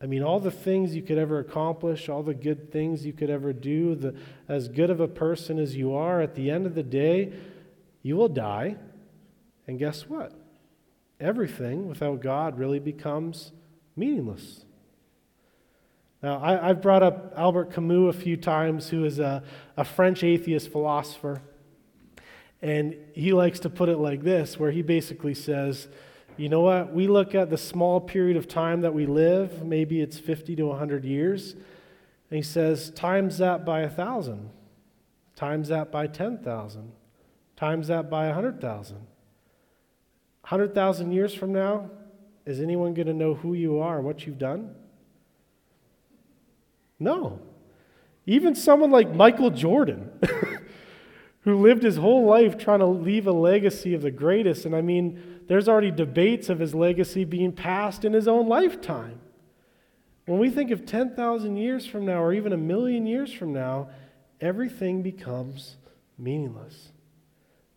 I 0.00 0.06
mean, 0.06 0.22
all 0.22 0.40
the 0.40 0.50
things 0.50 0.94
you 0.96 1.02
could 1.02 1.18
ever 1.18 1.38
accomplish, 1.38 2.08
all 2.08 2.22
the 2.22 2.34
good 2.34 2.72
things 2.72 3.04
you 3.04 3.12
could 3.12 3.30
ever 3.30 3.52
do, 3.52 3.94
the, 3.94 4.14
as 4.48 4.68
good 4.68 4.88
of 4.88 5.00
a 5.00 5.08
person 5.08 5.58
as 5.58 5.76
you 5.76 5.94
are, 5.94 6.22
at 6.22 6.34
the 6.34 6.50
end 6.50 6.64
of 6.64 6.74
the 6.74 6.82
day, 6.82 7.34
you 8.02 8.16
will 8.16 8.28
die. 8.28 8.76
And 9.66 9.78
guess 9.78 10.08
what? 10.08 10.32
Everything 11.20 11.86
without 11.86 12.22
God 12.22 12.58
really 12.58 12.80
becomes 12.80 13.52
meaningless. 13.94 14.63
Now, 16.24 16.40
I, 16.42 16.68
have 16.68 16.80
brought 16.80 17.02
up 17.02 17.34
Albert 17.36 17.74
Camus 17.74 18.16
a 18.16 18.18
few 18.18 18.38
times, 18.38 18.88
who 18.88 19.04
is 19.04 19.18
a, 19.18 19.42
a 19.76 19.84
French 19.84 20.24
atheist 20.24 20.72
philosopher. 20.72 21.42
And 22.62 22.96
he 23.12 23.34
likes 23.34 23.60
to 23.60 23.68
put 23.68 23.90
it 23.90 23.98
like 23.98 24.22
this, 24.22 24.58
where 24.58 24.70
he 24.70 24.80
basically 24.80 25.34
says, 25.34 25.86
you 26.38 26.48
know 26.48 26.62
what? 26.62 26.94
We 26.94 27.08
look 27.08 27.34
at 27.34 27.50
the 27.50 27.58
small 27.58 28.00
period 28.00 28.38
of 28.38 28.48
time 28.48 28.80
that 28.80 28.94
we 28.94 29.04
live, 29.04 29.66
maybe 29.66 30.00
it's 30.00 30.18
50 30.18 30.56
to 30.56 30.64
100 30.64 31.04
years, 31.04 31.52
and 31.52 32.38
he 32.38 32.42
says, 32.42 32.88
times 32.92 33.36
that 33.36 33.66
by 33.66 33.82
1,000, 33.82 34.48
times 35.36 35.68
that 35.68 35.92
by 35.92 36.06
10,000, 36.06 36.92
times 37.54 37.88
that 37.88 38.08
by 38.08 38.28
100,000. 38.28 38.96
100,000 38.96 41.12
years 41.12 41.34
from 41.34 41.52
now, 41.52 41.90
is 42.46 42.60
anyone 42.60 42.94
going 42.94 43.08
to 43.08 43.12
know 43.12 43.34
who 43.34 43.52
you 43.52 43.78
are, 43.78 44.00
what 44.00 44.26
you've 44.26 44.38
done? 44.38 44.74
No. 46.98 47.40
Even 48.26 48.54
someone 48.54 48.90
like 48.90 49.14
Michael 49.14 49.50
Jordan. 49.50 50.10
who 51.44 51.60
lived 51.60 51.82
his 51.82 51.96
whole 51.96 52.24
life 52.24 52.56
trying 52.56 52.78
to 52.78 52.86
leave 52.86 53.26
a 53.26 53.32
legacy 53.32 53.92
of 53.92 54.00
the 54.00 54.10
greatest. 54.10 54.64
And 54.64 54.74
I 54.74 54.80
mean, 54.80 55.42
there's 55.46 55.68
already 55.68 55.90
debates 55.90 56.48
of 56.48 56.58
his 56.58 56.74
legacy 56.74 57.24
being 57.24 57.52
passed 57.52 58.04
in 58.04 58.14
his 58.14 58.26
own 58.26 58.48
lifetime. 58.48 59.20
When 60.24 60.38
we 60.38 60.48
think 60.48 60.70
of 60.70 60.86
10,000 60.86 61.56
years 61.58 61.84
from 61.84 62.06
now, 62.06 62.22
or 62.22 62.32
even 62.32 62.54
a 62.54 62.56
million 62.56 63.06
years 63.06 63.30
from 63.30 63.52
now, 63.52 63.90
everything 64.40 65.02
becomes 65.02 65.76
meaningless. 66.16 66.92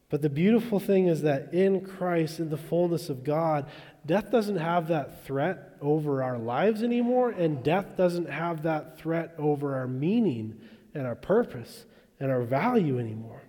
But 0.09 0.21
the 0.21 0.29
beautiful 0.29 0.79
thing 0.79 1.07
is 1.07 1.21
that 1.23 1.53
in 1.53 1.81
Christ, 1.81 2.39
in 2.39 2.49
the 2.49 2.57
fullness 2.57 3.09
of 3.09 3.25
God, 3.25 3.69
death 4.05 4.31
doesn't 4.31 4.57
have 4.57 4.87
that 4.87 5.25
threat 5.25 5.75
over 5.81 6.23
our 6.23 6.37
lives 6.37 6.81
anymore, 6.81 7.31
and 7.31 7.61
death 7.61 7.97
doesn't 7.97 8.29
have 8.29 8.63
that 8.63 8.97
threat 8.97 9.35
over 9.37 9.75
our 9.75 9.87
meaning 9.87 10.59
and 10.93 11.05
our 11.05 11.15
purpose 11.15 11.85
and 12.19 12.31
our 12.31 12.41
value 12.41 12.99
anymore. 12.99 13.41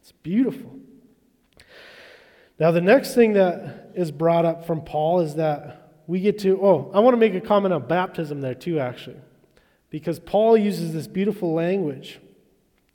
It's 0.00 0.12
beautiful. 0.12 0.78
Now, 2.58 2.70
the 2.70 2.80
next 2.80 3.14
thing 3.14 3.34
that 3.34 3.90
is 3.94 4.10
brought 4.10 4.46
up 4.46 4.66
from 4.66 4.80
Paul 4.82 5.20
is 5.20 5.34
that 5.34 5.92
we 6.06 6.20
get 6.20 6.38
to, 6.40 6.58
oh, 6.62 6.90
I 6.94 7.00
want 7.00 7.12
to 7.12 7.18
make 7.18 7.34
a 7.34 7.40
comment 7.40 7.74
on 7.74 7.86
baptism 7.86 8.40
there 8.40 8.54
too, 8.54 8.78
actually, 8.78 9.20
because 9.90 10.18
Paul 10.18 10.56
uses 10.56 10.94
this 10.94 11.06
beautiful 11.06 11.52
language 11.52 12.20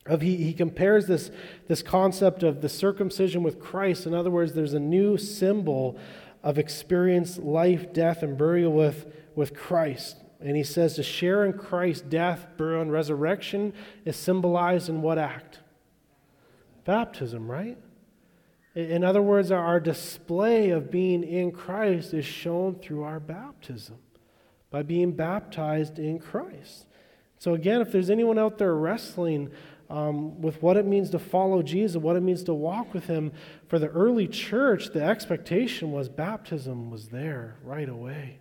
of 0.06 0.22
he, 0.22 0.38
he 0.38 0.54
compares 0.54 1.06
this, 1.06 1.30
this 1.68 1.84
concept 1.84 2.44
of 2.44 2.62
the 2.62 2.70
circumcision 2.70 3.44
with 3.44 3.60
Christ. 3.60 4.06
In 4.06 4.14
other 4.14 4.32
words, 4.32 4.54
there's 4.54 4.74
a 4.74 4.80
new 4.80 5.18
symbol 5.18 5.98
of 6.44 6.58
experience 6.58 7.38
life, 7.38 7.94
death, 7.94 8.24
and 8.24 8.38
burial 8.38 8.74
with, 8.74 9.06
with 9.36 9.56
Christ. 9.56 10.18
And 10.40 10.58
he 10.58 10.64
says 10.64 10.96
to 10.96 11.04
share 11.04 11.46
in 11.46 11.54
Christ's 11.54 12.02
death, 12.02 12.48
burial, 12.58 12.82
and 12.82 12.92
resurrection 12.92 13.74
is 14.06 14.16
symbolized 14.16 14.90
in 14.90 15.04
what 15.04 15.20
act? 15.20 15.60
Baptism, 16.84 17.50
right? 17.50 17.78
In 18.74 19.04
other 19.04 19.22
words, 19.22 19.52
our 19.52 19.80
display 19.80 20.70
of 20.70 20.90
being 20.90 21.24
in 21.24 21.52
Christ 21.52 22.14
is 22.14 22.26
shown 22.26 22.76
through 22.76 23.04
our 23.04 23.20
baptism, 23.20 23.98
by 24.72 24.82
being 24.82 25.12
baptized 25.12 26.00
in 26.00 26.18
Christ. 26.18 26.88
So, 27.38 27.54
again, 27.54 27.82
if 27.82 27.92
there's 27.92 28.10
anyone 28.10 28.40
out 28.40 28.58
there 28.58 28.74
wrestling 28.74 29.52
um, 29.92 30.42
with 30.42 30.62
what 30.64 30.78
it 30.78 30.86
means 30.86 31.10
to 31.10 31.20
follow 31.20 31.62
Jesus, 31.62 31.98
what 31.98 32.16
it 32.16 32.22
means 32.22 32.44
to 32.44 32.54
walk 32.54 32.94
with 32.94 33.08
Him. 33.08 33.34
For 33.68 33.78
the 33.78 33.90
early 33.90 34.28
church, 34.28 34.94
the 34.94 35.04
expectation 35.04 35.92
was 35.92 36.08
baptism 36.08 36.90
was 36.90 37.10
there 37.10 37.58
right 37.64 37.90
away. 37.90 38.40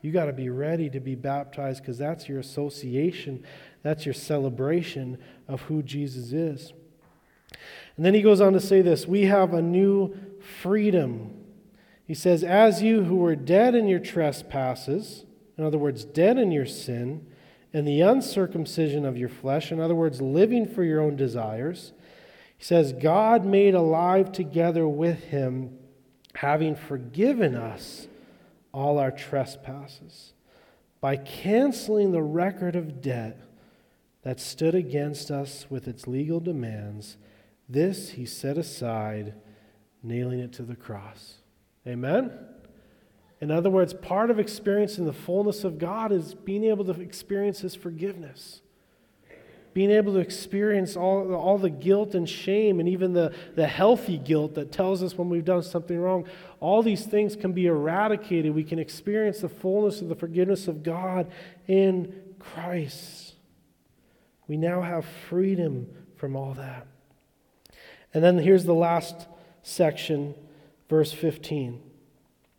You 0.00 0.10
got 0.10 0.24
to 0.24 0.32
be 0.32 0.48
ready 0.48 0.88
to 0.90 1.00
be 1.00 1.14
baptized 1.14 1.82
because 1.82 1.98
that's 1.98 2.28
your 2.28 2.38
association, 2.38 3.44
that's 3.82 4.06
your 4.06 4.14
celebration 4.14 5.18
of 5.46 5.60
who 5.62 5.82
Jesus 5.82 6.32
is. 6.32 6.72
And 7.96 8.04
then 8.04 8.14
he 8.14 8.22
goes 8.22 8.40
on 8.40 8.54
to 8.54 8.60
say 8.60 8.80
this 8.80 9.06
we 9.06 9.22
have 9.22 9.52
a 9.52 9.62
new 9.62 10.16
freedom. 10.62 11.44
He 12.06 12.14
says, 12.14 12.42
As 12.42 12.82
you 12.82 13.04
who 13.04 13.16
were 13.16 13.36
dead 13.36 13.74
in 13.74 13.86
your 13.86 14.00
trespasses, 14.00 15.26
in 15.58 15.64
other 15.64 15.78
words, 15.78 16.04
dead 16.04 16.38
in 16.38 16.52
your 16.52 16.66
sin, 16.66 17.26
and 17.76 17.86
the 17.86 18.00
uncircumcision 18.00 19.04
of 19.04 19.18
your 19.18 19.28
flesh, 19.28 19.70
in 19.70 19.80
other 19.80 19.94
words, 19.94 20.22
living 20.22 20.66
for 20.66 20.82
your 20.82 20.98
own 20.98 21.14
desires. 21.14 21.92
He 22.56 22.64
says, 22.64 22.94
God 22.94 23.44
made 23.44 23.74
alive 23.74 24.32
together 24.32 24.88
with 24.88 25.24
him, 25.24 25.76
having 26.36 26.74
forgiven 26.74 27.54
us 27.54 28.08
all 28.72 28.96
our 28.96 29.10
trespasses, 29.10 30.32
by 31.02 31.18
canceling 31.18 32.12
the 32.12 32.22
record 32.22 32.76
of 32.76 33.02
debt 33.02 33.42
that 34.22 34.40
stood 34.40 34.74
against 34.74 35.30
us 35.30 35.66
with 35.68 35.86
its 35.86 36.06
legal 36.06 36.40
demands. 36.40 37.18
This 37.68 38.12
he 38.12 38.24
set 38.24 38.56
aside, 38.56 39.34
nailing 40.02 40.40
it 40.40 40.54
to 40.54 40.62
the 40.62 40.76
cross. 40.76 41.42
Amen? 41.86 42.32
In 43.40 43.50
other 43.50 43.68
words, 43.70 43.92
part 43.92 44.30
of 44.30 44.38
experiencing 44.38 45.04
the 45.04 45.12
fullness 45.12 45.64
of 45.64 45.78
God 45.78 46.10
is 46.10 46.34
being 46.34 46.64
able 46.64 46.84
to 46.86 47.00
experience 47.00 47.60
His 47.60 47.74
forgiveness. 47.74 48.62
Being 49.74 49.90
able 49.90 50.14
to 50.14 50.20
experience 50.20 50.96
all, 50.96 51.34
all 51.34 51.58
the 51.58 51.68
guilt 51.68 52.14
and 52.14 52.26
shame, 52.26 52.80
and 52.80 52.88
even 52.88 53.12
the, 53.12 53.34
the 53.54 53.66
healthy 53.66 54.16
guilt 54.16 54.54
that 54.54 54.72
tells 54.72 55.02
us 55.02 55.18
when 55.18 55.28
we've 55.28 55.44
done 55.44 55.62
something 55.62 56.00
wrong. 56.00 56.26
All 56.60 56.82
these 56.82 57.04
things 57.04 57.36
can 57.36 57.52
be 57.52 57.66
eradicated. 57.66 58.54
We 58.54 58.64
can 58.64 58.78
experience 58.78 59.40
the 59.40 59.50
fullness 59.50 60.00
of 60.00 60.08
the 60.08 60.14
forgiveness 60.14 60.66
of 60.66 60.82
God 60.82 61.30
in 61.66 62.14
Christ. 62.38 63.34
We 64.48 64.56
now 64.56 64.80
have 64.80 65.04
freedom 65.28 65.88
from 66.16 66.36
all 66.36 66.54
that. 66.54 66.86
And 68.14 68.24
then 68.24 68.38
here's 68.38 68.64
the 68.64 68.72
last 68.72 69.26
section, 69.62 70.34
verse 70.88 71.12
15. 71.12 71.82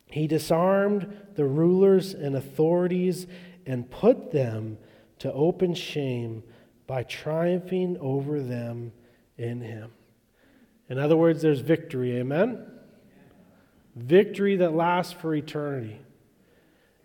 He 0.08 0.28
disarmed 0.28 1.16
the 1.36 1.46
rulers 1.46 2.14
and 2.14 2.36
authorities 2.36 3.28
and 3.66 3.90
put 3.90 4.32
them 4.32 4.78
to 5.20 5.32
open 5.34 5.74
shame 5.74 6.44
by 6.86 7.04
triumphing 7.04 7.98
over 8.00 8.42
them 8.42 8.94
in 9.38 9.62
him. 9.62 9.92
In 10.90 10.98
other 10.98 11.18
words, 11.18 11.42
there's 11.42 11.60
victory. 11.60 12.18
Amen? 12.18 12.66
Victory 13.96 14.56
that 14.58 14.74
lasts 14.74 15.14
for 15.14 15.36
eternity. 15.36 16.00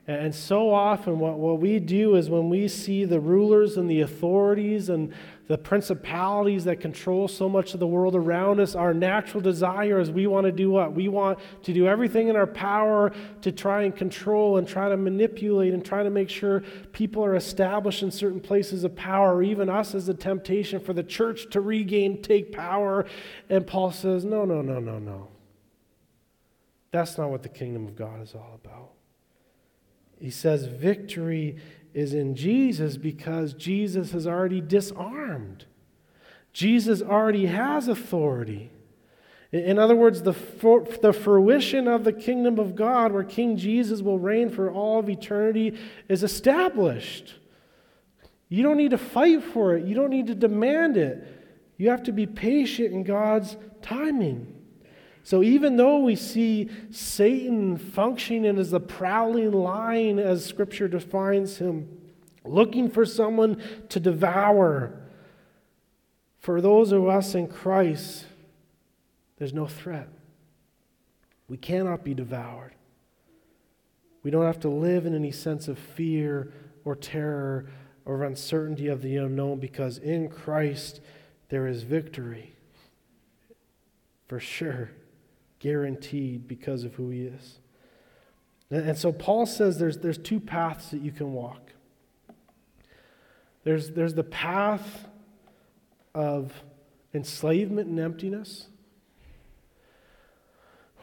And 0.08 0.34
so 0.34 0.74
often, 0.74 1.20
what, 1.20 1.38
what 1.38 1.60
we 1.60 1.78
do 1.78 2.16
is 2.16 2.28
when 2.28 2.50
we 2.50 2.66
see 2.66 3.04
the 3.04 3.20
rulers 3.20 3.76
and 3.76 3.88
the 3.88 4.00
authorities 4.00 4.88
and 4.88 5.14
the 5.46 5.56
principalities 5.56 6.64
that 6.64 6.80
control 6.80 7.28
so 7.28 7.48
much 7.48 7.72
of 7.74 7.78
the 7.78 7.86
world 7.86 8.16
around 8.16 8.58
us, 8.58 8.74
our 8.74 8.92
natural 8.92 9.40
desire 9.40 10.00
is 10.00 10.10
we 10.10 10.26
want 10.26 10.44
to 10.46 10.50
do 10.50 10.70
what? 10.70 10.92
We 10.92 11.06
want 11.06 11.38
to 11.62 11.72
do 11.72 11.86
everything 11.86 12.26
in 12.26 12.34
our 12.34 12.48
power 12.48 13.12
to 13.42 13.52
try 13.52 13.82
and 13.82 13.94
control 13.94 14.56
and 14.56 14.66
try 14.66 14.88
to 14.88 14.96
manipulate 14.96 15.72
and 15.72 15.84
try 15.84 16.02
to 16.02 16.10
make 16.10 16.30
sure 16.30 16.64
people 16.90 17.24
are 17.24 17.36
established 17.36 18.02
in 18.02 18.10
certain 18.10 18.40
places 18.40 18.82
of 18.82 18.96
power, 18.96 19.36
or 19.36 19.42
even 19.44 19.68
us 19.68 19.94
as 19.94 20.08
a 20.08 20.14
temptation 20.14 20.80
for 20.80 20.94
the 20.94 21.04
church 21.04 21.48
to 21.50 21.60
regain, 21.60 22.22
take 22.22 22.50
power. 22.50 23.06
And 23.48 23.64
Paul 23.64 23.92
says, 23.92 24.24
no, 24.24 24.44
no, 24.44 24.62
no, 24.62 24.80
no, 24.80 24.98
no. 24.98 25.28
That's 26.90 27.16
not 27.18 27.30
what 27.30 27.44
the 27.44 27.48
kingdom 27.48 27.86
of 27.86 27.94
God 27.94 28.20
is 28.20 28.34
all 28.34 28.58
about. 28.64 28.90
He 30.22 30.30
says 30.30 30.66
victory 30.66 31.56
is 31.94 32.14
in 32.14 32.36
Jesus 32.36 32.96
because 32.96 33.54
Jesus 33.54 34.12
has 34.12 34.24
already 34.24 34.60
disarmed. 34.60 35.64
Jesus 36.52 37.02
already 37.02 37.46
has 37.46 37.88
authority. 37.88 38.70
In 39.50 39.80
other 39.80 39.96
words, 39.96 40.22
the, 40.22 40.32
for, 40.32 40.86
the 41.02 41.12
fruition 41.12 41.88
of 41.88 42.04
the 42.04 42.12
kingdom 42.12 42.60
of 42.60 42.76
God, 42.76 43.10
where 43.10 43.24
King 43.24 43.56
Jesus 43.56 44.00
will 44.00 44.20
reign 44.20 44.48
for 44.48 44.70
all 44.70 45.00
of 45.00 45.10
eternity, 45.10 45.76
is 46.08 46.22
established. 46.22 47.34
You 48.48 48.62
don't 48.62 48.76
need 48.76 48.92
to 48.92 48.98
fight 48.98 49.42
for 49.42 49.74
it, 49.76 49.84
you 49.84 49.96
don't 49.96 50.10
need 50.10 50.28
to 50.28 50.36
demand 50.36 50.96
it. 50.96 51.26
You 51.78 51.90
have 51.90 52.04
to 52.04 52.12
be 52.12 52.26
patient 52.26 52.92
in 52.92 53.02
God's 53.02 53.56
timing. 53.82 54.51
So 55.24 55.42
even 55.42 55.76
though 55.76 55.98
we 56.00 56.16
see 56.16 56.68
Satan 56.90 57.76
functioning 57.76 58.58
as 58.58 58.72
a 58.72 58.80
prowling 58.80 59.52
lion, 59.52 60.18
as 60.18 60.44
Scripture 60.44 60.88
defines 60.88 61.58
him, 61.58 61.88
looking 62.44 62.90
for 62.90 63.04
someone 63.04 63.62
to 63.88 64.00
devour, 64.00 64.98
for 66.40 66.60
those 66.60 66.90
of 66.90 67.06
us 67.06 67.36
in 67.36 67.46
Christ, 67.46 68.26
there's 69.38 69.54
no 69.54 69.66
threat. 69.66 70.08
We 71.48 71.56
cannot 71.56 72.02
be 72.02 72.14
devoured. 72.14 72.74
We 74.24 74.30
don't 74.30 74.46
have 74.46 74.60
to 74.60 74.68
live 74.68 75.06
in 75.06 75.14
any 75.14 75.30
sense 75.30 75.68
of 75.68 75.78
fear 75.78 76.52
or 76.84 76.96
terror 76.96 77.66
or 78.04 78.24
uncertainty 78.24 78.88
of 78.88 79.02
the 79.02 79.16
unknown 79.16 79.60
because 79.60 79.98
in 79.98 80.28
Christ 80.28 81.00
there 81.48 81.68
is 81.68 81.84
victory. 81.84 82.56
For 84.26 84.40
sure 84.40 84.90
guaranteed 85.62 86.48
because 86.48 86.82
of 86.84 86.94
who 86.94 87.10
he 87.10 87.22
is. 87.22 87.58
And 88.70 88.96
so 88.96 89.12
Paul 89.12 89.46
says 89.46 89.78
there's, 89.78 89.98
there's 89.98 90.18
two 90.18 90.40
paths 90.40 90.90
that 90.90 91.02
you 91.02 91.12
can 91.12 91.32
walk. 91.32 91.72
There's, 93.64 93.90
there's 93.90 94.14
the 94.14 94.24
path 94.24 95.06
of 96.14 96.52
enslavement 97.14 97.88
and 97.88 98.00
emptiness, 98.00 98.66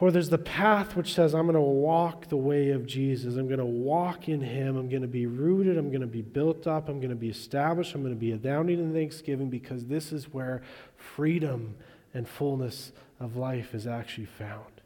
or 0.01 0.12
there's 0.12 0.30
the 0.30 0.38
path 0.38 0.95
which 0.95 1.14
says, 1.14 1.36
I'm 1.36 1.43
going 1.43 1.55
to 1.55 1.62
walk 1.62 2.30
the 2.30 2.38
way 2.38 2.70
of 2.70 2.86
Jesus. 2.86 3.36
I'm 3.36 3.47
going 3.47 3.60
to 3.60 3.66
walk 3.66 4.30
in 4.30 4.41
Him. 4.41 4.78
I'm 4.78 4.89
going 4.89 5.01
to 5.01 5.07
be 5.07 5.26
rooted. 5.26 5.78
I'm 5.78 5.89
going 5.89 6.01
to 6.01 6.07
be 6.07 6.22
built 6.22 6.68
up. 6.68 6.89
I'm 6.89 6.99
going 6.99 7.10
to 7.10 7.16
be 7.16 7.30
established. 7.30 7.95
I'm 7.95 8.01
going 8.01 8.14
to 8.14 8.20
be 8.20 8.32
abounding 8.32 8.80
in 8.80 8.93
thanksgiving 8.93 9.49
because 9.49 9.86
this 9.86 10.12
is 10.12 10.34
where 10.34 10.62
freedom 10.95 11.76
and 12.14 12.28
fullness 12.28 12.91
of 13.20 13.36
life 13.36 13.74
is 13.74 13.88
actually 13.88 14.26
found. 14.26 14.82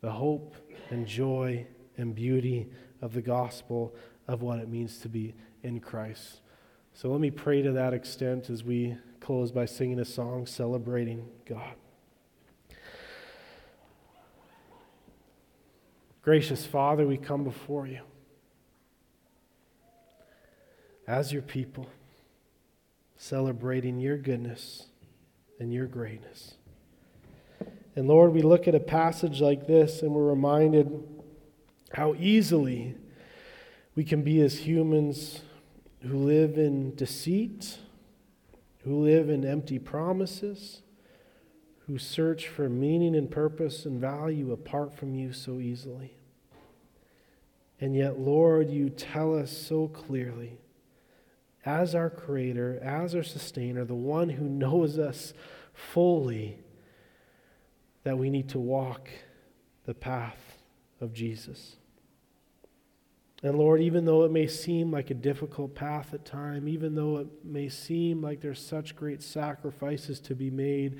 The 0.00 0.10
hope 0.12 0.54
and 0.90 1.06
joy 1.06 1.66
and 1.96 2.14
beauty 2.14 2.68
of 3.02 3.12
the 3.12 3.22
gospel 3.22 3.94
of 4.26 4.42
what 4.42 4.58
it 4.58 4.68
means 4.68 4.98
to 4.98 5.08
be 5.08 5.34
in 5.62 5.80
Christ. 5.80 6.40
So 6.92 7.10
let 7.10 7.20
me 7.20 7.30
pray 7.30 7.62
to 7.62 7.72
that 7.72 7.94
extent 7.94 8.50
as 8.50 8.64
we 8.64 8.96
close 9.20 9.52
by 9.52 9.66
singing 9.66 10.00
a 10.00 10.04
song 10.04 10.46
celebrating 10.46 11.28
God. 11.46 11.74
Gracious 16.22 16.66
Father, 16.66 17.06
we 17.06 17.16
come 17.16 17.42
before 17.42 17.86
you 17.86 18.00
as 21.06 21.32
your 21.32 21.40
people, 21.40 21.86
celebrating 23.16 23.98
your 23.98 24.18
goodness 24.18 24.87
and 25.58 25.72
your 25.72 25.86
greatness. 25.86 26.54
And 27.96 28.06
Lord, 28.06 28.32
we 28.32 28.42
look 28.42 28.68
at 28.68 28.74
a 28.74 28.80
passage 28.80 29.40
like 29.40 29.66
this 29.66 30.02
and 30.02 30.12
we're 30.12 30.28
reminded 30.28 31.02
how 31.92 32.14
easily 32.14 32.94
we 33.94 34.04
can 34.04 34.22
be 34.22 34.40
as 34.40 34.58
humans 34.58 35.40
who 36.02 36.16
live 36.16 36.58
in 36.58 36.94
deceit, 36.94 37.78
who 38.84 39.02
live 39.02 39.28
in 39.28 39.44
empty 39.44 39.78
promises, 39.78 40.82
who 41.86 41.98
search 41.98 42.46
for 42.46 42.68
meaning 42.68 43.16
and 43.16 43.30
purpose 43.30 43.84
and 43.84 44.00
value 44.00 44.52
apart 44.52 44.94
from 44.94 45.14
you 45.14 45.32
so 45.32 45.58
easily. 45.58 46.14
And 47.80 47.96
yet, 47.96 48.18
Lord, 48.18 48.70
you 48.70 48.90
tell 48.90 49.36
us 49.36 49.50
so 49.50 49.88
clearly, 49.88 50.58
as 51.64 51.94
our 51.94 52.10
Creator, 52.10 52.78
as 52.82 53.14
our 53.14 53.22
Sustainer, 53.22 53.84
the 53.84 53.94
one 53.94 54.28
who 54.28 54.44
knows 54.44 54.98
us 54.98 55.34
fully, 55.72 56.58
that 58.04 58.18
we 58.18 58.30
need 58.30 58.48
to 58.50 58.58
walk 58.58 59.08
the 59.84 59.94
path 59.94 60.58
of 61.00 61.12
Jesus. 61.12 61.76
And 63.42 63.56
Lord, 63.56 63.80
even 63.80 64.04
though 64.04 64.24
it 64.24 64.32
may 64.32 64.46
seem 64.48 64.90
like 64.90 65.10
a 65.10 65.14
difficult 65.14 65.74
path 65.74 66.12
at 66.12 66.24
time, 66.24 66.68
even 66.68 66.94
though 66.94 67.18
it 67.18 67.28
may 67.44 67.68
seem 67.68 68.20
like 68.20 68.40
there's 68.40 68.64
such 68.64 68.96
great 68.96 69.22
sacrifices 69.22 70.18
to 70.20 70.34
be 70.34 70.50
made, 70.50 70.98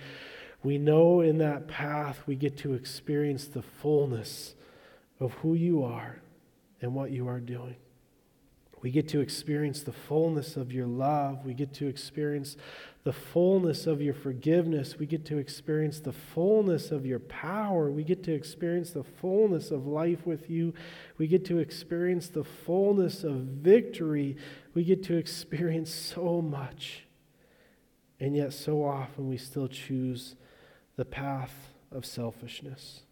we 0.62 0.78
know 0.78 1.20
in 1.20 1.38
that 1.38 1.66
path 1.66 2.22
we 2.26 2.36
get 2.36 2.56
to 2.58 2.74
experience 2.74 3.46
the 3.46 3.62
fullness 3.62 4.54
of 5.18 5.32
who 5.34 5.54
you 5.54 5.82
are 5.82 6.20
and 6.80 6.94
what 6.94 7.10
you 7.10 7.26
are 7.26 7.40
doing. 7.40 7.76
We 8.80 8.90
get 8.90 9.08
to 9.08 9.20
experience 9.20 9.82
the 9.82 9.92
fullness 9.92 10.56
of 10.56 10.72
your 10.72 10.86
love. 10.86 11.44
We 11.44 11.54
get 11.54 11.74
to 11.74 11.86
experience 11.86 12.56
the 13.04 13.12
fullness 13.12 13.86
of 13.86 14.00
your 14.00 14.14
forgiveness. 14.14 14.98
We 14.98 15.06
get 15.06 15.24
to 15.26 15.38
experience 15.38 15.98
the 16.00 16.12
fullness 16.12 16.90
of 16.90 17.04
your 17.04 17.18
power. 17.18 17.90
We 17.90 18.04
get 18.04 18.22
to 18.24 18.32
experience 18.32 18.90
the 18.90 19.02
fullness 19.02 19.70
of 19.70 19.86
life 19.86 20.26
with 20.26 20.48
you. 20.48 20.74
We 21.16 21.26
get 21.26 21.44
to 21.46 21.58
experience 21.58 22.28
the 22.28 22.44
fullness 22.44 23.24
of 23.24 23.34
victory. 23.34 24.36
We 24.74 24.84
get 24.84 25.02
to 25.04 25.16
experience 25.16 25.92
so 25.92 26.40
much. 26.40 27.04
And 28.20 28.36
yet, 28.36 28.52
so 28.52 28.84
often, 28.84 29.28
we 29.28 29.36
still 29.38 29.68
choose 29.68 30.34
the 30.96 31.04
path 31.04 31.72
of 31.92 32.04
selfishness, 32.04 33.02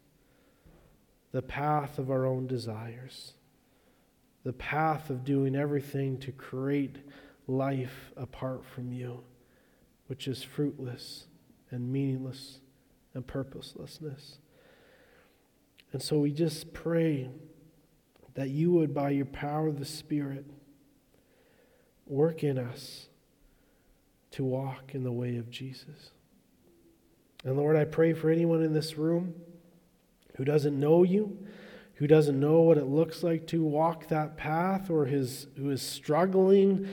the 1.32 1.42
path 1.42 1.98
of 1.98 2.10
our 2.10 2.26
own 2.26 2.46
desires, 2.46 3.34
the 4.46 4.52
path 4.52 5.10
of 5.10 5.24
doing 5.24 5.56
everything 5.56 6.16
to 6.18 6.30
create 6.30 6.98
life 7.48 8.12
apart 8.16 8.64
from 8.64 8.92
you 8.92 9.24
which 10.06 10.28
is 10.28 10.40
fruitless 10.40 11.26
and 11.72 11.92
meaningless 11.92 12.60
and 13.12 13.26
purposelessness. 13.26 14.38
And 15.92 16.00
so 16.00 16.18
we 16.18 16.30
just 16.30 16.72
pray 16.72 17.28
that 18.34 18.50
you 18.50 18.70
would, 18.70 18.94
by 18.94 19.10
your 19.10 19.26
power 19.26 19.66
of 19.66 19.80
the 19.80 19.84
Spirit, 19.84 20.44
work 22.06 22.44
in 22.44 22.56
us 22.56 23.08
to 24.30 24.44
walk 24.44 24.94
in 24.94 25.02
the 25.02 25.10
way 25.10 25.38
of 25.38 25.50
Jesus. 25.50 26.12
And 27.44 27.56
Lord, 27.56 27.74
I 27.74 27.84
pray 27.84 28.12
for 28.12 28.30
anyone 28.30 28.62
in 28.62 28.74
this 28.74 28.96
room 28.96 29.34
who 30.36 30.44
doesn't 30.44 30.78
know 30.78 31.02
you, 31.02 31.36
who 31.96 32.06
doesn't 32.06 32.38
know 32.38 32.60
what 32.60 32.78
it 32.78 32.86
looks 32.86 33.22
like 33.22 33.46
to 33.48 33.62
walk 33.62 34.08
that 34.08 34.36
path, 34.36 34.90
or 34.90 35.06
his, 35.06 35.46
who 35.56 35.70
is 35.70 35.82
struggling 35.82 36.88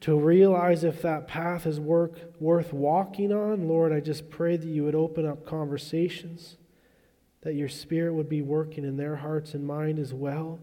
to 0.00 0.18
realize 0.18 0.84
if 0.84 1.02
that 1.02 1.26
path 1.26 1.66
is 1.66 1.80
work, 1.80 2.18
worth 2.38 2.72
walking 2.72 3.32
on. 3.32 3.68
Lord, 3.68 3.92
I 3.92 4.00
just 4.00 4.30
pray 4.30 4.56
that 4.56 4.66
you 4.66 4.84
would 4.84 4.94
open 4.94 5.26
up 5.26 5.46
conversations, 5.46 6.56
that 7.42 7.54
your 7.54 7.68
Spirit 7.68 8.14
would 8.14 8.28
be 8.28 8.42
working 8.42 8.84
in 8.84 8.96
their 8.96 9.16
hearts 9.16 9.54
and 9.54 9.66
mind 9.66 9.98
as 9.98 10.12
well, 10.12 10.58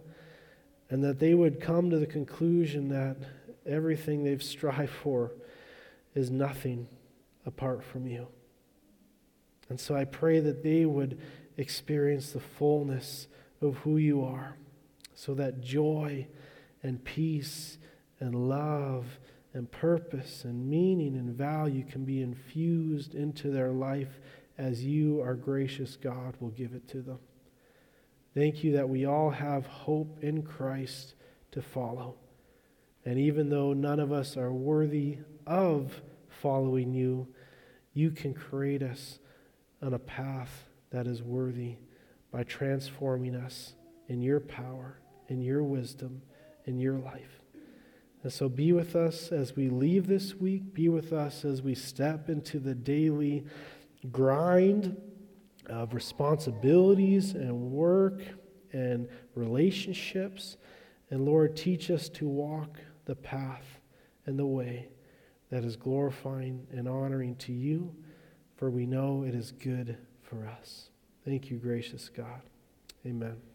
and 0.89 1.03
that 1.03 1.19
they 1.19 1.33
would 1.33 1.59
come 1.59 1.89
to 1.89 1.97
the 1.97 2.05
conclusion 2.05 2.89
that 2.89 3.17
everything 3.65 4.23
they've 4.23 4.43
strived 4.43 4.91
for 4.91 5.31
is 6.15 6.29
nothing 6.29 6.87
apart 7.45 7.83
from 7.83 8.07
you. 8.07 8.27
And 9.69 9.79
so 9.79 9.95
I 9.95 10.05
pray 10.05 10.39
that 10.39 10.63
they 10.63 10.85
would 10.85 11.19
experience 11.57 12.31
the 12.31 12.39
fullness 12.39 13.27
of 13.63 13.77
who 13.77 13.97
you 13.97 14.23
are, 14.23 14.57
so 15.15 15.33
that 15.35 15.61
joy 15.61 16.27
and 16.81 17.03
peace 17.03 17.77
and 18.19 18.35
love 18.35 19.19
and 19.53 19.71
purpose 19.71 20.43
and 20.45 20.69
meaning 20.69 21.15
and 21.15 21.29
value 21.29 21.83
can 21.83 22.05
be 22.05 22.21
infused 22.21 23.13
into 23.15 23.49
their 23.49 23.71
life 23.71 24.19
as 24.57 24.83
you, 24.83 25.21
our 25.21 25.35
gracious 25.35 25.95
God, 25.95 26.35
will 26.39 26.49
give 26.49 26.73
it 26.73 26.87
to 26.89 27.01
them. 27.01 27.19
Thank 28.33 28.63
you 28.63 28.73
that 28.73 28.89
we 28.89 29.05
all 29.05 29.29
have 29.29 29.65
hope 29.65 30.23
in 30.23 30.41
Christ 30.41 31.13
to 31.51 31.61
follow. 31.61 32.15
And 33.05 33.19
even 33.19 33.49
though 33.49 33.73
none 33.73 33.99
of 33.99 34.11
us 34.11 34.37
are 34.37 34.51
worthy 34.51 35.19
of 35.45 36.01
following 36.29 36.93
you, 36.93 37.27
you 37.93 38.09
can 38.09 38.33
create 38.33 38.81
us 38.81 39.19
on 39.81 39.93
a 39.93 39.99
path 39.99 40.65
that 40.89 41.05
is 41.05 41.21
worthy 41.21 41.77
by 42.33 42.43
transforming 42.43 43.35
us 43.35 43.75
in 44.09 44.19
your 44.19 44.39
power, 44.39 44.99
in 45.29 45.39
your 45.39 45.63
wisdom, 45.63 46.23
in 46.65 46.79
your 46.79 46.97
life. 46.97 47.39
And 48.23 48.33
so 48.33 48.49
be 48.49 48.73
with 48.73 48.95
us 48.95 49.31
as 49.31 49.55
we 49.55 49.69
leave 49.69 50.07
this 50.07 50.33
week. 50.33 50.73
Be 50.73 50.89
with 50.89 51.13
us 51.13 51.45
as 51.45 51.61
we 51.61 51.75
step 51.75 52.29
into 52.29 52.57
the 52.57 52.73
daily 52.73 53.45
grind 54.11 54.97
of 55.67 55.93
responsibilities 55.93 57.35
and 57.35 57.71
work 57.71 58.21
and 58.71 59.07
relationships. 59.35 60.57
And 61.11 61.25
Lord, 61.25 61.55
teach 61.55 61.91
us 61.91 62.09
to 62.09 62.27
walk 62.27 62.79
the 63.05 63.15
path 63.15 63.79
and 64.25 64.39
the 64.39 64.45
way 64.45 64.87
that 65.51 65.63
is 65.63 65.75
glorifying 65.75 66.65
and 66.71 66.87
honoring 66.87 67.35
to 67.35 67.51
you, 67.53 67.93
for 68.55 68.71
we 68.71 68.87
know 68.87 69.23
it 69.23 69.35
is 69.35 69.51
good 69.51 69.97
for 70.23 70.47
us. 70.47 70.89
Thank 71.25 71.49
you, 71.49 71.57
gracious 71.57 72.09
God. 72.09 72.41
Amen. 73.05 73.52